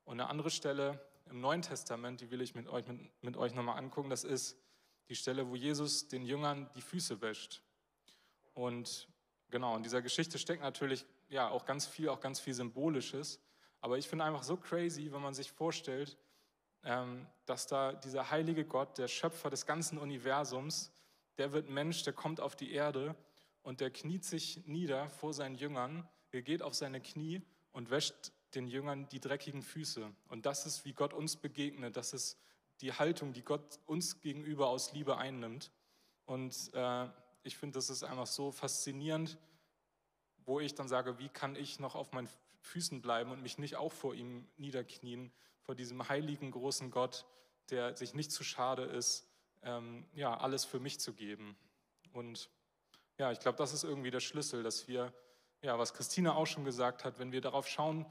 Und 0.04 0.20
eine 0.20 0.28
andere 0.28 0.50
Stelle 0.50 1.04
im 1.28 1.40
Neuen 1.40 1.62
Testament, 1.62 2.20
die 2.20 2.30
will 2.30 2.40
ich 2.40 2.54
mit 2.54 2.66
euch, 2.68 2.87
mit, 2.87 3.11
mit 3.22 3.37
euch 3.37 3.54
nochmal 3.54 3.78
angucken, 3.78 4.11
das 4.11 4.24
ist 4.24 4.56
die 5.09 5.16
Stelle, 5.16 5.48
wo 5.48 5.56
Jesus 5.56 6.09
den 6.09 6.24
Jüngern 6.24 6.70
die 6.74 6.80
Füße 6.80 7.20
wäscht. 7.20 7.62
Und 8.54 9.09
genau, 9.50 9.76
in 9.76 9.83
dieser 9.83 10.02
Geschichte 10.02 10.38
steckt 10.38 10.62
natürlich 10.62 11.04
ja 11.28 11.48
auch 11.48 11.64
ganz 11.64 11.87
viel, 11.87 12.09
auch 12.09 12.20
ganz 12.20 12.40
viel 12.40 12.54
Symbolisches. 12.54 13.40
Aber 13.80 13.98
ich 13.98 14.09
finde 14.09 14.24
einfach 14.24 14.42
so 14.42 14.56
crazy, 14.56 15.12
wenn 15.12 15.22
man 15.22 15.35
sich 15.35 15.50
vorstellt, 15.52 16.16
dass 16.82 17.66
da 17.66 17.92
dieser 17.92 18.30
heilige 18.30 18.64
Gott, 18.64 18.96
der 18.98 19.08
Schöpfer 19.08 19.50
des 19.50 19.66
ganzen 19.66 19.98
Universums, 19.98 20.92
der 21.36 21.52
wird 21.52 21.68
Mensch, 21.68 22.02
der 22.04 22.12
kommt 22.12 22.40
auf 22.40 22.56
die 22.56 22.72
Erde 22.72 23.14
und 23.62 23.80
der 23.80 23.90
kniet 23.90 24.24
sich 24.24 24.66
nieder 24.66 25.08
vor 25.10 25.34
seinen 25.34 25.56
Jüngern, 25.56 26.08
er 26.32 26.42
geht 26.42 26.62
auf 26.62 26.74
seine 26.74 27.00
Knie 27.00 27.42
und 27.72 27.90
wäscht 27.90 28.32
den 28.54 28.66
Jüngern 28.66 29.08
die 29.08 29.20
dreckigen 29.20 29.62
Füße. 29.62 30.12
Und 30.28 30.46
das 30.46 30.66
ist, 30.66 30.84
wie 30.84 30.92
Gott 30.92 31.12
uns 31.12 31.36
begegnet. 31.36 31.96
Das 31.96 32.12
ist 32.12 32.38
die 32.80 32.92
Haltung, 32.92 33.32
die 33.32 33.42
Gott 33.42 33.78
uns 33.86 34.20
gegenüber 34.20 34.68
aus 34.68 34.92
Liebe 34.92 35.16
einnimmt. 35.16 35.70
Und 36.24 36.72
äh, 36.74 37.08
ich 37.42 37.56
finde, 37.56 37.78
das 37.78 37.90
ist 37.90 38.02
einfach 38.02 38.26
so 38.26 38.52
faszinierend, 38.52 39.38
wo 40.44 40.60
ich 40.60 40.74
dann 40.74 40.88
sage, 40.88 41.18
wie 41.18 41.28
kann 41.28 41.56
ich 41.56 41.78
noch 41.78 41.94
auf 41.94 42.12
meinen 42.12 42.28
Füßen 42.60 43.00
bleiben 43.00 43.30
und 43.30 43.42
mich 43.42 43.58
nicht 43.58 43.76
auch 43.76 43.92
vor 43.92 44.14
ihm 44.14 44.46
niederknien, 44.56 45.32
vor 45.70 45.76
diesem 45.76 46.09
heiligen, 46.09 46.50
großen 46.50 46.90
Gott, 46.90 47.24
der 47.70 47.96
sich 47.96 48.12
nicht 48.12 48.33
zu 48.33 48.42
schade 48.42 48.83
ist, 48.83 49.24
ähm, 49.62 50.04
ja, 50.14 50.37
alles 50.37 50.64
für 50.64 50.80
mich 50.80 50.98
zu 50.98 51.12
geben. 51.12 51.56
Und 52.12 52.50
ja, 53.18 53.30
ich 53.30 53.38
glaube, 53.38 53.56
das 53.56 53.72
ist 53.72 53.85
irgendwie 53.85 54.11
der 54.11 54.18
Schlüssel, 54.18 54.64
dass 54.64 54.88
wir, 54.88 55.12
ja, 55.62 55.78
was 55.78 55.94
Christina 55.94 56.35
auch 56.35 56.48
schon 56.48 56.64
gesagt 56.64 57.04
hat, 57.04 57.20
wenn 57.20 57.30
wir 57.30 57.40
darauf 57.40 57.68
schauen, 57.68 58.04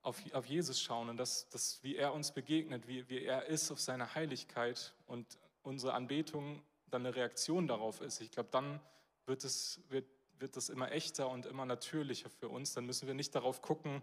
auf, 0.00 0.20
auf 0.34 0.44
Jesus 0.46 0.82
schauen 0.82 1.08
und 1.08 1.18
das, 1.18 1.48
das, 1.50 1.80
wie 1.84 1.94
er 1.94 2.12
uns 2.14 2.32
begegnet, 2.32 2.88
wie, 2.88 3.08
wie 3.08 3.22
er 3.22 3.46
ist 3.46 3.70
auf 3.70 3.80
seine 3.80 4.16
Heiligkeit 4.16 4.92
und 5.06 5.38
unsere 5.62 5.94
Anbetung 5.94 6.64
dann 6.90 7.06
eine 7.06 7.14
Reaktion 7.14 7.68
darauf 7.68 8.00
ist, 8.00 8.20
ich 8.20 8.32
glaube, 8.32 8.48
dann 8.50 8.80
wird 9.26 9.44
es, 9.44 9.80
wird, 9.88 10.06
wird 10.40 10.56
es 10.56 10.68
immer 10.68 10.90
echter 10.90 11.28
und 11.28 11.46
immer 11.46 11.64
natürlicher 11.64 12.28
für 12.28 12.48
uns. 12.48 12.74
Dann 12.74 12.86
müssen 12.86 13.06
wir 13.06 13.14
nicht 13.14 13.36
darauf 13.36 13.62
gucken, 13.62 14.02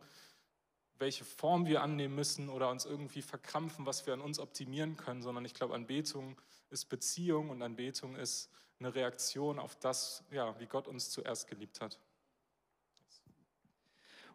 welche 1.00 1.24
Form 1.24 1.66
wir 1.66 1.82
annehmen 1.82 2.16
müssen 2.16 2.50
oder 2.50 2.70
uns 2.70 2.86
irgendwie 2.86 3.22
verkrampfen, 3.22 3.86
was 3.86 4.06
wir 4.06 4.14
an 4.14 4.22
uns 4.22 4.40
optimieren 4.40 4.98
können, 4.98 5.22
sondern 5.22 5.46
ich 5.46 5.54
glaube, 5.54 5.74
Anbetung 5.74 6.40
ist 6.70 6.86
Beziehung 6.86 7.50
und 7.50 7.62
Anbetung 7.62 8.16
ist 8.16 8.50
eine 8.80 8.94
Reaktion 8.94 9.60
auf 9.60 9.76
das, 9.76 10.24
ja, 10.32 10.58
wie 10.60 10.68
Gott 10.68 10.88
uns 10.88 11.10
zuerst 11.10 11.48
geliebt 11.48 11.82
hat. 11.82 11.98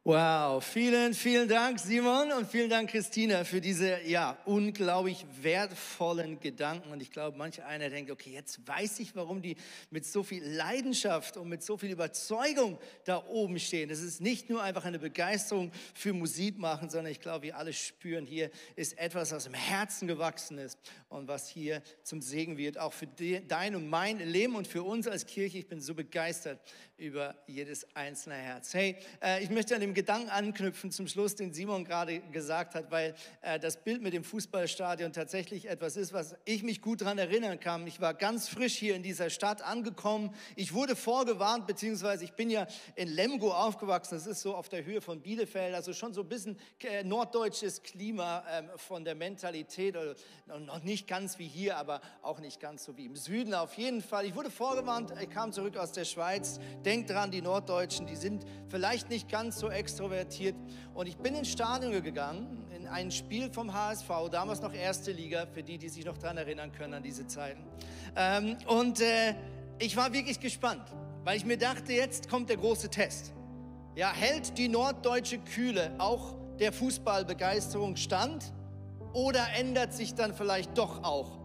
Wow, 0.06 0.62
vielen, 0.62 1.14
vielen 1.14 1.48
Dank, 1.48 1.80
Simon, 1.80 2.30
und 2.32 2.46
vielen 2.46 2.68
Dank, 2.68 2.90
Christina, 2.90 3.42
für 3.42 3.62
diese, 3.62 4.02
ja, 4.02 4.36
unglaublich 4.44 5.24
wertvollen 5.40 6.38
Gedanken. 6.40 6.92
Und 6.92 7.00
ich 7.00 7.10
glaube, 7.10 7.38
manch 7.38 7.62
einer 7.62 7.88
denkt, 7.88 8.10
okay, 8.10 8.28
jetzt 8.28 8.68
weiß 8.68 8.98
ich, 8.98 9.16
warum 9.16 9.40
die 9.40 9.56
mit 9.88 10.04
so 10.04 10.22
viel 10.22 10.44
Leidenschaft 10.44 11.38
und 11.38 11.48
mit 11.48 11.62
so 11.62 11.78
viel 11.78 11.90
Überzeugung 11.90 12.78
da 13.06 13.24
oben 13.28 13.58
stehen. 13.58 13.88
Das 13.88 14.00
ist 14.00 14.20
nicht 14.20 14.50
nur 14.50 14.62
einfach 14.62 14.84
eine 14.84 14.98
Begeisterung 14.98 15.72
für 15.94 16.12
Musik 16.12 16.58
machen, 16.58 16.90
sondern 16.90 17.10
ich 17.10 17.20
glaube, 17.20 17.44
wir 17.44 17.56
alle 17.56 17.72
spüren, 17.72 18.26
hier 18.26 18.50
ist 18.76 18.98
etwas, 18.98 19.32
was 19.32 19.46
im 19.46 19.54
Herzen 19.54 20.06
gewachsen 20.06 20.58
ist 20.58 20.78
und 21.08 21.28
was 21.28 21.48
hier 21.48 21.82
zum 22.02 22.20
Segen 22.20 22.58
wird, 22.58 22.76
auch 22.76 22.92
für 22.92 23.06
dein 23.06 23.74
und 23.74 23.88
mein 23.88 24.18
Leben 24.18 24.54
und 24.54 24.68
für 24.68 24.82
uns 24.82 25.08
als 25.08 25.24
Kirche. 25.24 25.56
Ich 25.56 25.66
bin 25.66 25.80
so 25.80 25.94
begeistert 25.94 26.60
über 26.98 27.34
jedes 27.46 27.86
einzelne 27.96 28.36
Herz. 28.36 28.74
Hey, 28.74 28.96
äh, 29.22 29.42
ich 29.42 29.50
möchte 29.50 29.74
an 29.74 29.80
dem 29.80 29.93
Gedanken 29.94 30.30
anknüpfen 30.30 30.90
zum 30.90 31.09
Schluss, 31.09 31.35
den 31.35 31.52
Simon 31.52 31.85
gerade 31.85 32.20
gesagt 32.20 32.74
hat, 32.74 32.90
weil 32.90 33.14
äh, 33.42 33.59
das 33.59 33.83
Bild 33.83 34.02
mit 34.02 34.12
dem 34.12 34.24
Fußballstadion 34.24 35.12
tatsächlich 35.12 35.68
etwas 35.68 35.96
ist, 35.96 36.12
was 36.12 36.35
ich 36.44 36.62
mich 36.62 36.83
gut 36.83 37.00
daran 37.00 37.18
erinnern 37.18 37.61
kann. 37.61 37.87
Ich 37.87 38.00
war 38.00 38.14
ganz 38.14 38.48
frisch 38.48 38.74
hier 38.74 38.96
in 38.96 39.02
dieser 39.02 39.30
Stadt 39.30 39.62
angekommen. 39.62 40.35
Ich 40.57 40.74
wurde 40.74 40.96
vorgewarnt, 40.96 41.66
beziehungsweise 41.66 42.24
ich 42.24 42.33
bin 42.33 42.50
ja 42.50 42.66
in 42.96 43.09
Lemgo 43.09 43.52
aufgewachsen. 43.52 44.16
Das 44.16 44.26
ist 44.26 44.42
so 44.42 44.54
auf 44.54 44.68
der 44.68 44.85
Höhe 44.85 45.00
von 45.00 45.20
Bielefeld, 45.20 45.74
also 45.74 45.92
schon 45.92 46.12
so 46.12 46.22
ein 46.22 46.28
bisschen 46.28 46.59
äh, 46.80 47.04
norddeutsches 47.04 47.83
Klima 47.83 48.44
ähm, 48.50 48.70
von 48.76 49.04
der 49.04 49.14
Mentalität. 49.14 49.96
Noch 50.46 50.83
nicht 50.83 51.07
ganz 51.07 51.38
wie 51.38 51.46
hier, 51.46 51.76
aber 51.76 52.00
auch 52.22 52.40
nicht 52.40 52.61
ganz 52.61 52.85
so 52.85 52.96
wie 52.96 53.07
im 53.07 53.16
Süden. 53.16 53.54
Auf 53.54 53.74
jeden 53.74 54.02
Fall. 54.02 54.26
Ich 54.26 54.35
wurde 54.35 54.50
vorgewarnt. 54.50 55.12
Ich 55.20 55.30
kam 55.30 55.52
zurück 55.52 55.76
aus 55.76 55.92
der 55.92 56.04
Schweiz 56.04 56.59
Denkt 56.85 57.11
dran, 57.11 57.30
die 57.30 57.40
Norddeutschen, 57.40 58.07
die 58.07 58.16
sind 58.16 58.44
vielleicht 58.68 59.09
nicht 59.09 59.30
ganz 59.30 59.59
so 59.59 59.68
extrovertiert. 59.85 60.57
Und 60.94 61.07
ich 61.07 61.18
bin 61.18 61.35
ins 61.35 61.51
Stadion 61.51 62.03
gegangen, 62.03 62.64
in 62.75 62.87
ein 62.87 63.11
Spiel 63.11 63.51
vom 63.53 63.75
HSV, 63.75 64.09
damals 64.31 64.62
noch 64.62 64.73
erste 64.73 65.12
Liga, 65.12 65.47
für 65.47 65.62
die, 65.62 65.77
die 65.77 65.90
sich 65.90 66.07
noch 66.07 66.16
daran 66.16 66.38
erinnern 66.38 66.73
können 66.73 66.94
an 66.94 67.03
diese 67.03 67.27
Zeiten. 67.27 67.62
Ähm, 68.16 68.57
und 68.66 69.03
äh, 69.03 69.35
ich 69.79 69.94
war 69.94 70.11
wirklich 70.14 70.40
gespannt, 70.40 70.85
weil 71.25 71.37
ich 71.37 71.44
mir 71.44 71.59
dachte, 71.59 71.92
jetzt 71.92 72.31
kommt 72.31 72.49
der 72.49 72.57
große 72.57 72.88
Test. 72.88 73.35
Ja, 73.94 74.11
hält 74.11 74.57
die 74.57 74.68
norddeutsche 74.68 75.38
Kühle 75.38 75.92
auch 75.99 76.35
der 76.59 76.73
Fußballbegeisterung 76.73 77.97
stand? 77.97 78.55
Oder 79.12 79.47
ändert 79.55 79.92
sich 79.92 80.14
dann 80.14 80.35
vielleicht 80.35 80.79
doch 80.79 81.05
auch 81.05 81.43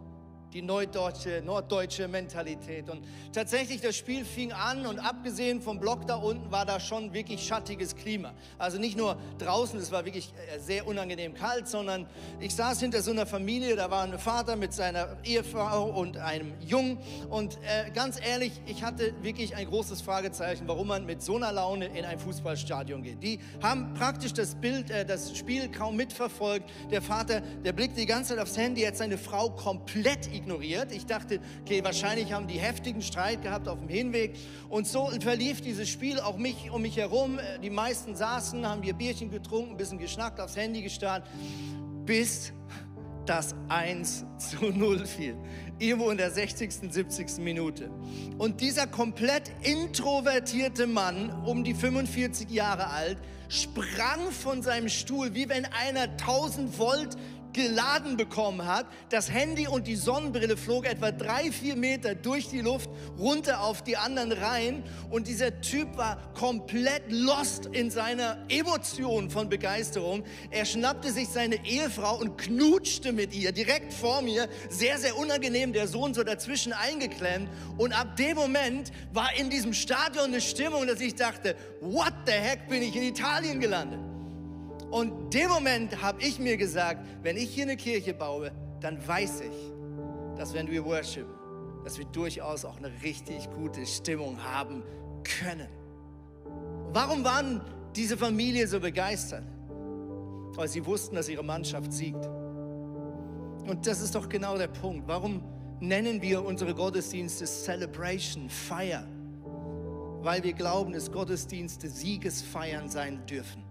die 0.53 0.61
neudeutsche, 0.61 1.41
norddeutsche 1.45 2.07
Mentalität. 2.07 2.89
Und 2.89 3.03
tatsächlich, 3.33 3.81
das 3.81 3.95
Spiel 3.95 4.25
fing 4.25 4.51
an 4.51 4.85
und 4.85 4.99
abgesehen 4.99 5.61
vom 5.61 5.79
Block 5.79 6.07
da 6.07 6.15
unten 6.15 6.51
war 6.51 6.65
da 6.65 6.79
schon 6.79 7.13
wirklich 7.13 7.45
schattiges 7.45 7.95
Klima. 7.95 8.33
Also 8.57 8.79
nicht 8.79 8.97
nur 8.97 9.17
draußen, 9.37 9.79
es 9.79 9.91
war 9.91 10.05
wirklich 10.05 10.33
äh, 10.53 10.59
sehr 10.59 10.87
unangenehm 10.87 11.33
kalt, 11.33 11.67
sondern 11.67 12.07
ich 12.39 12.55
saß 12.55 12.79
hinter 12.79 13.01
so 13.01 13.11
einer 13.11 13.25
Familie, 13.25 13.75
da 13.75 13.91
war 13.91 14.03
ein 14.03 14.17
Vater 14.17 14.55
mit 14.55 14.73
seiner 14.73 15.17
Ehefrau 15.23 15.89
und 15.89 16.17
einem 16.17 16.53
Jungen. 16.59 16.97
Und 17.29 17.57
äh, 17.57 17.91
ganz 17.91 18.19
ehrlich, 18.19 18.53
ich 18.65 18.83
hatte 18.83 19.13
wirklich 19.21 19.55
ein 19.55 19.67
großes 19.67 20.01
Fragezeichen, 20.01 20.67
warum 20.67 20.87
man 20.87 21.05
mit 21.05 21.21
so 21.21 21.35
einer 21.35 21.51
Laune 21.51 21.85
in 21.85 22.05
ein 22.05 22.19
Fußballstadion 22.19 23.03
geht. 23.03 23.21
Die 23.21 23.39
haben 23.61 23.93
praktisch 23.93 24.33
das 24.33 24.55
Bild, 24.55 24.89
äh, 24.89 25.05
das 25.05 25.37
Spiel 25.37 25.69
kaum 25.69 25.95
mitverfolgt. 25.95 26.69
Der 26.91 27.01
Vater, 27.01 27.41
der 27.41 27.73
blickte 27.73 27.99
die 27.99 28.05
ganze 28.05 28.33
Zeit 28.35 28.39
aufs 28.39 28.57
Handy, 28.57 28.81
hat 28.81 28.97
seine 28.97 29.17
Frau 29.17 29.49
komplett 29.49 30.27
ignoriert. 30.39 30.91
Ich 30.91 31.05
dachte, 31.05 31.39
okay, 31.61 31.83
wahrscheinlich 31.83 32.31
haben 32.31 32.47
die 32.47 32.59
heftigen 32.59 33.01
Streit 33.01 33.41
gehabt 33.41 33.67
auf 33.67 33.79
dem 33.79 33.89
Hinweg. 33.89 34.35
Und 34.69 34.87
so 34.87 35.09
verlief 35.21 35.61
dieses 35.61 35.89
Spiel 35.89 36.19
auch 36.19 36.37
mich 36.37 36.71
um 36.71 36.81
mich 36.81 36.97
herum. 36.97 37.39
Die 37.61 37.69
meisten 37.69 38.15
saßen, 38.15 38.67
haben 38.67 38.83
ihr 38.83 38.93
Bierchen 38.93 39.29
getrunken, 39.29 39.71
ein 39.71 39.77
bisschen 39.77 39.99
geschnackt, 39.99 40.39
aufs 40.39 40.55
Handy 40.55 40.81
gestarrt, 40.81 41.27
bis 42.05 42.53
das 43.25 43.53
1 43.67 44.25
zu 44.37 44.65
0 44.71 45.05
fiel. 45.05 45.37
Irgendwo 45.77 46.09
in 46.09 46.17
der 46.17 46.31
60., 46.31 46.73
70. 46.89 47.37
Minute. 47.37 47.91
Und 48.37 48.59
dieser 48.59 48.87
komplett 48.87 49.51
introvertierte 49.61 50.87
Mann, 50.87 51.29
um 51.45 51.63
die 51.63 51.75
45 51.75 52.49
Jahre 52.49 52.87
alt, 52.87 53.17
sprang 53.49 54.31
von 54.31 54.61
seinem 54.61 54.89
Stuhl, 54.89 55.35
wie 55.35 55.47
wenn 55.47 55.65
einer 55.65 56.03
1000 56.03 56.77
Volt 56.79 57.17
geladen 57.53 58.17
bekommen 58.17 58.65
hat. 58.65 58.85
Das 59.09 59.31
Handy 59.31 59.67
und 59.67 59.87
die 59.87 59.95
Sonnenbrille 59.95 60.57
flog 60.57 60.85
etwa 60.85 61.11
drei, 61.11 61.51
vier 61.51 61.75
Meter 61.75 62.15
durch 62.15 62.49
die 62.49 62.61
Luft 62.61 62.89
runter 63.17 63.61
auf 63.61 63.83
die 63.83 63.97
anderen 63.97 64.31
Reihen. 64.31 64.83
Und 65.09 65.27
dieser 65.27 65.61
Typ 65.61 65.97
war 65.97 66.17
komplett 66.33 67.03
lost 67.09 67.67
in 67.67 67.91
seiner 67.91 68.37
Emotion 68.49 69.29
von 69.29 69.49
Begeisterung. 69.49 70.23
Er 70.51 70.65
schnappte 70.65 71.11
sich 71.11 71.29
seine 71.29 71.65
Ehefrau 71.65 72.17
und 72.17 72.37
knutschte 72.37 73.11
mit 73.11 73.33
ihr 73.33 73.51
direkt 73.51 73.93
vor 73.93 74.21
mir. 74.21 74.47
Sehr, 74.69 74.97
sehr 74.97 75.17
unangenehm, 75.17 75.73
der 75.73 75.87
Sohn 75.87 76.13
so 76.13 76.23
dazwischen 76.23 76.73
eingeklemmt. 76.73 77.49
Und 77.77 77.93
ab 77.93 78.15
dem 78.15 78.35
Moment 78.35 78.91
war 79.13 79.29
in 79.35 79.49
diesem 79.49 79.73
Stadion 79.73 80.25
eine 80.25 80.41
Stimmung, 80.41 80.87
dass 80.87 81.01
ich 81.01 81.15
dachte, 81.15 81.55
what 81.81 82.13
the 82.25 82.33
heck 82.33 82.67
bin 82.67 82.81
ich 82.81 82.95
in 82.95 83.03
Italien 83.03 83.59
gelandet? 83.59 83.99
Und 84.91 85.33
dem 85.33 85.49
Moment 85.49 86.01
habe 86.01 86.21
ich 86.21 86.39
mir 86.39 86.57
gesagt, 86.57 87.05
wenn 87.21 87.37
ich 87.37 87.49
hier 87.49 87.63
eine 87.63 87.77
Kirche 87.77 88.13
baue, 88.13 88.51
dann 88.81 89.05
weiß 89.07 89.41
ich, 89.41 90.35
dass 90.35 90.53
wenn 90.53 90.69
wir 90.69 90.83
worshipen, 90.83 91.33
dass 91.83 91.97
wir 91.97 92.05
durchaus 92.05 92.65
auch 92.65 92.77
eine 92.77 92.91
richtig 93.03 93.49
gute 93.51 93.85
Stimmung 93.85 94.43
haben 94.43 94.83
können. 95.23 95.69
Warum 96.91 97.23
waren 97.23 97.61
diese 97.95 98.17
Familie 98.17 98.67
so 98.67 98.79
begeistert? 98.79 99.43
Weil 100.55 100.67
sie 100.67 100.83
wussten, 100.85 101.15
dass 101.15 101.29
ihre 101.29 101.43
Mannschaft 101.43 101.93
siegt. 101.93 102.25
Und 103.67 103.85
das 103.85 104.01
ist 104.01 104.15
doch 104.15 104.27
genau 104.27 104.57
der 104.57 104.69
Punkt. 104.69 105.07
Warum 105.07 105.43
nennen 105.79 106.19
wir 106.21 106.43
unsere 106.43 106.73
Gottesdienste 106.73 107.45
Celebration, 107.45 108.49
Feier? 108.49 109.05
Weil 110.21 110.43
wir 110.43 110.53
glauben, 110.53 110.93
dass 110.93 111.11
Gottesdienste 111.11 111.87
Siegesfeiern 111.87 112.89
sein 112.89 113.23
dürfen. 113.27 113.68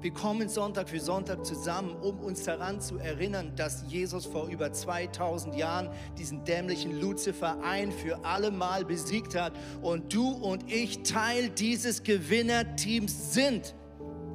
Wir 0.00 0.12
kommen 0.12 0.48
Sonntag 0.48 0.88
für 0.88 1.00
Sonntag 1.00 1.44
zusammen, 1.44 1.96
um 1.96 2.20
uns 2.20 2.44
daran 2.44 2.80
zu 2.80 2.98
erinnern, 2.98 3.52
dass 3.56 3.82
Jesus 3.88 4.26
vor 4.26 4.46
über 4.46 4.72
2000 4.72 5.56
Jahren 5.56 5.90
diesen 6.16 6.44
dämlichen 6.44 7.00
Luzifer 7.00 7.60
ein 7.64 7.90
für 7.90 8.24
alle 8.24 8.52
Mal 8.52 8.84
besiegt 8.84 9.34
hat 9.34 9.54
und 9.82 10.14
du 10.14 10.28
und 10.30 10.70
ich 10.70 11.02
Teil 11.02 11.50
dieses 11.50 12.04
Gewinnerteams 12.04 13.34
sind 13.34 13.74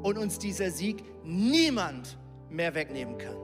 und 0.02 0.18
uns 0.18 0.38
dieser 0.38 0.70
Sieg 0.70 1.02
niemand 1.24 2.18
mehr 2.50 2.76
wegnehmen 2.76 3.18
kann. 3.18 3.38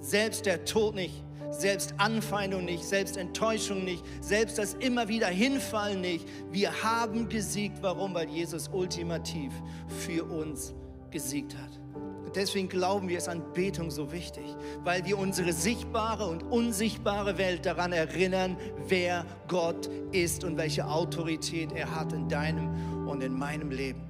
Selbst 0.00 0.44
der 0.44 0.66
Tod 0.66 0.94
nicht, 0.94 1.24
selbst 1.52 1.94
Anfeindung 1.96 2.66
nicht, 2.66 2.84
selbst 2.84 3.16
Enttäuschung 3.16 3.82
nicht, 3.82 4.04
selbst 4.20 4.58
das 4.58 4.74
immer 4.74 5.08
wieder 5.08 5.28
Hinfallen 5.28 6.02
nicht. 6.02 6.28
Wir 6.50 6.82
haben 6.82 7.30
gesiegt. 7.30 7.78
Warum? 7.80 8.12
Weil 8.12 8.28
Jesus 8.28 8.68
ultimativ 8.68 9.52
für 9.88 10.24
uns 10.24 10.74
gesiegt 11.12 11.54
hat. 11.56 11.78
Und 12.24 12.36
deswegen 12.36 12.68
glauben 12.68 13.08
wir, 13.08 13.18
ist 13.18 13.28
Anbetung 13.28 13.90
so 13.90 14.10
wichtig, 14.10 14.44
weil 14.84 15.04
wir 15.04 15.18
unsere 15.18 15.52
sichtbare 15.52 16.26
und 16.26 16.42
unsichtbare 16.42 17.36
Welt 17.38 17.66
daran 17.66 17.92
erinnern, 17.92 18.56
wer 18.88 19.26
Gott 19.48 19.88
ist 20.12 20.42
und 20.42 20.56
welche 20.56 20.86
Autorität 20.86 21.72
er 21.72 21.94
hat 21.94 22.12
in 22.12 22.28
deinem 22.28 23.06
und 23.06 23.22
in 23.22 23.34
meinem 23.34 23.70
Leben. 23.70 24.00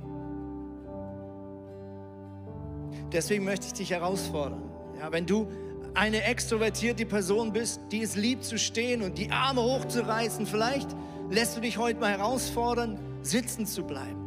Deswegen 3.13 3.45
möchte 3.45 3.67
ich 3.67 3.73
dich 3.75 3.91
herausfordern. 3.91 4.63
Ja, 4.99 5.13
wenn 5.13 5.27
du 5.27 5.49
eine 5.95 6.23
extrovertierte 6.23 7.05
Person 7.05 7.53
bist, 7.53 7.81
die 7.91 8.03
es 8.03 8.17
liebt 8.17 8.45
zu 8.45 8.57
stehen 8.57 9.03
und 9.03 9.19
die 9.19 9.31
Arme 9.31 9.63
hochzureißen, 9.63 10.47
vielleicht 10.47 10.89
lässt 11.29 11.57
du 11.57 11.61
dich 11.61 11.77
heute 11.77 12.01
mal 12.01 12.11
herausfordern, 12.11 12.99
sitzen 13.23 13.67
zu 13.67 13.85
bleiben 13.85 14.23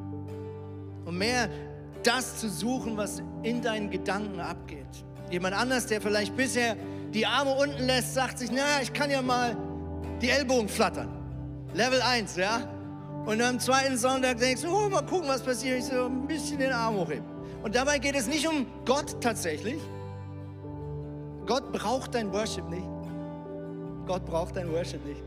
und 1.06 1.18
mehr 1.18 1.50
das 2.06 2.38
zu 2.38 2.50
suchen, 2.50 2.98
was 2.98 3.22
in 3.44 3.62
deinen 3.62 3.90
Gedanken 3.90 4.40
abgeht. 4.40 4.86
Jemand 5.32 5.56
anders, 5.56 5.88
der 5.88 6.02
vielleicht 6.02 6.36
bisher 6.36 6.76
die 7.14 7.26
Arme 7.26 7.56
unten 7.56 7.84
lässt, 7.86 8.14
sagt 8.14 8.40
sich, 8.40 8.52
naja, 8.52 8.80
ich 8.82 8.94
kann 8.94 9.10
ja 9.10 9.22
mal 9.22 9.58
die 10.22 10.30
Ellbogen 10.30 10.70
flattern. 10.70 11.10
Level 11.74 12.02
1, 12.02 12.36
ja? 12.36 12.62
Und 13.26 13.42
am 13.42 13.60
zweiten 13.60 13.98
Sonntag 13.98 14.38
denkst 14.38 14.62
du, 14.62 14.70
oh, 14.70 14.88
mal 14.88 15.02
gucken, 15.02 15.28
was 15.28 15.42
passiert. 15.42 15.80
Ich 15.80 15.86
so 15.86 16.06
ein 16.06 16.28
bisschen 16.28 16.60
den 16.60 16.72
Arm 16.72 16.96
hochheben. 16.96 17.26
Und 17.64 17.74
dabei 17.76 17.98
geht 17.98 18.16
es 18.16 18.28
nicht 18.28 18.48
um 18.48 18.68
Gott 18.86 19.20
tatsächlich. 19.22 19.82
Gott 21.48 21.72
braucht 21.72 22.14
dein 22.14 22.32
Worship 22.32 22.70
nicht. 22.70 22.88
Gott 24.06 24.26
braucht 24.26 24.56
dein 24.56 24.72
Worship 24.72 25.04
nicht. 25.06 25.24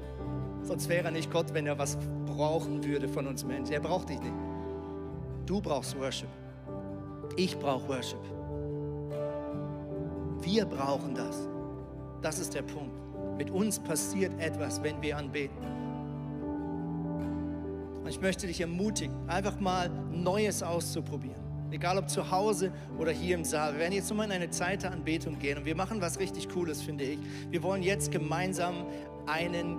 Sonst 0.63 0.89
wäre 0.89 1.07
er 1.07 1.11
nicht 1.11 1.31
Gott, 1.31 1.53
wenn 1.53 1.67
er 1.67 1.79
was 1.79 1.99
brauchen 2.27 2.85
würde 2.85 3.09
von 3.09 3.27
uns 3.27 3.45
Menschen. 3.45 3.73
Er 3.73 3.81
braucht 3.81 4.09
dich 4.09 4.21
nicht. 4.21 4.35
Du 5.47 5.61
brauchst 5.61 5.99
Worship. 5.99 6.29
Ich 7.39 7.57
brauche 7.57 7.87
Worship. 7.87 8.19
Wir 10.43 10.65
brauchen 10.65 11.15
das. 11.15 11.47
Das 12.21 12.41
ist 12.41 12.53
der 12.53 12.63
Punkt. 12.63 12.99
Mit 13.37 13.53
uns 13.53 13.79
passiert 13.79 14.33
etwas, 14.41 14.83
wenn 14.83 15.01
wir 15.01 15.17
anbeten. 15.17 15.57
Und 18.03 18.09
ich 18.09 18.21
möchte 18.21 18.49
dich 18.49 18.61
ermutigen, 18.61 19.15
einfach 19.29 19.61
mal 19.61 19.89
Neues 20.11 20.65
auszuprobieren. 20.65 21.41
Egal 21.71 21.99
ob 21.99 22.09
zu 22.09 22.29
Hause 22.29 22.73
oder 22.99 23.13
hier 23.13 23.37
im 23.37 23.45
Saal. 23.45 23.75
Wir 23.75 23.81
werden 23.83 23.95
jetzt 23.95 24.11
nochmal 24.11 24.27
in 24.27 24.33
eine 24.33 24.51
Zeit 24.51 24.83
der 24.83 24.91
Anbetung 24.91 25.39
gehen 25.39 25.59
und 25.59 25.65
wir 25.65 25.77
machen 25.77 26.01
was 26.01 26.19
richtig 26.19 26.49
Cooles, 26.49 26.83
finde 26.83 27.05
ich. 27.05 27.21
Wir 27.51 27.63
wollen 27.63 27.85
jetzt 27.85 28.11
gemeinsam 28.11 28.85
einen 29.27 29.79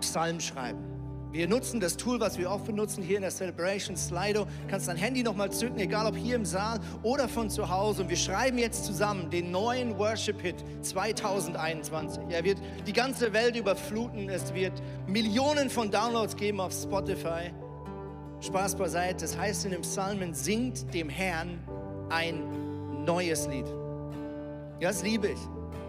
Psalm 0.00 0.40
schreiben. 0.40 0.97
Wir 1.30 1.46
nutzen 1.46 1.78
das 1.78 1.98
Tool, 1.98 2.18
was 2.20 2.38
wir 2.38 2.50
oft 2.50 2.64
benutzen 2.64 3.02
hier 3.02 3.16
in 3.16 3.22
der 3.22 3.30
Celebration, 3.30 3.98
Slido. 3.98 4.44
Du 4.44 4.70
kannst 4.70 4.88
dein 4.88 4.96
Handy 4.96 5.22
nochmal 5.22 5.52
zücken, 5.52 5.78
egal 5.78 6.06
ob 6.06 6.16
hier 6.16 6.36
im 6.36 6.46
Saal 6.46 6.80
oder 7.02 7.28
von 7.28 7.50
zu 7.50 7.68
Hause. 7.68 8.02
Und 8.02 8.08
wir 8.08 8.16
schreiben 8.16 8.56
jetzt 8.56 8.86
zusammen 8.86 9.28
den 9.28 9.50
neuen 9.50 9.98
Worship-Hit 9.98 10.56
2021. 10.80 12.22
Er 12.30 12.44
wird 12.44 12.58
die 12.86 12.94
ganze 12.94 13.34
Welt 13.34 13.56
überfluten. 13.56 14.30
Es 14.30 14.54
wird 14.54 14.72
Millionen 15.06 15.68
von 15.68 15.90
Downloads 15.90 16.34
geben 16.34 16.60
auf 16.60 16.72
Spotify. 16.72 17.52
Spaß 18.40 18.76
beiseite. 18.76 19.16
Das 19.20 19.36
heißt 19.36 19.66
in 19.66 19.72
dem 19.72 19.82
Psalmen, 19.82 20.32
singt 20.32 20.94
dem 20.94 21.10
Herrn 21.10 21.58
ein 22.08 23.04
neues 23.04 23.46
Lied. 23.48 23.66
Das 24.80 25.02
liebe 25.02 25.28
ich. 25.28 25.40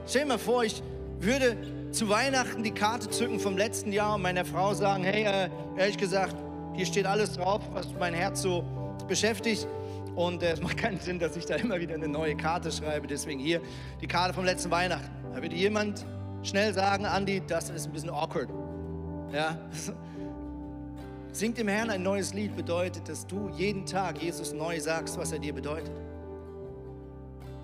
Stell 0.06 0.24
dir 0.24 0.28
mal 0.28 0.38
vor, 0.38 0.66
ich 0.66 0.84
würde 1.20 1.56
zu 1.92 2.10
Weihnachten 2.10 2.64
die 2.64 2.72
Karte 2.72 3.10
zücken 3.10 3.40
vom 3.40 3.58
letzten 3.58 3.92
Jahr 3.92 4.16
und 4.16 4.22
meiner 4.22 4.46
Frau 4.46 4.74
sagen, 4.74 5.04
hey, 5.04 5.24
äh, 5.24 5.50
ehrlich 5.78 5.98
gesagt, 5.98 6.36
hier 6.76 6.86
steht 6.86 7.06
alles 7.06 7.34
drauf, 7.34 7.62
was 7.74 7.88
mein 8.00 8.14
Herz 8.14 8.42
so 8.42 8.64
beschäftigt. 9.08 9.68
Und 10.16 10.44
äh, 10.44 10.52
es 10.52 10.62
macht 10.62 10.78
keinen 10.78 11.00
Sinn, 11.00 11.20
dass 11.20 11.36
ich 11.36 11.46
da 11.46 11.56
immer 11.56 11.80
wieder 11.80 11.96
eine 11.96 12.08
neue 12.08 12.36
Karte 12.36 12.72
schreibe. 12.72 13.08
Deswegen 13.08 13.40
hier 13.40 13.62
die 14.02 14.08
Karte 14.08 14.34
vom 14.34 14.46
letzten 14.46 14.72
Weihnachten. 14.72 15.10
Da 15.34 15.42
würde 15.42 15.56
jemand 15.56 16.06
schnell 16.44 16.74
sagen, 16.74 17.06
Andi, 17.06 17.42
das 17.48 17.70
ist 17.70 17.88
ein 17.88 17.92
bisschen 17.92 18.10
awkward. 18.10 18.50
Ja? 19.34 19.58
Singt 21.32 21.58
dem 21.58 21.68
Herrn 21.68 21.90
ein 21.90 22.04
neues 22.04 22.34
Lied 22.34 22.56
bedeutet, 22.56 23.08
dass 23.08 23.26
du 23.26 23.50
jeden 23.56 23.86
Tag 23.86 24.22
Jesus 24.22 24.54
neu 24.54 24.80
sagst, 24.80 25.18
was 25.18 25.32
er 25.32 25.40
dir 25.40 25.54
bedeutet. 25.54 25.92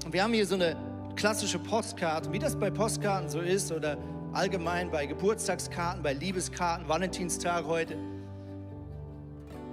Und 0.06 0.14
wir 0.14 0.24
haben 0.24 0.34
hier 0.34 0.46
so 0.46 0.56
eine 0.56 0.76
klassische 1.16 1.58
Postkarte, 1.58 2.32
wie 2.32 2.40
das 2.40 2.56
bei 2.56 2.70
Postkarten 2.70 3.30
so 3.30 3.40
ist 3.40 3.72
oder 3.72 3.98
allgemein 4.36 4.92
bei 4.92 5.06
Geburtstagskarten, 5.06 6.04
bei 6.04 6.14
Liebeskarten, 6.14 6.88
Valentinstag 6.88 7.66
heute. 7.66 7.96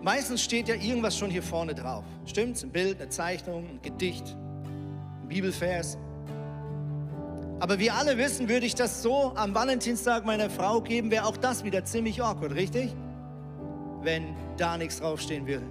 Meistens 0.02 0.42
steht 0.42 0.68
ja 0.68 0.74
irgendwas 0.74 1.16
schon 1.16 1.30
hier 1.30 1.42
vorne 1.42 1.74
drauf. 1.74 2.04
Stimmt's? 2.26 2.62
Ein 2.62 2.70
Bild, 2.70 3.00
eine 3.00 3.08
Zeichnung, 3.08 3.64
ein 3.68 3.82
Gedicht, 3.82 4.36
ein 5.22 5.28
Bibelvers. 5.28 5.98
Aber 7.60 7.78
wir 7.78 7.94
alle 7.94 8.18
wissen, 8.18 8.48
würde 8.48 8.66
ich 8.66 8.74
das 8.74 9.02
so 9.02 9.32
am 9.36 9.54
Valentinstag 9.54 10.24
meiner 10.24 10.50
Frau 10.50 10.80
geben, 10.80 11.10
wäre 11.10 11.26
auch 11.26 11.36
das 11.36 11.62
wieder 11.62 11.84
ziemlich 11.84 12.20
awkward, 12.20 12.54
richtig? 12.54 12.92
Wenn 14.00 14.34
da 14.56 14.76
nichts 14.76 14.98
draufstehen 14.98 15.46
würde. 15.46 15.66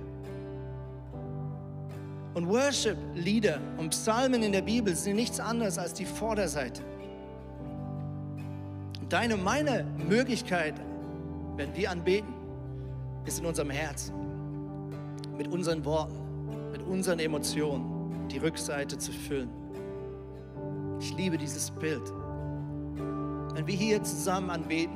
Und 2.33 2.47
Worship-Lieder 2.47 3.59
und 3.77 3.89
Psalmen 3.89 4.41
in 4.41 4.53
der 4.53 4.61
Bibel 4.61 4.95
sind 4.95 5.17
nichts 5.17 5.41
anderes 5.41 5.77
als 5.77 5.93
die 5.93 6.05
Vorderseite. 6.05 6.81
Deine 9.11 9.35
meine 9.35 9.85
Möglichkeit, 10.07 10.75
wenn 11.57 11.75
wir 11.75 11.91
anbeten, 11.91 12.33
ist 13.25 13.39
in 13.39 13.45
unserem 13.45 13.69
Herzen, 13.69 14.15
mit 15.37 15.49
unseren 15.49 15.83
Worten, 15.83 16.15
mit 16.71 16.81
unseren 16.83 17.19
Emotionen 17.19 18.29
die 18.29 18.37
Rückseite 18.37 18.97
zu 18.97 19.11
füllen. 19.11 19.49
Ich 21.01 21.13
liebe 21.17 21.37
dieses 21.37 21.71
Bild. 21.71 22.01
Wenn 23.53 23.67
wir 23.67 23.75
hier 23.75 24.01
zusammen 24.01 24.49
anbeten, 24.49 24.95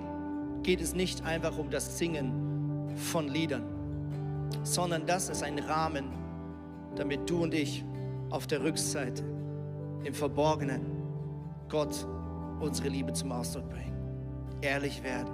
geht 0.64 0.80
es 0.80 0.96
nicht 0.96 1.26
einfach 1.26 1.58
um 1.58 1.70
das 1.70 1.98
Singen 1.98 2.96
von 2.96 3.28
Liedern, 3.28 3.66
sondern 4.64 5.06
das 5.06 5.28
ist 5.28 5.44
ein 5.44 5.60
Rahmen, 5.60 6.06
damit 6.96 7.30
du 7.30 7.44
und 7.44 7.54
ich 7.54 7.84
auf 8.30 8.48
der 8.48 8.64
Rückseite 8.64 9.26
im 10.06 10.14
Verborgenen 10.14 10.86
Gott 11.68 12.08
unsere 12.62 12.88
Liebe 12.88 13.12
zum 13.12 13.34
Ausdruck 13.34 13.70
bringen. 13.70 13.95
Ehrlich 14.66 15.04
werden. 15.04 15.32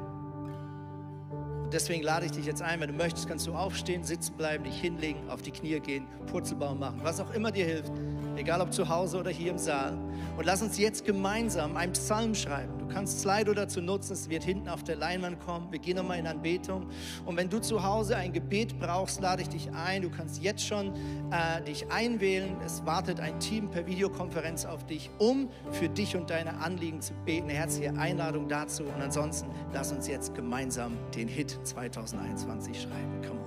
Und 1.64 1.74
deswegen 1.74 2.04
lade 2.04 2.26
ich 2.26 2.34
dich 2.34 2.46
jetzt 2.46 2.62
ein, 2.62 2.82
wenn 2.82 2.90
du 2.90 2.94
möchtest, 2.94 3.30
kannst 3.30 3.48
du 3.48 3.54
aufstehen, 3.54 4.04
sitzen 4.04 4.36
bleiben, 4.36 4.66
dich 4.66 4.82
hinlegen, 4.82 5.30
auf 5.30 5.42
die 5.42 5.52
Knie 5.52 5.80
gehen, 5.80 6.06
Purzelbaum 6.28 6.80
machen, 6.80 7.00
was 7.02 7.22
auch 7.22 7.34
immer 7.34 7.50
dir 7.50 7.64
hilft, 7.64 7.94
egal 8.38 8.62
ob 8.62 8.74
zu 8.74 8.88
Hause 8.88 9.18
oder 9.18 9.32
hier 9.32 9.52
im 9.52 9.58
Saal. 9.58 9.98
Und 10.38 10.46
lass 10.46 10.62
uns 10.62 10.78
jetzt 10.78 11.06
gemeinsam 11.06 11.76
einen 11.78 11.94
Psalm 11.94 12.34
schreiben. 12.34 12.78
Du 12.80 12.88
kannst 12.88 13.22
Slido 13.22 13.54
dazu 13.54 13.82
nutzen, 13.82 14.14
es 14.14 14.30
wird 14.30 14.44
hinten 14.44 14.70
auf 14.70 14.84
der 14.84 14.96
Leinwand 14.96 15.40
kommen. 15.40 15.72
Wir 15.72 15.80
gehen 15.80 15.98
nochmal 15.98 16.20
in 16.20 16.28
Anbetung. 16.28 16.88
Und 17.26 17.38
wenn 17.38 17.50
du 17.50 17.60
zu 17.60 17.84
Hause 17.84 18.16
ein 18.18 18.34
Gebet 18.34 18.80
brauchst, 18.80 19.22
lade 19.22 19.42
ich 19.42 19.50
dich 19.50 19.70
ein. 19.72 20.02
Du 20.02 20.10
kannst 20.10 20.42
jetzt 20.42 20.66
schon 20.66 20.94
äh, 21.32 21.62
dich 21.66 21.92
einwählen. 21.92 22.56
Es 22.66 22.86
wartet 22.86 23.20
ein 23.20 23.40
Team 23.40 23.70
per 23.70 23.86
Videokonferenz 23.86 24.66
auf 24.66 24.86
dich, 24.86 25.10
um 25.20 25.50
für 25.72 25.90
dich 25.90 26.16
und 26.16 26.30
deine 26.30 26.58
Anliegen 26.60 27.02
zu 27.02 27.14
beten. 27.26 27.50
Eine 27.50 27.60
herzliche 27.60 27.94
Einladung 27.98 28.48
dazu. 28.48 28.84
Und 28.84 29.02
ansonsten 29.02 29.50
lass 29.74 29.92
uns 29.92 30.08
jetzt 30.08 30.34
gemeinsam 30.36 30.98
den 31.16 31.28
Hit 31.28 31.60
2021 31.64 32.82
schreiben. 32.82 33.22
Come 33.22 33.40
on. 33.40 33.41